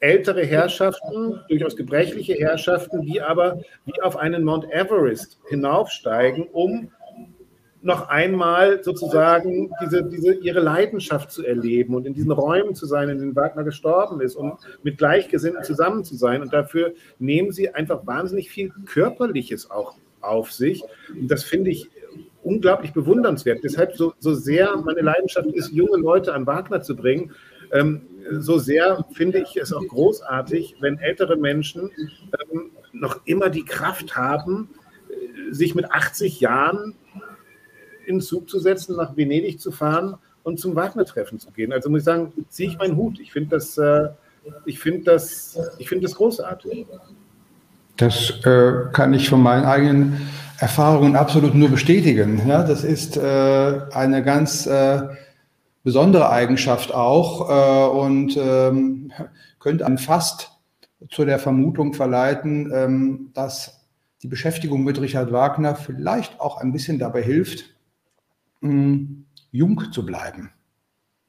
ältere 0.00 0.44
Herrschaften, 0.44 1.40
durchaus 1.48 1.76
gebrechliche 1.76 2.34
Herrschaften, 2.34 3.02
die 3.02 3.20
aber 3.20 3.60
wie 3.84 4.00
auf 4.02 4.16
einen 4.16 4.44
Mount 4.44 4.70
Everest 4.70 5.38
hinaufsteigen, 5.48 6.48
um 6.52 6.90
noch 7.82 8.08
einmal 8.08 8.82
sozusagen 8.82 9.70
diese, 9.82 10.04
diese, 10.04 10.34
ihre 10.34 10.60
Leidenschaft 10.60 11.30
zu 11.30 11.44
erleben 11.44 11.94
und 11.94 12.06
in 12.06 12.14
diesen 12.14 12.30
Räumen 12.30 12.74
zu 12.74 12.86
sein, 12.86 13.08
in 13.08 13.18
denen 13.18 13.36
Wagner 13.36 13.64
gestorben 13.64 14.20
ist, 14.20 14.36
um 14.36 14.58
mit 14.82 14.98
Gleichgesinnten 14.98 15.64
zusammen 15.64 16.04
zu 16.04 16.14
sein. 16.14 16.42
Und 16.42 16.52
dafür 16.52 16.92
nehmen 17.18 17.52
sie 17.52 17.70
einfach 17.70 18.06
wahnsinnig 18.06 18.50
viel 18.50 18.70
Körperliches 18.86 19.70
auch 19.70 19.94
auf 20.20 20.52
sich. 20.52 20.82
Und 21.08 21.30
das 21.30 21.44
finde 21.44 21.70
ich 21.70 21.88
unglaublich 22.42 22.92
bewundernswert. 22.92 23.64
Deshalb 23.64 23.96
so, 23.96 24.12
so 24.18 24.34
sehr 24.34 24.76
meine 24.76 25.00
Leidenschaft 25.00 25.48
ist, 25.52 25.72
junge 25.72 25.96
Leute 25.96 26.34
an 26.34 26.46
Wagner 26.46 26.82
zu 26.82 26.96
bringen, 26.96 27.32
ähm, 27.72 28.02
so 28.32 28.58
sehr 28.58 29.04
finde 29.12 29.38
ich 29.38 29.56
es 29.56 29.72
auch 29.72 29.86
großartig, 29.86 30.76
wenn 30.80 30.98
ältere 30.98 31.36
Menschen 31.36 31.90
ähm, 32.52 32.70
noch 32.92 33.20
immer 33.24 33.48
die 33.48 33.64
Kraft 33.64 34.16
haben, 34.16 34.70
äh, 35.08 35.52
sich 35.52 35.74
mit 35.74 35.90
80 35.90 36.40
Jahren 36.40 36.94
in 38.06 38.16
den 38.16 38.20
Zug 38.20 38.48
zu 38.48 38.58
setzen, 38.58 38.96
nach 38.96 39.16
Venedig 39.16 39.60
zu 39.60 39.72
fahren 39.72 40.16
und 40.42 40.58
zum 40.58 40.74
Wagner-Treffen 40.74 41.38
zu 41.38 41.50
gehen. 41.50 41.72
Also 41.72 41.90
muss 41.90 42.00
ich 42.00 42.04
sagen, 42.04 42.32
ziehe 42.48 42.70
ich 42.70 42.78
meinen 42.78 42.96
Hut. 42.96 43.20
Ich 43.20 43.32
finde 43.32 43.50
das, 43.50 43.78
äh, 43.78 44.08
ich 44.64 44.80
das, 45.04 45.58
ich 45.78 45.90
das 46.00 46.14
großartig. 46.14 46.86
Das 47.96 48.30
äh, 48.44 48.72
kann 48.92 49.12
ich 49.12 49.28
von 49.28 49.42
meinen 49.42 49.64
eigenen 49.64 50.28
Erfahrungen 50.58 51.16
absolut 51.16 51.54
nur 51.54 51.68
bestätigen. 51.68 52.42
Ja, 52.46 52.62
das 52.62 52.84
ist 52.84 53.16
äh, 53.16 53.80
eine 53.92 54.22
ganz 54.22 54.66
äh, 54.66 55.02
besondere 55.82 56.30
Eigenschaft 56.30 56.92
auch 56.92 57.48
äh, 57.48 57.98
und 57.98 58.36
ähm, 58.36 59.12
könnte 59.58 59.86
einen 59.86 59.98
fast 59.98 60.50
zu 61.10 61.24
der 61.24 61.38
Vermutung 61.38 61.94
verleiten, 61.94 62.70
ähm, 62.74 63.30
dass 63.34 63.86
die 64.22 64.28
Beschäftigung 64.28 64.84
mit 64.84 65.00
Richard 65.00 65.32
Wagner 65.32 65.74
vielleicht 65.74 66.40
auch 66.40 66.58
ein 66.58 66.72
bisschen 66.72 66.98
dabei 66.98 67.22
hilft, 67.22 67.74
hm, 68.60 69.24
jung 69.50 69.82
zu 69.92 70.04
bleiben. 70.04 70.52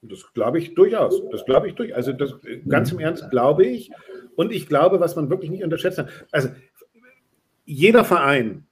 Das 0.01 0.33
glaube 0.33 0.59
ich 0.59 0.73
durchaus. 0.73 1.21
Das 1.31 1.45
glaube 1.45 1.69
ich 1.69 1.75
durch. 1.75 1.95
Also 1.95 2.11
das, 2.11 2.33
ganz 2.67 2.91
im 2.91 2.99
Ernst 2.99 3.29
glaube 3.29 3.65
ich. 3.65 3.91
Und 4.35 4.51
ich 4.51 4.67
glaube, 4.67 4.99
was 4.99 5.15
man 5.15 5.29
wirklich 5.29 5.51
nicht 5.51 5.63
unterschätzt 5.63 5.99
hat. 5.99 6.09
Also 6.31 6.49
jeder 7.65 8.03
Verein 8.03 8.65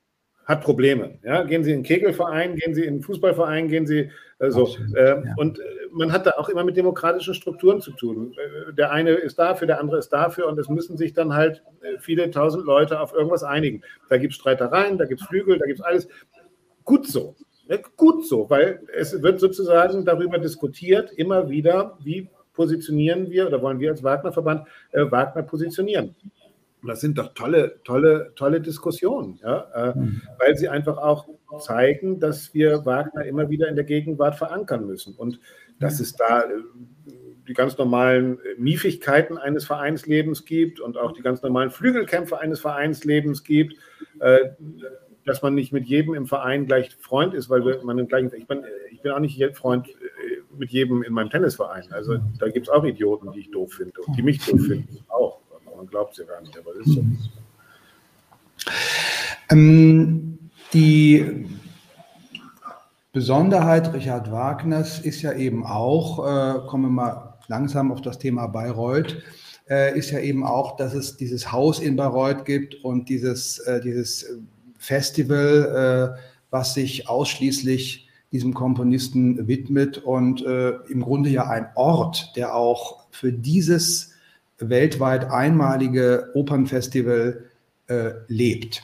hat 0.50 0.62
Probleme. 0.64 1.20
Ja? 1.24 1.44
Gehen 1.44 1.64
Sie 1.64 1.70
in 1.70 1.78
einen 1.78 1.84
Kegelverein, 1.84 2.56
gehen 2.56 2.74
Sie 2.74 2.82
in 2.82 2.96
einen 2.96 3.02
Fußballverein, 3.04 3.68
gehen 3.68 3.86
Sie 3.86 4.10
äh, 4.40 4.50
so. 4.50 4.68
Äh, 4.96 5.10
ja. 5.10 5.24
Und 5.38 5.60
äh, 5.60 5.64
man 5.92 6.12
hat 6.12 6.26
da 6.26 6.32
auch 6.38 6.50
immer 6.50 6.64
mit 6.64 6.76
demokratischen 6.76 7.36
Strukturen 7.36 7.82
zu 7.82 7.92
tun. 7.92 8.34
Äh, 8.34 8.74
der 8.74 8.92
eine 8.92 9.12
ist 9.12 9.38
dafür, 9.38 9.68
der 9.68 9.80
andere 9.80 10.00
ist 10.00 10.10
dafür 10.10 10.48
und 10.48 10.58
es 10.58 10.68
müssen 10.68 10.98
sich 10.98 11.14
dann 11.14 11.36
halt 11.36 11.64
äh, 11.82 12.00
viele 12.00 12.32
tausend 12.32 12.66
Leute 12.66 13.00
auf 13.00 13.14
irgendwas 13.14 13.44
einigen. 13.44 13.84
Da 14.10 14.18
gibt 14.18 14.34
es 14.34 14.40
Streitereien, 14.40 14.98
da 14.98 15.06
gibt 15.06 15.22
es 15.22 15.28
Flügel, 15.28 15.60
da 15.60 15.68
gibt 15.68 15.80
es 15.80 15.86
alles. 15.86 16.08
Gut 16.84 17.06
so. 17.06 17.36
Ja, 17.68 17.78
gut 17.96 18.26
so, 18.26 18.50
weil 18.50 18.82
es 18.92 19.22
wird 19.22 19.40
sozusagen 19.40 20.04
darüber 20.04 20.40
diskutiert, 20.40 21.12
immer 21.12 21.52
wieder, 21.52 22.00
wie 22.02 22.28
positionieren 22.54 23.30
wir 23.30 23.46
oder 23.46 23.62
wollen 23.62 23.80
wir 23.80 23.92
als 23.92 24.02
Wagner-Verband 24.02 24.68
äh, 24.94 25.12
Wagner 25.12 25.44
positionieren. 25.44 26.16
Und 26.82 26.88
das 26.88 27.02
sind 27.02 27.18
doch 27.18 27.34
tolle, 27.34 27.82
tolle, 27.84 28.32
tolle 28.36 28.62
Diskussionen, 28.62 29.40
ja? 29.44 29.68
Äh, 29.74 30.00
mhm. 30.00 30.22
weil 30.38 30.56
sie 30.56 30.70
einfach 30.70 30.98
auch 30.98 31.28
zeigen, 31.60 32.20
dass 32.20 32.54
wir 32.54 32.86
Wagner 32.86 33.26
immer 33.26 33.50
wieder 33.50 33.68
in 33.68 33.76
der 33.76 33.84
Gegenwart 33.84 34.36
verankern 34.36 34.86
müssen. 34.86 35.16
Und 35.16 35.40
dass 35.80 36.00
es 36.00 36.16
da 36.16 36.42
äh, 36.42 36.46
die 37.48 37.54
ganz 37.54 37.78
normalen 37.78 38.38
Miefigkeiten 38.58 39.38
eines 39.38 39.66
Vereinslebens 39.66 40.46
gibt 40.46 40.80
und 40.80 40.98
auch 40.98 41.12
die 41.12 41.22
ganz 41.22 41.42
normalen 41.42 41.72
Flügelkämpfe 41.72 42.40
eines 42.40 42.60
Vereinslebens 42.60 43.44
gibt, 43.44 43.76
äh, 44.20 44.50
dass 45.26 45.42
man 45.42 45.56
nicht 45.56 45.74
mit 45.74 45.86
jedem 45.86 46.14
im 46.14 46.28
Verein 46.28 46.66
gleich 46.66 46.96
Freund 46.96 47.34
ist, 47.34 47.50
weil 47.50 47.62
man 47.84 48.00
im 48.00 48.08
gleichen, 48.08 48.32
ich 48.36 48.48
bin, 48.48 48.64
ich 48.92 49.02
bin 49.02 49.12
auch 49.12 49.20
nicht 49.20 49.58
Freund 49.58 49.88
mit 50.58 50.72
jedem 50.72 51.04
in 51.04 51.14
meinem 51.14 51.30
Tennisverein. 51.30 51.92
Also 51.92 52.18
da 52.40 52.50
gibt 52.50 52.68
es 52.68 52.74
auch 52.74 52.84
Idioten, 52.84 53.32
die 53.32 53.42
ich 53.42 53.52
doof 53.52 53.74
finde 53.74 54.00
und 54.06 54.18
die 54.18 54.22
mich 54.22 54.46
doof 54.46 54.62
finden 54.62 55.00
auch. 55.08 55.39
Glaubt 55.90 56.14
es 56.14 56.20
ja 56.20 56.26
gar 56.26 56.42
nicht, 56.42 56.58
aber 56.58 56.72
das 56.78 56.88
ist 56.88 56.94
so. 56.94 57.04
Ähm, 59.52 60.38
die 60.74 61.48
Besonderheit 63.12 63.94
Richard 63.94 64.32
Wagners 64.32 65.00
ist 65.00 65.22
ja 65.22 65.34
eben 65.34 65.66
auch, 65.66 66.20
äh, 66.20 66.60
kommen 66.68 66.86
wir 66.86 66.90
mal 66.90 67.34
langsam 67.48 67.92
auf 67.92 68.02
das 68.02 68.20
Thema 68.20 68.48
Bayreuth, 68.48 69.18
äh, 69.68 69.98
ist 69.98 70.12
ja 70.12 70.20
eben 70.20 70.46
auch, 70.46 70.78
dass 70.78 70.94
es 70.94 71.18
dieses 71.18 71.52
Haus 71.52 71.80
in 71.80 71.96
Bayreuth 71.96 72.46
gibt 72.46 72.76
und 72.84 73.10
dieses, 73.10 73.60
äh, 73.60 73.82
dieses 73.82 74.38
Festival, 74.78 76.16
äh, 76.16 76.22
was 76.52 76.76
sich 76.76 77.10
ausschließlich 77.10 78.08
diesem 78.32 78.54
Komponisten 78.54 79.48
widmet 79.48 79.98
und 79.98 80.46
äh, 80.46 80.76
im 80.90 81.02
Grunde 81.02 81.30
ja 81.30 81.48
ein 81.48 81.68
Ort, 81.76 82.34
der 82.36 82.56
auch 82.56 83.08
für 83.10 83.34
dieses 83.34 84.12
weltweit 84.60 85.30
einmalige 85.32 86.30
Opernfestival 86.34 87.46
äh, 87.88 88.12
lebt. 88.28 88.84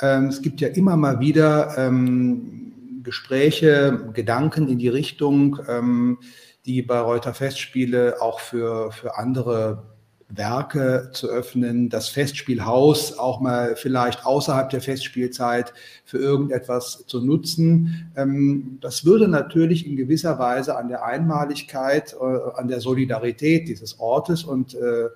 Ähm, 0.00 0.26
es 0.26 0.42
gibt 0.42 0.60
ja 0.60 0.68
immer 0.68 0.96
mal 0.96 1.20
wieder 1.20 1.76
ähm, 1.78 3.00
Gespräche, 3.02 4.10
Gedanken 4.12 4.68
in 4.68 4.78
die 4.78 4.88
Richtung, 4.88 5.58
ähm, 5.68 6.18
die 6.66 6.82
Bayreuther 6.82 7.34
Festspiele 7.34 8.20
auch 8.20 8.40
für, 8.40 8.90
für 8.92 9.16
andere 9.16 9.95
Werke 10.28 11.10
zu 11.12 11.28
öffnen, 11.28 11.88
das 11.88 12.08
Festspielhaus 12.08 13.16
auch 13.16 13.40
mal 13.40 13.76
vielleicht 13.76 14.26
außerhalb 14.26 14.70
der 14.70 14.80
Festspielzeit 14.80 15.72
für 16.04 16.18
irgendetwas 16.18 17.04
zu 17.06 17.24
nutzen. 17.24 18.10
Ähm, 18.16 18.78
das 18.80 19.04
würde 19.04 19.28
natürlich 19.28 19.86
in 19.86 19.96
gewisser 19.96 20.38
Weise 20.38 20.76
an 20.76 20.88
der 20.88 21.04
Einmaligkeit, 21.04 22.14
äh, 22.20 22.58
an 22.58 22.66
der 22.66 22.80
Solidarität 22.80 23.68
dieses 23.68 24.00
Ortes 24.00 24.42
und 24.42 24.74
äh, 24.74 25.08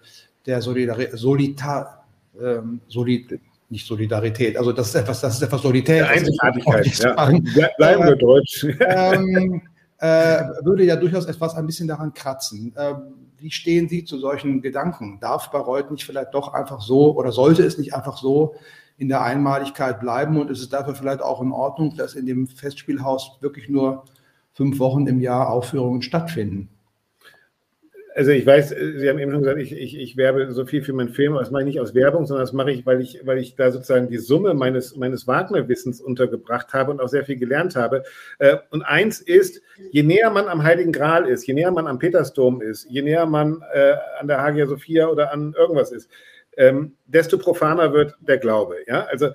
der 0.46 0.62
Solidarität, 0.62 1.18
Solita, 1.18 2.04
ähm, 2.40 2.80
Solid, 2.86 3.40
nicht 3.68 3.86
Solidarität, 3.86 4.56
also 4.56 4.72
das 4.72 4.88
ist 4.88 4.94
etwas, 4.94 5.20
das 5.20 5.34
ist 5.34 5.42
etwas 5.42 5.62
Solitär. 5.62 6.08
Einzigartigkeit, 6.08 6.86
ja. 6.98 7.14
Bleiben 7.76 8.04
wir 8.04 8.16
deutsch. 8.16 8.66
Ähm, 8.80 9.62
äh, 9.98 10.44
würde 10.62 10.84
ja 10.84 10.96
durchaus 10.96 11.26
etwas 11.26 11.54
ein 11.54 11.66
bisschen 11.66 11.86
daran 11.86 12.14
kratzen. 12.14 12.72
Ähm, 12.76 13.19
wie 13.40 13.50
stehen 13.50 13.88
Sie 13.88 14.04
zu 14.04 14.18
solchen 14.18 14.62
Gedanken? 14.62 15.18
Darf 15.20 15.50
Bayreuth 15.50 15.90
nicht 15.90 16.04
vielleicht 16.04 16.34
doch 16.34 16.52
einfach 16.52 16.80
so 16.80 17.16
oder 17.16 17.32
sollte 17.32 17.62
es 17.64 17.78
nicht 17.78 17.94
einfach 17.94 18.16
so 18.18 18.54
in 18.98 19.08
der 19.08 19.22
Einmaligkeit 19.22 20.00
bleiben 20.00 20.38
und 20.38 20.50
ist 20.50 20.60
es 20.60 20.68
dafür 20.68 20.94
vielleicht 20.94 21.22
auch 21.22 21.40
in 21.40 21.52
Ordnung, 21.52 21.96
dass 21.96 22.14
in 22.14 22.26
dem 22.26 22.46
Festspielhaus 22.46 23.38
wirklich 23.40 23.68
nur 23.68 24.04
fünf 24.52 24.78
Wochen 24.78 25.06
im 25.06 25.20
Jahr 25.20 25.50
Aufführungen 25.50 26.02
stattfinden? 26.02 26.68
Also 28.20 28.32
ich 28.32 28.44
weiß, 28.44 28.68
Sie 28.68 29.08
haben 29.08 29.18
eben 29.18 29.30
schon 29.30 29.40
gesagt, 29.40 29.62
ich, 29.62 29.72
ich, 29.72 29.98
ich 29.98 30.14
werbe 30.18 30.52
so 30.52 30.66
viel 30.66 30.82
für 30.82 30.92
meinen 30.92 31.08
Film, 31.08 31.32
das 31.36 31.50
mache 31.50 31.62
ich 31.62 31.68
nicht 31.68 31.80
aus 31.80 31.94
Werbung, 31.94 32.26
sondern 32.26 32.42
das 32.44 32.52
mache 32.52 32.70
ich, 32.70 32.84
weil 32.84 33.00
ich, 33.00 33.22
weil 33.24 33.38
ich 33.38 33.56
da 33.56 33.70
sozusagen 33.70 34.08
die 34.08 34.18
Summe 34.18 34.52
meines, 34.52 34.94
meines 34.94 35.26
Wagner-Wissens 35.26 36.02
untergebracht 36.02 36.74
habe 36.74 36.90
und 36.90 37.00
auch 37.00 37.08
sehr 37.08 37.24
viel 37.24 37.38
gelernt 37.38 37.76
habe. 37.76 38.02
Äh, 38.38 38.58
und 38.68 38.82
eins 38.82 39.22
ist, 39.22 39.62
je 39.90 40.02
näher 40.02 40.28
man 40.28 40.48
am 40.48 40.62
Heiligen 40.62 40.92
Gral 40.92 41.30
ist, 41.30 41.46
je 41.46 41.54
näher 41.54 41.70
man 41.70 41.86
am 41.86 41.98
Petersdom 41.98 42.60
ist, 42.60 42.84
je 42.90 43.00
näher 43.00 43.24
man 43.24 43.64
äh, 43.72 43.94
an 44.18 44.28
der 44.28 44.42
Hagia 44.42 44.66
Sophia 44.66 45.06
oder 45.06 45.32
an 45.32 45.54
irgendwas 45.56 45.90
ist, 45.90 46.10
ähm, 46.58 46.96
desto 47.06 47.38
profaner 47.38 47.94
wird 47.94 48.16
der 48.20 48.36
Glaube. 48.36 48.76
Ja? 48.86 49.06
Also 49.06 49.30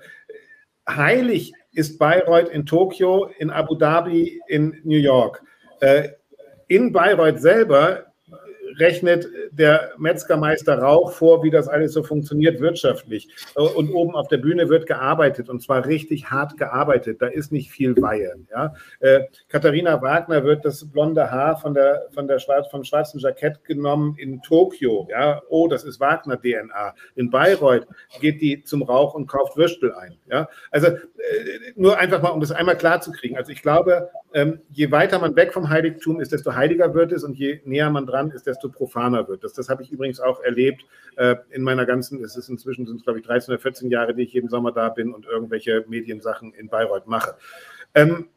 heilig 0.88 1.52
ist 1.72 1.98
Bayreuth 1.98 2.50
in 2.50 2.64
Tokio, 2.64 3.32
in 3.36 3.50
Abu 3.50 3.74
Dhabi, 3.74 4.40
in 4.46 4.78
New 4.84 4.98
York. 4.98 5.42
Äh, 5.80 6.10
in 6.68 6.92
Bayreuth 6.92 7.40
selber 7.40 8.12
rechnet 8.78 9.28
der 9.50 9.92
Metzgermeister 9.98 10.78
Rauch 10.78 11.12
vor, 11.12 11.42
wie 11.42 11.50
das 11.50 11.68
alles 11.68 11.92
so 11.92 12.02
funktioniert 12.02 12.60
wirtschaftlich. 12.60 13.28
Und 13.54 13.92
oben 13.92 14.14
auf 14.14 14.28
der 14.28 14.38
Bühne 14.38 14.68
wird 14.68 14.86
gearbeitet 14.86 15.48
und 15.48 15.62
zwar 15.62 15.86
richtig 15.86 16.30
hart 16.30 16.56
gearbeitet. 16.56 17.22
Da 17.22 17.26
ist 17.26 17.52
nicht 17.52 17.70
viel 17.70 17.96
Weihe. 18.00 18.34
Ja? 18.50 18.74
Äh, 19.00 19.24
Katharina 19.48 20.00
Wagner 20.02 20.44
wird 20.44 20.64
das 20.64 20.90
blonde 20.90 21.30
Haar 21.30 21.58
von 21.58 21.74
der, 21.74 22.06
von 22.12 22.28
der 22.28 22.38
Schwarz, 22.38 22.68
vom 22.70 22.84
schwarzen 22.84 23.20
Jackett 23.20 23.64
genommen 23.64 24.16
in 24.18 24.42
Tokio. 24.42 25.06
Ja? 25.10 25.42
Oh, 25.48 25.68
das 25.68 25.84
ist 25.84 26.00
Wagner-DNA. 26.00 26.94
In 27.14 27.30
Bayreuth 27.30 27.86
geht 28.20 28.40
die 28.40 28.62
zum 28.64 28.82
Rauch 28.82 29.14
und 29.14 29.26
kauft 29.26 29.56
Würstel 29.56 29.94
ein. 29.94 30.16
Ja? 30.30 30.48
Also 30.70 30.88
äh, 30.88 30.98
nur 31.74 31.98
einfach 31.98 32.22
mal, 32.22 32.30
um 32.30 32.40
das 32.40 32.52
einmal 32.52 32.76
klar 32.76 33.00
zu 33.00 33.12
kriegen. 33.12 33.36
Also 33.36 33.52
ich 33.52 33.62
glaube, 33.62 34.10
ähm, 34.34 34.60
je 34.70 34.90
weiter 34.90 35.18
man 35.18 35.36
weg 35.36 35.52
vom 35.52 35.68
Heiligtum 35.70 36.20
ist, 36.20 36.32
desto 36.32 36.54
heiliger 36.54 36.94
wird 36.94 37.12
es 37.12 37.24
und 37.24 37.38
je 37.38 37.60
näher 37.64 37.90
man 37.90 38.06
dran 38.06 38.30
ist, 38.30 38.46
desto 38.46 38.55
profaner 38.58 39.28
wird 39.28 39.44
es. 39.44 39.52
Das 39.52 39.68
habe 39.68 39.82
ich 39.82 39.90
übrigens 39.90 40.20
auch 40.20 40.40
erlebt 40.40 40.84
äh, 41.16 41.36
in 41.50 41.62
meiner 41.62 41.86
ganzen, 41.86 42.22
es 42.22 42.36
ist 42.36 42.48
inzwischen 42.48 42.86
sind 42.86 42.96
es 42.96 43.04
glaube 43.04 43.20
ich 43.20 43.26
13 43.26 43.52
oder 43.52 43.60
14 43.60 43.90
Jahre, 43.90 44.14
die 44.14 44.22
ich 44.22 44.32
jeden 44.32 44.48
Sommer 44.48 44.72
da 44.72 44.88
bin 44.88 45.12
und 45.12 45.26
irgendwelche 45.26 45.84
Mediensachen 45.88 46.52
in 46.54 46.68
Bayreuth 46.68 47.06
mache. 47.06 47.36
Ähm, 47.94 48.28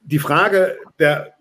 die 0.00 0.18
Frage 0.18 0.76
der 0.98 1.34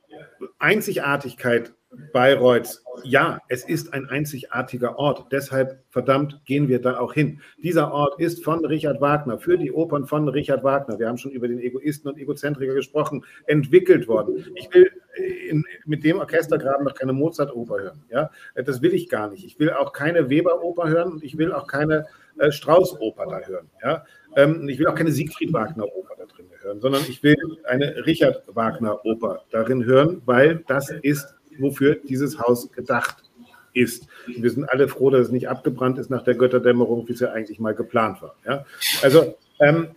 Einzigartigkeit 0.60 1.74
Bayreuths, 2.14 2.84
ja, 3.04 3.40
es 3.48 3.64
ist 3.64 3.94
ein 3.94 4.10
einzigartiger 4.10 5.00
Ort. 5.00 5.32
Deshalb, 5.32 5.84
verdammt, 5.90 6.42
gehen 6.46 6.68
wir 6.68 6.82
da 6.82 7.00
auch 7.00 7.14
hin. 7.14 7.42
Dieser 7.64 7.92
Ort 7.92 8.20
ist 8.20 8.44
von 8.44 8.66
Richard 8.66 9.00
Wagner, 9.02 9.40
für 9.40 9.58
die 9.58 9.72
Opern 9.72 10.06
von 10.06 10.28
Richard 10.28 10.64
Wagner, 10.64 11.00
wir 11.00 11.08
haben 11.08 11.18
schon 11.18 11.32
über 11.32 11.48
den 11.48 11.60
Egoisten 11.60 12.10
und 12.10 12.18
Egozentriker 12.18 12.74
gesprochen, 12.74 13.24
entwickelt 13.46 14.08
worden. 14.08 14.46
Ich 14.56 14.72
will 14.74 14.92
in, 15.18 15.66
mit 15.86 16.04
dem 16.04 16.20
Orchestergraben 16.20 16.86
noch 16.86 16.96
keine 16.96 17.14
Mozart-Oper 17.14 17.80
hören. 17.80 18.04
Ja? 18.10 18.32
Das 18.56 18.82
will 18.82 18.94
ich 18.94 19.10
gar 19.10 19.30
nicht. 19.30 19.46
Ich 19.46 19.60
will 19.60 19.72
auch 19.72 19.94
keine 19.94 20.30
Weber-Oper 20.30 20.90
hören 20.90 21.14
und 21.14 21.24
ich 21.24 21.38
will 21.38 21.52
auch 21.52 21.68
keine 21.68 22.08
äh, 22.38 22.52
Strauß-Oper 22.52 23.26
da 23.28 23.40
hören. 23.40 23.70
Ja? 23.84 24.06
Ähm, 24.36 24.70
ich 24.70 24.80
will 24.80 24.88
auch 24.88 24.96
keine 24.96 25.12
Siegfried 25.12 25.54
Wagner-Oper 25.54 26.16
da 26.18 26.26
drin 26.26 26.48
hören, 26.62 26.82
sondern 26.82 27.02
ich 27.08 27.24
will 27.24 27.38
eine 27.66 28.06
Richard 28.06 28.44
Wagner-Oper 28.48 29.44
darin 29.52 29.86
hören, 29.86 30.22
weil 30.26 30.64
das 30.68 30.90
ist 31.02 31.36
wofür 31.60 31.96
dieses 31.96 32.40
Haus 32.40 32.72
gedacht 32.72 33.24
ist. 33.74 34.08
Und 34.28 34.44
wir 34.44 34.50
sind 34.50 34.70
alle 34.70 34.88
froh, 34.88 35.10
dass 35.10 35.28
es 35.28 35.32
nicht 35.32 35.50
abgebrannt 35.50 35.98
ist 35.98 36.10
nach 36.10 36.24
der 36.24 36.36
Götterdämmerung, 36.36 37.08
wie 37.08 37.14
es 37.14 37.20
ja 37.20 37.32
eigentlich 37.32 37.60
mal 37.60 37.76
geplant 37.76 38.22
war. 38.22 38.36
Ja? 38.46 38.66
Also 39.02 39.38
ähm, 39.60 39.90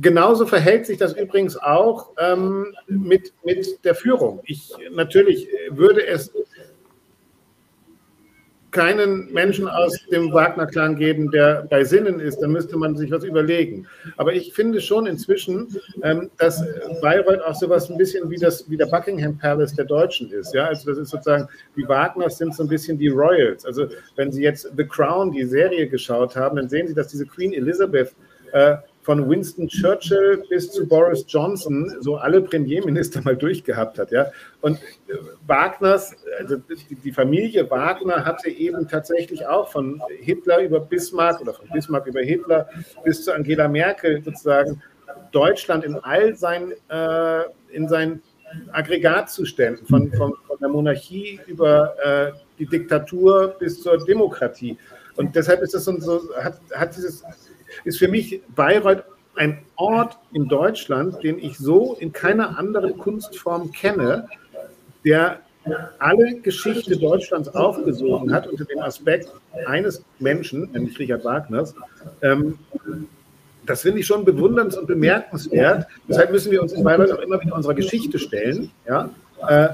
genauso 0.00 0.46
verhält 0.46 0.86
sich 0.86 0.98
das 0.98 1.14
übrigens 1.14 1.56
auch 1.56 2.10
ähm, 2.18 2.74
mit, 2.86 3.32
mit 3.44 3.84
der 3.84 3.94
Führung. 3.94 4.40
Ich 4.44 4.72
natürlich 4.90 5.48
würde 5.70 6.06
es 6.06 6.32
keinen 8.70 9.32
Menschen 9.32 9.66
aus 9.66 9.98
dem 10.12 10.32
Wagner-Clan 10.32 10.96
geben, 10.96 11.30
der 11.30 11.66
bei 11.70 11.84
Sinnen 11.84 12.20
ist, 12.20 12.40
dann 12.40 12.52
müsste 12.52 12.76
man 12.76 12.96
sich 12.96 13.10
was 13.10 13.24
überlegen. 13.24 13.86
Aber 14.18 14.34
ich 14.34 14.52
finde 14.52 14.80
schon 14.80 15.06
inzwischen, 15.06 15.68
ähm, 16.02 16.30
dass 16.38 16.62
Bayreuth 17.00 17.40
auch 17.42 17.54
sowas 17.54 17.90
ein 17.90 17.96
bisschen 17.96 18.28
wie, 18.28 18.36
das, 18.36 18.68
wie 18.68 18.76
der 18.76 18.86
Buckingham 18.86 19.38
Palace 19.38 19.74
der 19.74 19.86
Deutschen 19.86 20.30
ist. 20.30 20.52
Ja? 20.52 20.66
Also 20.66 20.90
das 20.90 20.98
ist 20.98 21.10
sozusagen, 21.10 21.48
die 21.76 21.88
Wagners 21.88 22.36
sind 22.36 22.54
so 22.54 22.62
ein 22.62 22.68
bisschen 22.68 22.98
die 22.98 23.08
Royals. 23.08 23.64
Also 23.64 23.86
wenn 24.16 24.30
Sie 24.30 24.42
jetzt 24.42 24.70
The 24.76 24.84
Crown, 24.84 25.32
die 25.32 25.44
Serie 25.44 25.88
geschaut 25.88 26.36
haben, 26.36 26.56
dann 26.56 26.68
sehen 26.68 26.88
Sie, 26.88 26.94
dass 26.94 27.08
diese 27.08 27.24
Queen 27.24 27.54
Elizabeth 27.54 28.14
äh, 28.52 28.76
von 29.08 29.26
Winston 29.26 29.68
Churchill 29.68 30.44
bis 30.50 30.70
zu 30.70 30.86
Boris 30.86 31.24
Johnson 31.26 31.96
so 32.00 32.16
alle 32.16 32.42
Premierminister 32.42 33.22
mal 33.22 33.38
durchgehabt 33.38 33.98
hat. 33.98 34.10
Ja? 34.10 34.26
Und 34.60 34.76
äh, 35.08 35.14
Wagners, 35.46 36.14
also 36.38 36.56
die 36.90 37.10
Familie 37.10 37.70
Wagner 37.70 38.26
hatte 38.26 38.50
eben 38.50 38.86
tatsächlich 38.86 39.46
auch 39.46 39.70
von 39.70 40.02
Hitler 40.20 40.58
über 40.60 40.80
Bismarck 40.80 41.40
oder 41.40 41.54
von 41.54 41.66
Bismarck 41.72 42.06
über 42.06 42.20
Hitler 42.20 42.68
bis 43.02 43.24
zu 43.24 43.32
Angela 43.32 43.66
Merkel 43.66 44.22
sozusagen 44.22 44.82
Deutschland 45.32 45.84
in 45.84 45.94
all 45.94 46.36
seinen, 46.36 46.72
äh, 46.90 47.44
in 47.70 47.88
seinen 47.88 48.20
Aggregatzuständen, 48.72 49.86
von, 49.86 50.12
von, 50.12 50.34
von 50.46 50.58
der 50.60 50.68
Monarchie 50.68 51.40
über 51.46 51.94
äh, 52.04 52.32
die 52.58 52.66
Diktatur 52.66 53.56
bis 53.58 53.82
zur 53.82 54.04
Demokratie. 54.04 54.76
Und 55.16 55.34
deshalb 55.34 55.62
ist 55.62 55.72
das 55.72 55.84
so, 55.84 56.20
hat, 56.42 56.60
hat 56.74 56.94
dieses 56.94 57.24
ist 57.84 57.98
für 57.98 58.08
mich 58.08 58.40
Bayreuth 58.54 59.04
ein 59.36 59.58
Ort 59.76 60.18
in 60.32 60.48
Deutschland, 60.48 61.22
den 61.22 61.38
ich 61.38 61.58
so 61.58 61.96
in 62.00 62.12
keiner 62.12 62.58
anderen 62.58 62.98
Kunstform 62.98 63.70
kenne, 63.72 64.28
der 65.04 65.40
alle 65.98 66.40
Geschichte 66.40 66.96
Deutschlands 66.96 67.48
aufgesogen 67.54 68.32
hat 68.32 68.46
unter 68.46 68.64
dem 68.64 68.80
Aspekt 68.80 69.28
eines 69.66 70.02
Menschen, 70.18 70.70
nämlich 70.72 70.98
Richard 70.98 71.24
Wagners. 71.24 71.74
Ähm, 72.22 72.58
das 73.66 73.82
finde 73.82 74.00
ich 74.00 74.06
schon 74.06 74.24
bewunderns- 74.24 74.76
und 74.76 74.86
bemerkenswert. 74.86 75.86
Deshalb 76.08 76.32
müssen 76.32 76.50
wir 76.50 76.62
uns 76.62 76.72
in 76.72 76.82
Bayreuth 76.82 77.12
auch 77.12 77.20
immer 77.20 77.40
wieder 77.40 77.54
unserer 77.54 77.74
Geschichte 77.74 78.18
stellen. 78.18 78.70
Ja? 78.88 79.10
Äh, 79.46 79.68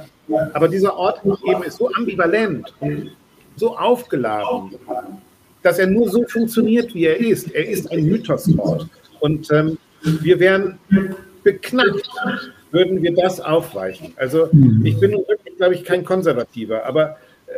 aber 0.53 0.68
dieser 0.68 0.97
Ort 0.97 1.20
eben 1.24 1.62
ist 1.62 1.76
so 1.76 1.90
ambivalent 1.92 2.74
so 3.57 3.76
aufgeladen, 3.76 4.76
dass 5.64 5.78
er 5.78 5.86
nur 5.86 6.08
so 6.10 6.24
funktioniert, 6.28 6.94
wie 6.94 7.06
er 7.06 7.18
ist. 7.18 7.50
Er 7.52 7.66
ist 7.66 7.90
ein 7.90 8.04
Mythosort. 8.04 8.86
Und 9.20 9.50
ähm, 9.50 9.78
wir 10.02 10.38
wären 10.38 10.78
beknackt, 11.42 12.06
würden 12.70 13.02
wir 13.02 13.14
das 13.14 13.40
aufweichen. 13.40 14.12
Also 14.16 14.50
ich 14.84 15.00
bin 15.00 15.12
wirklich, 15.12 15.56
glaube 15.56 15.74
ich, 15.74 15.84
kein 15.84 16.04
Konservativer, 16.04 16.84
aber 16.84 17.16
äh, 17.46 17.52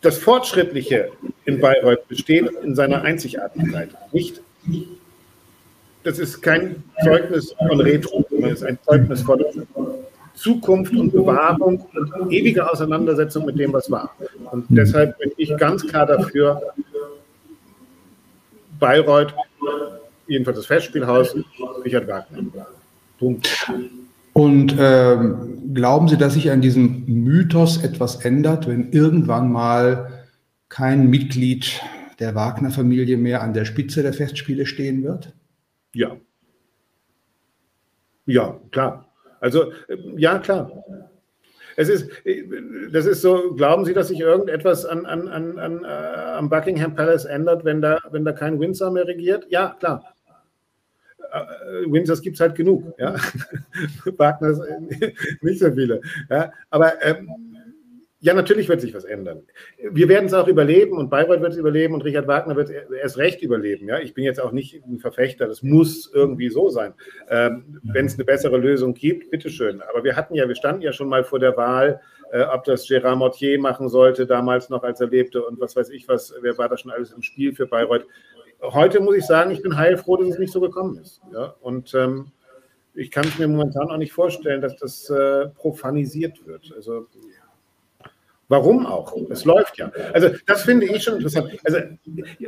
das 0.00 0.18
Fortschrittliche 0.18 1.10
in 1.44 1.60
Bayreuth 1.60 2.08
besteht 2.08 2.50
in 2.64 2.74
seiner 2.74 3.02
Einzigartigkeit. 3.02 3.90
Nicht, 4.12 4.40
das 6.02 6.18
ist 6.18 6.42
kein 6.42 6.82
Zeugnis 7.04 7.54
von 7.68 7.80
Retro, 7.80 8.26
sondern 8.28 8.50
es 8.50 8.62
ist 8.62 8.66
ein 8.66 8.78
Zeugnis 8.84 9.22
von 9.22 9.40
Zukunft 10.38 10.94
und 10.94 11.12
Bewahrung 11.12 11.86
und 11.92 12.32
ewige 12.32 12.70
Auseinandersetzung 12.70 13.44
mit 13.44 13.58
dem, 13.58 13.72
was 13.72 13.90
war. 13.90 14.14
Und 14.50 14.70
mhm. 14.70 14.74
deshalb 14.76 15.18
bin 15.18 15.32
ich 15.36 15.56
ganz 15.56 15.86
klar 15.86 16.06
dafür, 16.06 16.62
Bayreuth, 18.78 19.34
jedenfalls 20.28 20.58
das 20.58 20.66
Festspielhaus, 20.66 21.34
Richard 21.84 22.06
Wagner. 22.06 22.66
Punkt. 23.18 23.70
Und 24.32 24.76
ähm, 24.78 25.74
glauben 25.74 26.06
Sie, 26.06 26.16
dass 26.16 26.34
sich 26.34 26.50
an 26.50 26.60
diesem 26.60 27.04
Mythos 27.06 27.82
etwas 27.82 28.24
ändert, 28.24 28.68
wenn 28.68 28.92
irgendwann 28.92 29.50
mal 29.50 30.24
kein 30.68 31.10
Mitglied 31.10 31.80
der 32.20 32.36
Wagner-Familie 32.36 33.16
mehr 33.16 33.42
an 33.42 33.52
der 33.52 33.64
Spitze 33.64 34.02
der 34.02 34.12
Festspiele 34.12 34.66
stehen 34.66 35.02
wird? 35.02 35.32
Ja. 35.92 36.16
Ja, 38.26 38.60
klar. 38.70 39.07
Also 39.40 39.72
ja, 40.16 40.38
klar. 40.38 40.84
Es 41.76 41.88
ist, 41.88 42.10
das 42.92 43.06
ist 43.06 43.22
so, 43.22 43.54
glauben 43.54 43.84
Sie, 43.84 43.94
dass 43.94 44.08
sich 44.08 44.18
irgendetwas 44.18 44.84
an, 44.84 45.06
an, 45.06 45.28
an, 45.28 45.60
an, 45.60 45.84
äh, 45.84 45.86
am 45.86 46.48
Buckingham 46.48 46.96
Palace 46.96 47.24
ändert, 47.24 47.64
wenn 47.64 47.80
da, 47.80 48.00
wenn 48.10 48.24
da 48.24 48.32
kein 48.32 48.58
Windsor 48.58 48.90
mehr 48.90 49.06
regiert? 49.06 49.46
Ja, 49.48 49.76
klar. 49.78 50.02
Äh, 51.30 51.90
Windsors 51.90 52.20
gibt 52.20 52.34
es 52.34 52.40
halt 52.40 52.56
genug. 52.56 52.82
Ja? 52.98 53.14
Wagners 54.16 54.60
nicht 55.40 55.60
so 55.60 55.70
viele. 55.70 56.00
Ja? 56.28 56.52
Aber 56.70 57.00
ähm, 57.04 57.47
ja, 58.20 58.34
natürlich 58.34 58.68
wird 58.68 58.80
sich 58.80 58.94
was 58.94 59.04
ändern. 59.04 59.42
Wir 59.92 60.08
werden 60.08 60.26
es 60.26 60.34
auch 60.34 60.48
überleben 60.48 60.98
und 60.98 61.08
Bayreuth 61.08 61.40
wird 61.40 61.52
es 61.52 61.58
überleben 61.58 61.94
und 61.94 62.04
Richard 62.04 62.26
Wagner 62.26 62.56
wird 62.56 62.70
erst 62.70 63.16
recht 63.16 63.42
überleben. 63.42 63.86
Ja, 63.86 64.00
ich 64.00 64.12
bin 64.12 64.24
jetzt 64.24 64.40
auch 64.40 64.50
nicht 64.50 64.84
ein 64.84 64.98
Verfechter, 64.98 65.46
das 65.46 65.62
muss 65.62 66.10
irgendwie 66.12 66.48
so 66.48 66.68
sein. 66.68 66.94
Ähm, 67.28 67.80
Wenn 67.84 68.06
es 68.06 68.14
eine 68.14 68.24
bessere 68.24 68.56
Lösung 68.56 68.94
gibt, 68.94 69.30
bitteschön. 69.30 69.82
Aber 69.82 70.02
wir 70.02 70.16
hatten 70.16 70.34
ja, 70.34 70.48
wir 70.48 70.56
standen 70.56 70.82
ja 70.82 70.92
schon 70.92 71.08
mal 71.08 71.22
vor 71.22 71.38
der 71.38 71.56
Wahl, 71.56 72.00
äh, 72.32 72.42
ob 72.42 72.64
das 72.64 72.86
Gérard 72.86 73.14
Mortier 73.14 73.60
machen 73.60 73.88
sollte, 73.88 74.26
damals 74.26 74.68
noch, 74.68 74.82
als 74.82 75.00
er 75.00 75.06
lebte 75.06 75.44
und 75.44 75.60
was 75.60 75.76
weiß 75.76 75.90
ich 75.90 76.08
was, 76.08 76.34
wer 76.40 76.58
war 76.58 76.68
da 76.68 76.76
schon 76.76 76.90
alles 76.90 77.12
im 77.12 77.22
Spiel 77.22 77.54
für 77.54 77.66
Bayreuth. 77.66 78.06
Heute 78.60 78.98
muss 78.98 79.16
ich 79.16 79.26
sagen, 79.26 79.52
ich 79.52 79.62
bin 79.62 79.76
heilfroh, 79.76 80.16
dass 80.16 80.30
es 80.30 80.38
nicht 80.38 80.52
so 80.52 80.60
gekommen 80.60 80.98
ist. 80.98 81.20
Ja, 81.32 81.54
und 81.60 81.94
ähm, 81.94 82.32
ich 82.94 83.12
kann 83.12 83.24
es 83.24 83.38
mir 83.38 83.46
momentan 83.46 83.88
auch 83.90 83.96
nicht 83.96 84.12
vorstellen, 84.12 84.60
dass 84.60 84.74
das 84.76 85.08
äh, 85.08 85.46
profanisiert 85.50 86.44
wird. 86.46 86.72
Also 86.74 87.06
Warum 88.48 88.86
auch? 88.86 89.14
Es 89.28 89.44
läuft 89.44 89.76
ja. 89.76 89.92
Also 90.14 90.30
das 90.46 90.62
finde 90.62 90.86
ich 90.86 91.02
schon 91.02 91.16
interessant. 91.16 91.50
Also, 91.64 91.78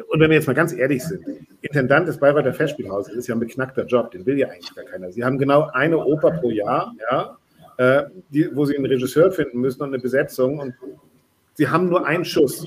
und 0.09 0.21
wenn 0.21 0.31
wir 0.31 0.37
jetzt 0.37 0.47
mal 0.47 0.55
ganz 0.55 0.73
ehrlich 0.73 1.05
sind, 1.05 1.23
Intendant 1.61 2.09
des 2.09 2.19
Bayreuther 2.19 2.55
Festspielhauses 2.55 3.15
ist 3.15 3.27
ja 3.27 3.35
ein 3.35 3.41
beknackter 3.41 3.85
Job, 3.85 4.11
den 4.11 4.25
will 4.25 4.39
ja 4.39 4.49
eigentlich 4.49 4.75
gar 4.75 4.85
keiner. 4.85 5.13
Sie 5.13 5.23
haben 5.23 5.37
genau 5.37 5.69
eine 5.75 5.99
Oper 5.99 6.31
pro 6.31 6.51
Jahr, 6.51 6.95
ja, 7.11 7.37
äh, 7.77 8.05
die, 8.31 8.49
wo 8.57 8.65
sie 8.65 8.77
einen 8.77 8.87
Regisseur 8.87 9.31
finden 9.31 9.61
müssen 9.61 9.83
und 9.83 9.89
eine 9.89 9.99
Besetzung 9.99 10.59
und 10.59 10.75
sie 11.55 11.69
haben 11.69 11.91
nur 11.91 12.07
einen 12.07 12.25
Schuss. 12.25 12.67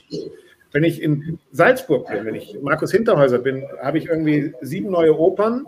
Wenn 0.72 0.84
ich 0.84 1.02
in 1.02 1.40
Salzburg 1.52 2.08
bin, 2.08 2.26
wenn 2.26 2.36
ich 2.36 2.56
Markus 2.62 2.92
Hinterhäuser 2.92 3.40
bin, 3.40 3.64
habe 3.82 3.98
ich 3.98 4.08
irgendwie 4.08 4.54
sieben 4.62 4.92
neue 4.92 5.18
Opern 5.18 5.66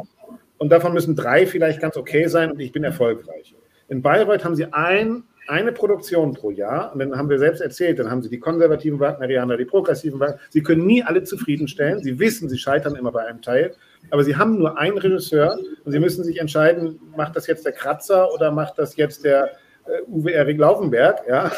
und 0.60 0.72
davon 0.72 0.94
müssen 0.94 1.16
drei 1.16 1.48
vielleicht 1.48 1.82
ganz 1.82 1.98
okay 1.98 2.28
sein 2.28 2.52
und 2.52 2.60
ich 2.60 2.72
bin 2.72 2.84
erfolgreich. 2.84 3.56
In 3.88 4.04
Bayreuth 4.04 4.44
haben 4.44 4.56
sie 4.56 4.72
ein 4.72 5.24
eine 5.48 5.72
Produktion 5.72 6.34
pro 6.34 6.52
Jahr. 6.52 6.94
Und 6.94 7.00
dann 7.00 7.18
haben 7.18 7.30
wir 7.30 7.40
selbst 7.40 7.62
erzählt, 7.62 8.00
dann 8.00 8.10
haben 8.10 8.22
sie 8.22 8.30
die 8.30 8.40
konservativen 8.40 9.00
Wagnerianer, 9.00 9.58
die 9.58 9.66
progressiven 9.66 10.20
Wagner. 10.20 10.40
Sie 10.50 10.64
können 10.64 10.86
nie 10.86 11.04
alle 11.04 11.24
zufriedenstellen. 11.24 12.02
Sie 12.04 12.20
wissen, 12.20 12.50
sie 12.50 12.58
scheitern 12.58 12.96
immer 12.96 13.12
bei 13.12 13.26
einem 13.26 13.42
Teil. 13.42 13.76
Aber 14.12 14.24
sie 14.24 14.36
haben 14.36 14.58
nur 14.58 14.78
einen 14.78 14.98
Regisseur 14.98 15.58
und 15.84 15.92
sie 15.92 16.00
müssen 16.00 16.24
sich 16.24 16.40
entscheiden, 16.40 17.00
macht 17.16 17.36
das 17.36 17.48
jetzt 17.48 17.66
der 17.66 17.74
Kratzer 17.74 18.32
oder 18.34 18.52
macht 18.52 18.78
das 18.78 18.96
jetzt 18.96 19.26
der 19.26 19.52
äh, 19.86 20.02
Uwe 20.08 20.32
Erik 20.32 20.58
Laufenberg? 20.58 21.22
Ja? 21.28 21.52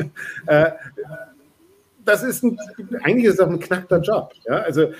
äh, 0.46 0.70
das 2.04 2.22
ist 2.22 2.42
ein, 2.42 2.58
eigentlich 3.02 3.26
ist 3.26 3.34
es 3.34 3.40
auch 3.40 3.48
ein 3.48 3.60
knackter 3.60 4.00
Job. 4.00 4.32
Ja? 4.48 4.56
Also, 4.56 4.92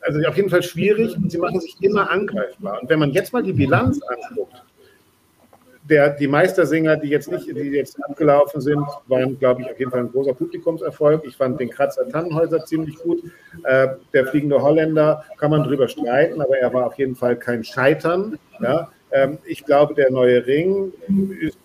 also 0.00 0.20
auf 0.28 0.36
jeden 0.36 0.50
Fall 0.50 0.62
schwierig 0.62 1.16
und 1.16 1.30
sie 1.30 1.38
machen 1.38 1.60
sich 1.60 1.76
immer 1.80 2.10
angreifbar. 2.10 2.80
Und 2.80 2.88
wenn 2.88 2.98
man 2.98 3.10
jetzt 3.10 3.32
mal 3.32 3.42
die 3.42 3.52
Bilanz 3.52 4.00
anguckt, 4.02 4.62
der, 5.88 6.10
die 6.10 6.28
Meistersinger, 6.28 6.96
die 6.96 7.08
jetzt 7.08 7.30
nicht, 7.30 7.46
die 7.46 7.70
jetzt 7.70 7.98
abgelaufen 8.04 8.60
sind, 8.60 8.84
waren, 9.06 9.38
glaube 9.38 9.62
ich, 9.62 9.70
auf 9.70 9.78
jeden 9.78 9.90
Fall 9.90 10.00
ein 10.00 10.12
großer 10.12 10.34
Publikumserfolg. 10.34 11.24
Ich 11.24 11.36
fand 11.36 11.58
den 11.60 11.70
Kratzer 11.70 12.08
Tannenhäuser 12.08 12.64
ziemlich 12.64 12.96
gut. 12.96 13.22
Äh, 13.64 13.88
der 14.12 14.26
fliegende 14.26 14.60
Holländer 14.60 15.24
kann 15.38 15.50
man 15.50 15.62
drüber 15.62 15.88
streiten, 15.88 16.40
aber 16.40 16.58
er 16.58 16.72
war 16.72 16.86
auf 16.86 16.98
jeden 16.98 17.14
Fall 17.14 17.36
kein 17.36 17.64
Scheitern. 17.64 18.38
Ja? 18.60 18.90
Ähm, 19.12 19.38
ich 19.46 19.64
glaube, 19.64 19.94
der 19.94 20.10
neue 20.10 20.46
Ring 20.46 20.92
ist, 21.40 21.58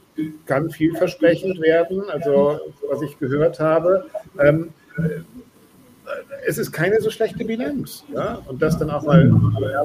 kann 0.45 0.69
vielversprechend 0.69 1.59
werden, 1.59 2.03
also 2.09 2.59
was 2.89 3.01
ich 3.01 3.17
gehört 3.19 3.59
habe. 3.59 4.05
Ähm, 4.39 4.69
es 6.45 6.57
ist 6.57 6.71
keine 6.71 7.01
so 7.01 7.09
schlechte 7.09 7.43
Bilanz. 7.43 8.05
Ja? 8.13 8.41
Und 8.47 8.61
das 8.61 8.77
dann 8.77 8.89
auch 8.89 9.03
mal 9.03 9.27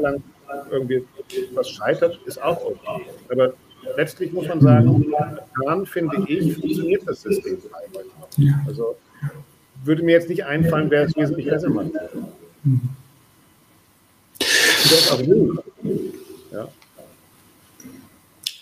lang 0.01 0.23
irgendwie 0.71 1.05
was 1.55 1.69
scheitert, 1.69 2.19
ist 2.25 2.43
auch 2.43 2.65
okay. 2.65 3.07
Aber 3.31 3.53
letztlich 3.97 4.33
muss 4.33 4.49
man 4.49 4.61
sagen, 4.61 5.07
dann 5.65 5.87
finde 5.87 6.17
ich, 6.27 6.55
funktioniert 6.55 7.03
das 7.07 7.23
System 7.23 7.59
ja. 8.37 8.61
Also 8.67 8.97
würde 9.85 10.03
mir 10.03 10.13
jetzt 10.13 10.29
nicht 10.29 10.45
einfallen, 10.45 10.91
wer 10.91 11.05
es 11.05 11.17
wesentlich 11.17 11.47
besser 11.49 11.71
macht. 11.71 11.91
Ja. 16.53 16.69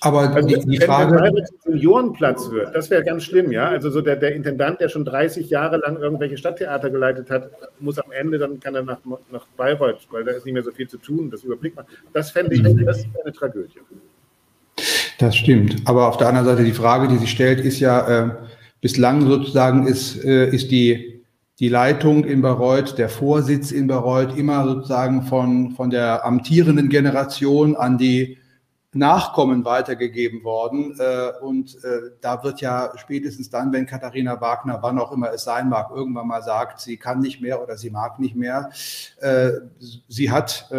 Aber 0.01 0.21
also, 0.21 0.47
die, 0.47 0.61
die 0.67 0.79
Frage. 0.79 1.17
Wenn 1.21 1.37
es 1.39 1.53
Seniorenplatz 1.65 2.51
wird, 2.51 2.75
das 2.75 2.91
wäre 2.91 3.03
ganz 3.03 3.25
schlimm, 3.25 3.51
ja. 3.51 3.69
Also 3.69 3.91
so 3.91 4.01
der, 4.01 4.17
der 4.17 4.35
Intendant, 4.35 4.81
der 4.81 4.89
schon 4.89 5.05
30 5.05 5.51
Jahre 5.51 5.79
lang 5.79 5.97
irgendwelche 5.97 6.37
Stadttheater 6.37 6.91
geleitet 6.91 7.31
hat, 7.31 7.51
muss 7.81 7.99
am 7.99 8.13
Ende, 8.13 8.39
dann 8.39 8.61
kann 8.61 8.75
er 8.75 8.83
nach, 8.83 8.99
nach 9.33 9.47
Bayreuth, 9.57 10.07
weil 10.11 10.25
da 10.25 10.33
ist 10.33 10.45
nicht 10.45 10.55
mehr 10.55 10.63
so 10.63 10.71
viel 10.71 10.89
zu 10.89 10.99
tun, 10.99 11.31
das 11.31 11.45
überblickt 11.45 11.77
man. 11.77 11.87
Das 12.13 12.31
fände 12.31 12.55
ich, 12.55 12.63
das 12.63 12.99
ist 12.99 13.09
eine 13.23 13.33
Tragödie. 13.33 13.81
Das 15.19 15.37
stimmt. 15.37 15.77
Aber 15.85 16.09
auf 16.09 16.17
der 16.17 16.29
anderen 16.29 16.47
Seite 16.47 16.65
die 16.65 16.73
Frage, 16.73 17.09
die 17.09 17.17
sich 17.19 17.31
stellt, 17.31 17.61
ist 17.61 17.81
ja, 17.81 18.07
äh, 18.07 18.31
bislang 18.81 19.27
sozusagen 19.27 19.87
ist, 19.87 20.23
äh, 20.25 20.49
ist 20.51 20.71
die, 20.71 21.23
die 21.59 21.69
Leitung 21.69 22.25
in 22.25 22.43
Bayreuth, 22.43 22.99
der 22.99 23.09
Vorsitz 23.09 23.71
in 23.71 23.87
Bayreuth 23.87 24.37
immer 24.37 24.65
sozusagen 24.65 25.23
von, 25.23 25.71
von 25.73 25.91
der 25.91 26.25
amtierenden 26.25 26.89
Generation 26.89 27.77
an 27.77 27.97
die 27.97 28.39
Nachkommen 28.97 29.65
weitergegeben 29.65 30.45
worden. 30.45 30.97
Äh, 30.99 31.33
und 31.41 31.83
äh, 31.85 32.13
da 32.21 32.43
wird 32.43 32.61
ja 32.61 32.93
spätestens 32.97 33.51
dann, 33.51 33.73
wenn 33.73 33.87
Katharina 33.87 34.41
Wagner, 34.41 34.79
wann 34.83 34.99
auch 34.99 35.13
immer 35.13 35.33
es 35.33 35.45
sein 35.45 35.69
mag, 35.69 35.91
irgendwann 35.95 36.27
mal 36.27 36.43
sagt, 36.43 36.81
sie 36.81 36.97
kann 36.97 37.21
nicht 37.21 37.41
mehr 37.41 37.63
oder 37.63 37.77
sie 37.77 37.91
mag 37.91 38.19
nicht 38.19 38.37
mehr, 38.37 38.71
äh, 39.21 39.53
sie 40.09 40.31
hat, 40.31 40.71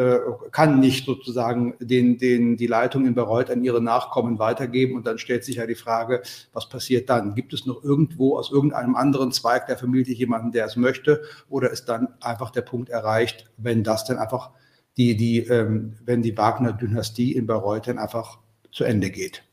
kann 0.51 0.79
nicht 0.79 1.05
sozusagen 1.05 1.75
den, 1.79 2.17
den, 2.17 2.57
die 2.57 2.67
Leitung 2.67 3.05
in 3.05 3.15
Bayreuth 3.15 3.49
an 3.49 3.63
ihre 3.63 3.81
Nachkommen 3.81 4.39
weitergeben. 4.39 4.95
Und 4.95 5.07
dann 5.07 5.17
stellt 5.17 5.43
sich 5.43 5.57
ja 5.57 5.65
die 5.65 5.75
Frage, 5.75 6.21
was 6.53 6.69
passiert 6.69 7.09
dann? 7.09 7.35
Gibt 7.35 7.53
es 7.53 7.65
noch 7.65 7.83
irgendwo 7.83 8.37
aus 8.37 8.51
irgendeinem 8.51 8.95
anderen 8.95 9.31
Zweig 9.31 9.67
der 9.67 9.77
Familie 9.77 10.13
jemanden, 10.13 10.51
der 10.51 10.65
es 10.65 10.75
möchte? 10.75 11.21
Oder 11.49 11.71
ist 11.71 11.85
dann 11.85 12.09
einfach 12.21 12.51
der 12.51 12.61
Punkt 12.61 12.89
erreicht, 12.89 13.49
wenn 13.57 13.83
das 13.83 14.05
dann 14.05 14.17
einfach 14.17 14.51
die, 14.97 15.15
die, 15.15 15.39
ähm, 15.47 15.93
wenn 16.05 16.21
die 16.21 16.37
Wagner-Dynastie 16.37 17.33
in 17.33 17.47
Bayreuth 17.47 17.87
dann 17.87 17.99
einfach 17.99 18.39
zu 18.71 18.83
Ende 18.83 19.09
geht. 19.09 19.43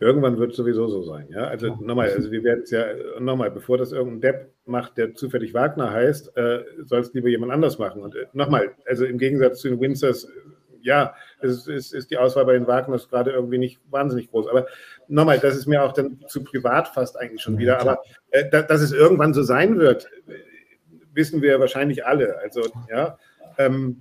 Irgendwann 0.00 0.38
wird 0.38 0.50
es 0.50 0.56
sowieso 0.56 0.88
so 0.88 1.02
sein. 1.02 1.28
Ja? 1.30 1.44
Also 1.44 1.68
ja. 1.68 1.78
nochmal, 1.80 2.10
also 2.10 2.30
wir 2.30 2.42
werden 2.42 2.64
es 2.64 2.70
ja 2.70 2.84
nochmal, 3.20 3.50
bevor 3.50 3.78
das 3.78 3.92
irgendein 3.92 4.20
Depp 4.20 4.52
macht, 4.66 4.96
der 4.98 5.14
zufällig 5.14 5.54
Wagner 5.54 5.90
heißt, 5.90 6.36
äh, 6.36 6.64
soll 6.84 7.00
es 7.00 7.14
lieber 7.14 7.28
jemand 7.28 7.52
anders 7.52 7.78
machen. 7.78 8.02
Und 8.02 8.16
äh, 8.16 8.26
nochmal, 8.32 8.72
also 8.86 9.04
im 9.04 9.18
Gegensatz 9.18 9.60
zu 9.60 9.68
den 9.68 9.80
Windsors, 9.80 10.28
ja, 10.82 11.14
es 11.40 11.66
ist, 11.66 11.94
ist, 11.94 12.10
die 12.10 12.18
Auswahl 12.18 12.44
bei 12.44 12.52
den 12.52 12.66
Wagners 12.66 13.08
gerade 13.08 13.30
irgendwie 13.30 13.56
nicht 13.56 13.80
wahnsinnig 13.90 14.30
groß. 14.30 14.48
Aber 14.48 14.66
nochmal, 15.08 15.38
das 15.38 15.56
ist 15.56 15.66
mir 15.66 15.82
auch 15.82 15.92
dann 15.92 16.18
zu 16.28 16.44
privat 16.44 16.88
fast 16.88 17.18
eigentlich 17.18 17.40
schon 17.40 17.56
wieder. 17.56 17.80
Aber 17.80 18.02
äh, 18.32 18.50
dass 18.50 18.82
es 18.82 18.92
irgendwann 18.92 19.32
so 19.32 19.42
sein 19.42 19.78
wird, 19.78 20.08
wissen 21.14 21.40
wir 21.40 21.60
wahrscheinlich 21.60 22.04
alle. 22.04 22.38
Also 22.40 22.62
ja, 22.90 23.16
ähm, 23.58 24.00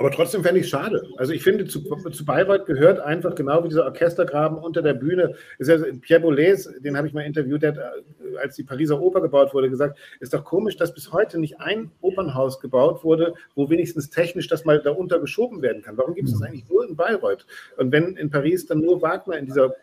aber 0.00 0.10
trotzdem 0.10 0.42
fände 0.42 0.60
ich 0.60 0.64
es 0.64 0.70
schade. 0.70 1.06
Also 1.18 1.34
ich 1.34 1.42
finde, 1.42 1.66
zu, 1.66 1.82
zu 1.82 2.24
Bayreuth 2.24 2.64
gehört 2.64 3.00
einfach 3.00 3.34
genau 3.34 3.62
wie 3.62 3.68
dieser 3.68 3.84
Orchestergraben 3.84 4.56
unter 4.56 4.80
der 4.80 4.94
Bühne. 4.94 5.34
Ist 5.58 5.68
ja, 5.68 5.76
Pierre 6.00 6.22
Boulez, 6.22 6.70
den 6.80 6.96
habe 6.96 7.06
ich 7.06 7.12
mal 7.12 7.20
interviewt, 7.20 7.60
der 7.60 7.72
hat, 7.72 7.76
äh, 7.76 8.38
als 8.38 8.56
die 8.56 8.62
Pariser 8.62 8.98
Oper 8.98 9.20
gebaut 9.20 9.52
wurde, 9.52 9.68
gesagt, 9.68 9.98
ist 10.20 10.32
doch 10.32 10.42
komisch, 10.42 10.78
dass 10.78 10.94
bis 10.94 11.12
heute 11.12 11.38
nicht 11.38 11.60
ein 11.60 11.90
Opernhaus 12.00 12.60
gebaut 12.60 13.04
wurde, 13.04 13.34
wo 13.54 13.68
wenigstens 13.68 14.08
technisch 14.08 14.48
das 14.48 14.64
mal 14.64 14.80
darunter 14.80 15.20
geschoben 15.20 15.60
werden 15.60 15.82
kann. 15.82 15.98
Warum 15.98 16.14
gibt 16.14 16.28
es 16.28 16.32
das 16.32 16.48
eigentlich 16.48 16.66
nur 16.70 16.88
in 16.88 16.96
Bayreuth? 16.96 17.44
Und 17.76 17.92
wenn 17.92 18.16
in 18.16 18.30
Paris 18.30 18.64
dann 18.64 18.80
nur 18.80 19.02
Wagner 19.02 19.36
in 19.36 19.44
dieser 19.44 19.74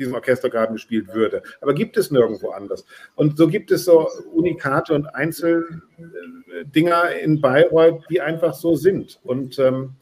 diesem 0.00 0.14
Orchestergraben 0.14 0.74
gespielt 0.74 1.14
würde. 1.14 1.42
Aber 1.60 1.74
gibt 1.74 1.96
es 1.96 2.10
nirgendwo 2.10 2.50
anders. 2.50 2.84
Und 3.14 3.36
so 3.36 3.46
gibt 3.46 3.70
es 3.70 3.84
so 3.84 4.08
Unikate 4.32 4.94
und 4.94 5.06
Einzeldinger 5.06 7.12
in 7.22 7.40
Bayreuth, 7.40 8.04
die 8.10 8.20
einfach 8.20 8.54
so 8.54 8.74
sind. 8.74 9.20
Und 9.22 9.58
ähm, 9.58 9.94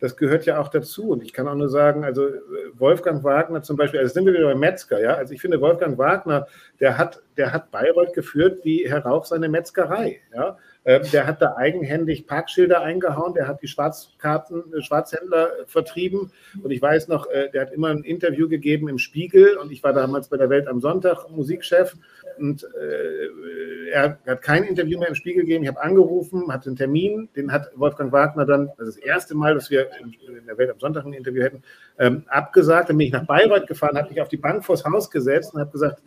das 0.00 0.16
gehört 0.16 0.44
ja 0.44 0.60
auch 0.60 0.68
dazu. 0.68 1.08
Und 1.08 1.22
ich 1.22 1.32
kann 1.32 1.48
auch 1.48 1.54
nur 1.54 1.70
sagen, 1.70 2.04
also 2.04 2.28
Wolfgang 2.74 3.24
Wagner 3.24 3.62
zum 3.62 3.76
Beispiel, 3.76 4.00
also 4.00 4.12
sind 4.12 4.26
wir 4.26 4.34
wieder 4.34 4.44
bei 4.44 4.54
Metzger, 4.54 5.00
ja. 5.00 5.14
Also 5.14 5.32
ich 5.32 5.40
finde, 5.40 5.60
Wolfgang 5.62 5.96
Wagner, 5.96 6.46
der 6.78 6.98
hat, 6.98 7.22
der 7.38 7.52
hat 7.52 7.70
Bayreuth 7.70 8.12
geführt 8.12 8.64
wie 8.64 8.86
Herr 8.86 9.06
Rauch 9.06 9.24
seine 9.24 9.48
Metzgerei, 9.48 10.20
ja. 10.34 10.58
Ähm, 10.86 11.02
der 11.12 11.26
hat 11.26 11.40
da 11.40 11.56
eigenhändig 11.56 12.26
Parkschilder 12.26 12.82
eingehauen, 12.82 13.32
der 13.32 13.48
hat 13.48 13.62
die 13.62 13.68
Schwarzkarten, 13.68 14.74
äh, 14.74 14.82
Schwarzhändler 14.82 15.50
vertrieben. 15.66 16.30
Und 16.62 16.70
ich 16.70 16.82
weiß 16.82 17.08
noch, 17.08 17.26
äh, 17.30 17.50
der 17.50 17.62
hat 17.62 17.72
immer 17.72 17.88
ein 17.88 18.04
Interview 18.04 18.48
gegeben 18.48 18.88
im 18.88 18.98
Spiegel 18.98 19.56
und 19.56 19.72
ich 19.72 19.82
war 19.82 19.94
damals 19.94 20.28
bei 20.28 20.36
der 20.36 20.50
Welt 20.50 20.68
am 20.68 20.80
Sonntag 20.80 21.30
Musikchef 21.30 21.96
und 22.38 22.64
äh, 22.64 23.90
er 23.92 24.18
hat 24.26 24.42
kein 24.42 24.64
Interview 24.64 24.98
mehr 24.98 25.08
im 25.08 25.14
Spiegel 25.14 25.42
gegeben. 25.42 25.64
Ich 25.64 25.68
habe 25.68 25.82
angerufen, 25.82 26.52
hatte 26.52 26.68
einen 26.68 26.76
Termin, 26.76 27.28
den 27.34 27.52
hat 27.52 27.70
Wolfgang 27.76 28.12
Wagner 28.12 28.44
dann, 28.44 28.70
das 28.76 28.88
ist 28.88 28.98
das 28.98 29.04
erste 29.04 29.34
Mal, 29.34 29.54
dass 29.54 29.70
wir 29.70 29.88
in 30.02 30.46
der 30.46 30.58
Welt 30.58 30.70
am 30.70 30.80
Sonntag 30.80 31.06
ein 31.06 31.12
Interview 31.12 31.42
hätten, 31.42 31.62
ähm, 31.98 32.24
abgesagt. 32.26 32.90
Dann 32.90 32.98
bin 32.98 33.06
ich 33.06 33.12
nach 33.12 33.26
Bayreuth 33.26 33.66
gefahren, 33.66 33.96
habe 33.96 34.10
mich 34.10 34.20
auf 34.20 34.28
die 34.28 34.36
Bank 34.36 34.64
vors 34.64 34.84
Haus 34.84 35.10
gesetzt 35.10 35.54
und 35.54 35.60
habe 35.60 35.70
gesagt, 35.70 36.02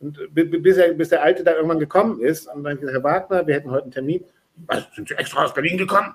und 0.00 0.18
bis, 0.34 0.76
er, 0.76 0.92
bis 0.94 1.08
der 1.08 1.22
Alte 1.22 1.42
da 1.44 1.54
irgendwann 1.54 1.78
gekommen 1.78 2.20
ist, 2.20 2.46
und 2.48 2.64
dann 2.64 2.78
gesagt, 2.78 2.94
Herr 2.94 3.04
Wagner, 3.04 3.46
wir 3.46 3.54
hätten 3.54 3.70
heute 3.70 3.84
einen 3.84 3.92
Termin. 3.92 4.24
Was, 4.66 4.86
sind 4.94 5.08
Sie 5.08 5.14
extra 5.14 5.44
aus 5.44 5.54
Berlin 5.54 5.78
gekommen? 5.78 6.14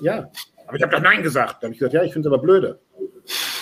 Ja, 0.00 0.30
aber 0.66 0.76
ich 0.76 0.82
habe 0.82 0.92
doch 0.92 1.02
Nein 1.02 1.22
gesagt. 1.22 1.62
Dann 1.62 1.68
habe 1.68 1.74
ich 1.74 1.78
gesagt, 1.78 1.94
ja, 1.94 2.02
ich 2.02 2.12
finde 2.12 2.28
es 2.28 2.32
aber 2.32 2.42
blöde. 2.42 2.78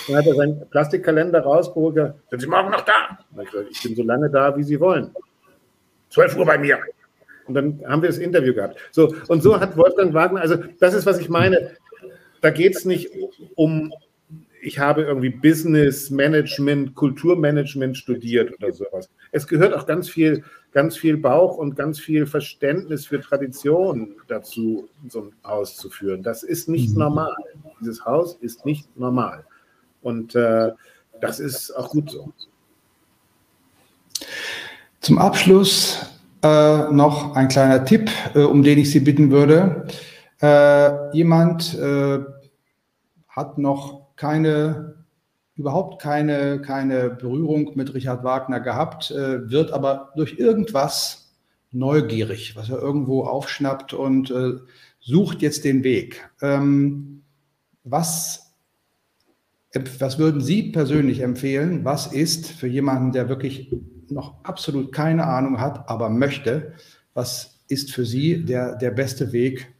Dann 0.07 0.17
hat 0.17 0.27
er 0.27 0.35
seinen 0.35 0.69
Plastikkalender 0.71 1.41
rausgeholt. 1.41 2.15
Sind 2.31 2.41
Sie 2.41 2.47
morgen 2.47 2.71
noch 2.71 2.83
da? 2.83 3.19
Dann 3.35 3.45
ich 3.45 3.51
gesagt, 3.51 3.71
ich 3.71 3.83
bin 3.83 3.97
so 3.97 4.03
lange 4.03 4.31
da, 4.31 4.57
wie 4.57 4.63
Sie 4.63 4.79
wollen. 4.81 5.15
12 6.11 6.37
Uhr 6.37 6.47
bei 6.47 6.59
mir. 6.59 6.79
Und 7.47 7.55
dann 7.55 7.83
haben 7.87 8.03
wir 8.03 8.09
das 8.09 8.19
Interview 8.19 8.55
gehabt. 8.55 8.79
So, 8.91 9.15
und 9.29 9.43
so 9.43 9.59
hat 9.61 9.77
Wolfgang 9.77 10.15
Wagner, 10.15 10.41
also 10.41 10.57
das 10.81 10.95
ist, 10.95 11.07
was 11.07 11.19
ich 11.19 11.29
meine. 11.29 11.73
Da 12.41 12.51
geht 12.51 12.77
es 12.77 12.85
nicht 12.85 13.11
um, 13.55 13.93
ich 14.65 14.79
habe 14.79 15.03
irgendwie 15.03 15.29
Business 15.29 16.11
Management, 16.11 16.95
Kulturmanagement 16.95 17.97
studiert 17.99 18.55
oder 18.55 18.73
sowas. 18.73 19.11
Es 19.31 19.47
gehört 19.47 19.75
auch 19.75 19.87
ganz 19.87 20.09
viel, 20.09 20.43
ganz 20.73 20.97
viel 20.97 21.19
Bauch 21.19 21.59
und 21.59 21.77
ganz 21.77 22.01
viel 22.01 22.25
Verständnis 22.25 23.07
für 23.07 23.21
Tradition 23.21 24.15
dazu, 24.27 24.89
so 25.09 25.25
ein 25.25 25.33
Haus 25.45 25.77
zu 25.77 25.91
führen. 25.91 26.23
Das 26.23 26.43
ist 26.43 26.69
nicht 26.69 26.93
mhm. 26.93 26.99
normal. 26.99 27.37
Dieses 27.81 28.07
Haus 28.07 28.37
ist 28.41 28.65
nicht 28.65 28.97
normal. 28.97 29.45
Und 30.01 30.35
äh, 30.35 30.73
das 31.21 31.41
ist 31.41 31.71
auch 31.73 31.91
gut 31.91 32.11
so. 32.11 32.33
Zum 35.01 35.19
Abschluss 35.19 36.07
äh, 36.43 36.91
noch 36.91 37.37
ein 37.37 37.49
kleiner 37.49 37.85
Tipp, 37.85 38.11
äh, 38.35 38.41
um 38.41 38.63
den 38.63 38.79
ich 38.79 38.91
Sie 38.91 39.01
bitten 39.01 39.31
würde. 39.31 39.87
Äh, 40.41 41.15
jemand 41.15 41.75
äh, 41.75 42.21
hat 43.29 43.59
noch 43.59 44.04
keine, 44.17 45.05
überhaupt 45.57 46.01
keine, 46.01 46.61
keine 46.61 47.11
Berührung 47.11 47.73
mit 47.75 47.95
Richard 47.95 48.25
Wagner 48.25 48.61
gehabt, 48.61 49.11
äh, 49.11 49.51
wird 49.51 49.73
aber 49.73 50.13
durch 50.17 50.39
irgendwas 50.39 51.33
neugierig, 51.73 52.57
was 52.57 52.71
er 52.71 52.79
irgendwo 52.79 53.25
aufschnappt 53.25 53.93
und 53.93 54.31
äh, 54.31 54.55
sucht 55.01 55.43
jetzt 55.43 55.65
den 55.65 55.85
Weg. 55.85 56.29
Ähm, 56.41 57.23
was, 57.83 58.55
was 59.99 60.19
würden 60.19 60.41
Sie 60.41 60.71
persönlich 60.71 61.21
empfehlen? 61.21 61.85
Was 61.85 62.07
ist 62.07 62.47
für 62.47 62.69
jemanden, 62.69 63.13
der 63.13 63.29
wirklich 63.29 63.71
noch 64.09 64.43
absolut 64.45 64.93
keine 64.93 65.27
Ahnung 65.27 65.61
hat, 65.61 65.89
aber 65.89 66.09
möchte, 66.09 66.73
was 67.13 67.61
ist 67.69 67.93
für 67.93 68.05
Sie 68.05 68.45
der, 68.45 68.77
der 68.77 68.91
beste 68.91 69.33
Weg, 69.33 69.75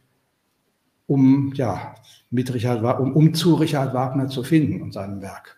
um 1.07 1.53
ja, 1.55 1.95
mit 2.35 2.53
Richard, 2.53 2.83
um, 2.99 3.15
um 3.15 3.33
zu 3.33 3.55
Richard 3.55 3.93
Wagner 3.93 4.27
zu 4.27 4.43
finden 4.43 4.81
und 4.81 4.91
seinem 4.91 5.21
Werk? 5.21 5.57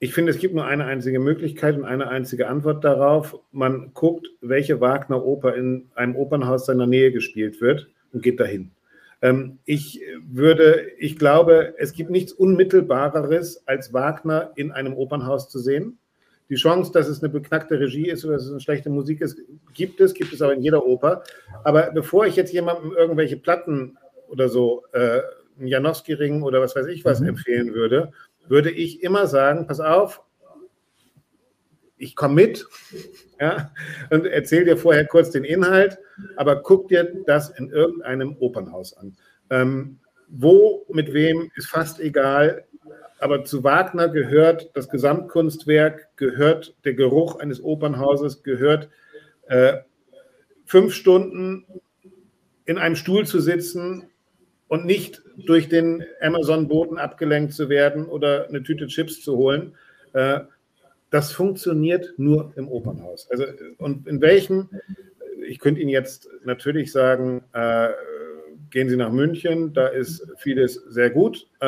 Ich 0.00 0.12
finde, 0.12 0.32
es 0.32 0.38
gibt 0.38 0.54
nur 0.54 0.66
eine 0.66 0.84
einzige 0.84 1.20
Möglichkeit 1.20 1.76
und 1.76 1.84
eine 1.84 2.08
einzige 2.08 2.48
Antwort 2.48 2.84
darauf. 2.84 3.38
Man 3.52 3.92
guckt, 3.94 4.26
welche 4.42 4.80
Wagner-Oper 4.80 5.54
in 5.54 5.86
einem 5.94 6.16
Opernhaus 6.16 6.66
seiner 6.66 6.86
Nähe 6.86 7.12
gespielt 7.12 7.60
wird 7.60 7.86
und 8.12 8.22
geht 8.22 8.40
dahin. 8.40 8.72
Ähm, 9.22 9.58
ich 9.64 10.02
würde, 10.28 10.88
ich 10.98 11.16
glaube, 11.16 11.74
es 11.78 11.92
gibt 11.92 12.10
nichts 12.10 12.32
Unmittelbareres, 12.32 13.62
als 13.66 13.92
Wagner 13.94 14.50
in 14.56 14.72
einem 14.72 14.94
Opernhaus 14.94 15.48
zu 15.48 15.60
sehen. 15.60 15.96
Die 16.50 16.56
Chance, 16.56 16.92
dass 16.92 17.08
es 17.08 17.22
eine 17.22 17.32
beknackte 17.32 17.80
Regie 17.80 18.10
ist 18.10 18.24
oder 18.24 18.34
dass 18.34 18.44
es 18.44 18.50
eine 18.50 18.60
schlechte 18.60 18.90
Musik 18.90 19.20
ist, 19.20 19.40
gibt 19.72 20.00
es, 20.00 20.12
gibt 20.12 20.32
es 20.32 20.42
aber 20.42 20.54
in 20.54 20.62
jeder 20.62 20.84
Oper. 20.84 21.22
Aber 21.64 21.90
bevor 21.92 22.26
ich 22.26 22.36
jetzt 22.36 22.52
jemandem 22.52 22.92
irgendwelche 22.92 23.36
Platten 23.36 23.96
oder 24.28 24.48
so 24.48 24.84
äh, 24.92 25.20
einen 25.58 25.68
Janowski-Ring 25.68 26.42
oder 26.42 26.60
was 26.60 26.76
weiß 26.76 26.86
ich 26.86 27.04
was 27.04 27.20
mhm. 27.20 27.28
empfehlen 27.28 27.74
würde, 27.74 28.12
würde 28.48 28.70
ich 28.70 29.02
immer 29.02 29.26
sagen, 29.26 29.66
pass 29.66 29.80
auf, 29.80 30.22
ich 31.98 32.14
komme 32.14 32.34
mit 32.34 32.66
ja, 33.40 33.72
und 34.10 34.26
erzähle 34.26 34.66
dir 34.66 34.76
vorher 34.76 35.06
kurz 35.06 35.30
den 35.30 35.44
Inhalt, 35.44 35.98
aber 36.36 36.62
guck 36.62 36.88
dir 36.88 37.22
das 37.26 37.50
in 37.50 37.70
irgendeinem 37.70 38.36
Opernhaus 38.38 38.96
an. 38.96 39.16
Ähm, 39.50 39.98
wo, 40.28 40.84
mit 40.88 41.12
wem, 41.12 41.50
ist 41.54 41.68
fast 41.68 42.00
egal. 42.00 42.64
Aber 43.18 43.44
zu 43.44 43.64
Wagner 43.64 44.08
gehört 44.08 44.70
das 44.74 44.88
Gesamtkunstwerk, 44.88 46.08
gehört 46.16 46.76
der 46.84 46.94
Geruch 46.94 47.38
eines 47.38 47.62
Opernhauses, 47.62 48.42
gehört 48.42 48.90
äh, 49.46 49.78
fünf 50.64 50.92
Stunden 50.94 51.64
in 52.64 52.78
einem 52.78 52.96
Stuhl 52.96 53.26
zu 53.26 53.40
sitzen 53.40 54.10
und 54.68 54.84
nicht 54.84 55.22
durch 55.36 55.68
den 55.68 56.04
Amazon-Boten 56.20 56.98
abgelenkt 56.98 57.52
zu 57.52 57.68
werden 57.68 58.06
oder 58.06 58.48
eine 58.48 58.62
Tüte 58.62 58.86
Chips 58.86 59.22
zu 59.22 59.36
holen. 59.36 59.74
Äh, 60.12 60.40
das 61.10 61.32
funktioniert 61.32 62.14
nur 62.16 62.52
im 62.56 62.68
Opernhaus. 62.68 63.28
Also, 63.30 63.44
und 63.78 64.08
in 64.08 64.20
welchem, 64.20 64.68
ich 65.46 65.60
könnte 65.60 65.80
Ihnen 65.80 65.90
jetzt 65.90 66.28
natürlich 66.44 66.90
sagen, 66.90 67.44
äh, 67.52 67.90
gehen 68.70 68.88
Sie 68.88 68.96
nach 68.96 69.12
München, 69.12 69.72
da 69.72 69.86
ist 69.86 70.26
vieles 70.38 70.74
sehr 70.74 71.10
gut. 71.10 71.46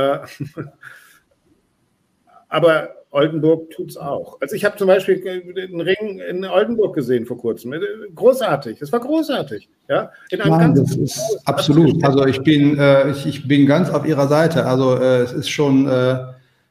Aber 2.48 2.90
Oldenburg 3.10 3.70
tut 3.70 3.90
es 3.90 3.96
auch. 3.96 4.38
Also 4.40 4.54
ich 4.54 4.64
habe 4.64 4.76
zum 4.76 4.86
Beispiel 4.86 5.22
einen 5.26 5.80
Ring 5.80 6.20
in 6.20 6.44
Oldenburg 6.44 6.94
gesehen 6.94 7.24
vor 7.24 7.38
kurzem. 7.38 7.74
Großartig, 8.14 8.78
das 8.78 8.92
war 8.92 9.00
großartig. 9.00 9.68
Ja, 9.88 10.10
in 10.30 10.40
einem 10.42 10.56
Nein, 10.56 10.74
das 10.74 10.94
ist 10.94 11.40
absolut. 11.46 12.04
Also 12.04 12.26
ich 12.26 12.42
bin, 12.42 12.78
äh, 12.78 13.10
ich, 13.10 13.26
ich, 13.26 13.48
bin 13.48 13.66
ganz 13.66 13.88
auf 13.88 14.06
Ihrer 14.06 14.28
Seite. 14.28 14.66
Also 14.66 14.96
äh, 14.96 15.22
es 15.22 15.32
ist 15.32 15.48
schon, 15.48 15.88
äh, 15.88 16.18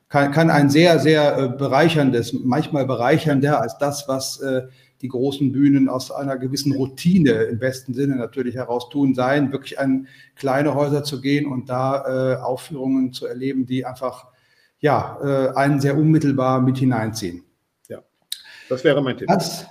kann, 0.09 0.31
kann, 0.31 0.51
ein 0.51 0.69
sehr, 0.69 0.99
sehr 0.99 1.37
äh, 1.37 1.49
bereicherndes, 1.49 2.33
manchmal 2.33 2.85
bereichernder 2.85 3.59
als 3.59 3.77
das, 3.79 4.07
was 4.07 4.39
äh, 4.41 4.67
die 5.01 5.07
großen 5.07 5.51
Bühnen 5.51 5.89
aus 5.89 6.11
einer 6.11 6.37
gewissen 6.37 6.73
Routine 6.73 7.31
im 7.31 7.57
besten 7.57 7.95
Sinne 7.95 8.15
natürlich 8.15 8.55
heraus 8.55 8.89
tun, 8.89 9.15
sein, 9.15 9.51
wirklich 9.51 9.79
an 9.79 10.07
kleine 10.35 10.75
Häuser 10.75 11.03
zu 11.03 11.19
gehen 11.19 11.47
und 11.51 11.69
da 11.69 12.35
äh, 12.35 12.35
Aufführungen 12.37 13.11
zu 13.13 13.25
erleben, 13.25 13.65
die 13.65 13.85
einfach 13.85 14.27
ja, 14.79 15.17
äh, 15.21 15.55
einen 15.55 15.79
sehr 15.79 15.97
unmittelbar 15.97 16.61
mit 16.61 16.77
hineinziehen. 16.77 17.43
Ja, 17.87 17.99
das 18.69 18.83
wäre 18.83 19.01
mein 19.01 19.17
Tipp. 19.17 19.27
Das, 19.27 19.65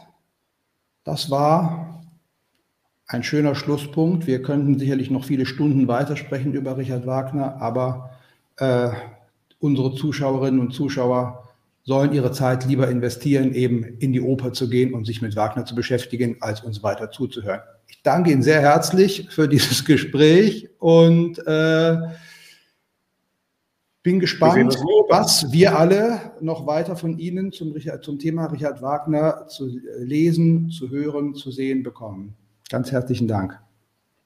das 1.05 1.31
war 1.31 2.03
ein 3.07 3.23
schöner 3.23 3.55
Schlusspunkt. 3.55 4.27
Wir 4.27 4.43
könnten 4.43 4.79
sicherlich 4.79 5.11
noch 5.11 5.25
viele 5.25 5.47
Stunden 5.47 5.87
weitersprechen 5.89 6.53
über 6.55 6.77
Richard 6.77 7.07
Wagner, 7.07 7.61
aber 7.61 8.11
äh, 8.57 8.91
unsere 9.61 9.95
Zuschauerinnen 9.95 10.61
und 10.61 10.73
Zuschauer 10.73 11.45
sollen 11.85 12.13
ihre 12.13 12.33
Zeit 12.33 12.67
lieber 12.67 12.89
investieren, 12.89 13.55
eben 13.55 13.85
in 13.85 14.13
die 14.13 14.21
Oper 14.21 14.53
zu 14.53 14.69
gehen 14.69 14.93
und 14.93 15.05
sich 15.05 15.23
mit 15.23 15.37
Wagner 15.37 15.65
zu 15.65 15.77
beschäftigen, 15.77 16.37
als 16.41 16.63
uns 16.63 16.83
weiter 16.83 17.13
zuzuhören. 17.13 17.61
Ich 17.87 18.03
danke 18.03 18.33
Ihnen 18.33 18.43
sehr 18.43 18.61
herzlich 18.61 19.29
für 19.31 19.49
dieses 19.49 19.85
Gespräch 19.85 20.69
und 20.81 21.39
äh, 21.47 21.97
bin 24.07 24.21
gespannt, 24.21 24.77
was 25.09 25.51
wir 25.51 25.77
alle 25.77 26.31
noch 26.41 26.65
weiter 26.65 26.95
von 26.95 27.19
Ihnen 27.19 27.51
zum, 27.51 27.75
zum 28.03 28.21
Thema 28.21 28.47
Richard 28.47 28.81
Wagner 28.81 29.49
zu 29.49 29.81
lesen, 29.99 30.71
zu 30.71 30.91
hören, 30.91 31.35
zu 31.35 31.51
sehen 31.51 31.83
bekommen. 31.83 32.37
Ganz 32.71 32.93
herzlichen 32.93 33.27
Dank. 33.27 33.61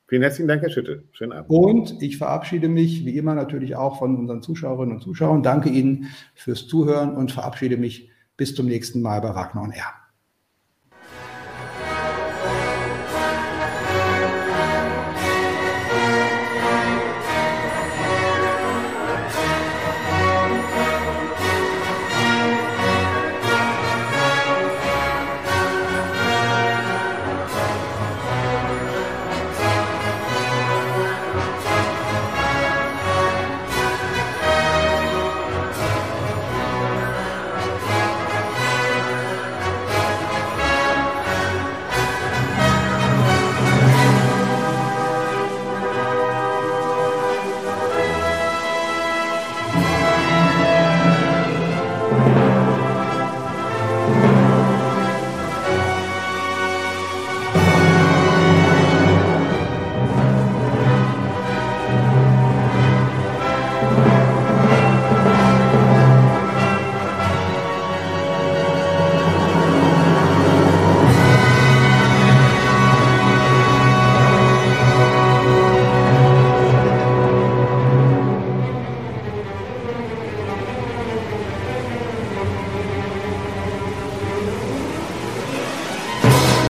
Vielen 0.06 0.20
herzlichen 0.20 0.48
Dank, 0.48 0.60
Herr 0.60 0.68
Schütte. 0.68 1.04
Schönen 1.12 1.32
Abend. 1.32 1.48
Und 1.48 2.02
ich 2.02 2.18
verabschiede 2.18 2.68
mich, 2.68 3.06
wie 3.06 3.16
immer 3.16 3.34
natürlich 3.34 3.74
auch 3.74 3.98
von 3.98 4.18
unseren 4.18 4.42
Zuschauerinnen 4.42 4.96
und 4.96 5.00
Zuschauern. 5.00 5.42
Danke 5.42 5.70
Ihnen 5.70 6.08
fürs 6.34 6.66
Zuhören 6.66 7.16
und 7.16 7.32
verabschiede 7.32 7.78
mich 7.78 8.10
bis 8.36 8.54
zum 8.54 8.66
nächsten 8.66 9.00
Mal 9.00 9.22
bei 9.22 9.34
Wagner 9.34 9.62
und 9.62 9.72
R. 9.72 9.99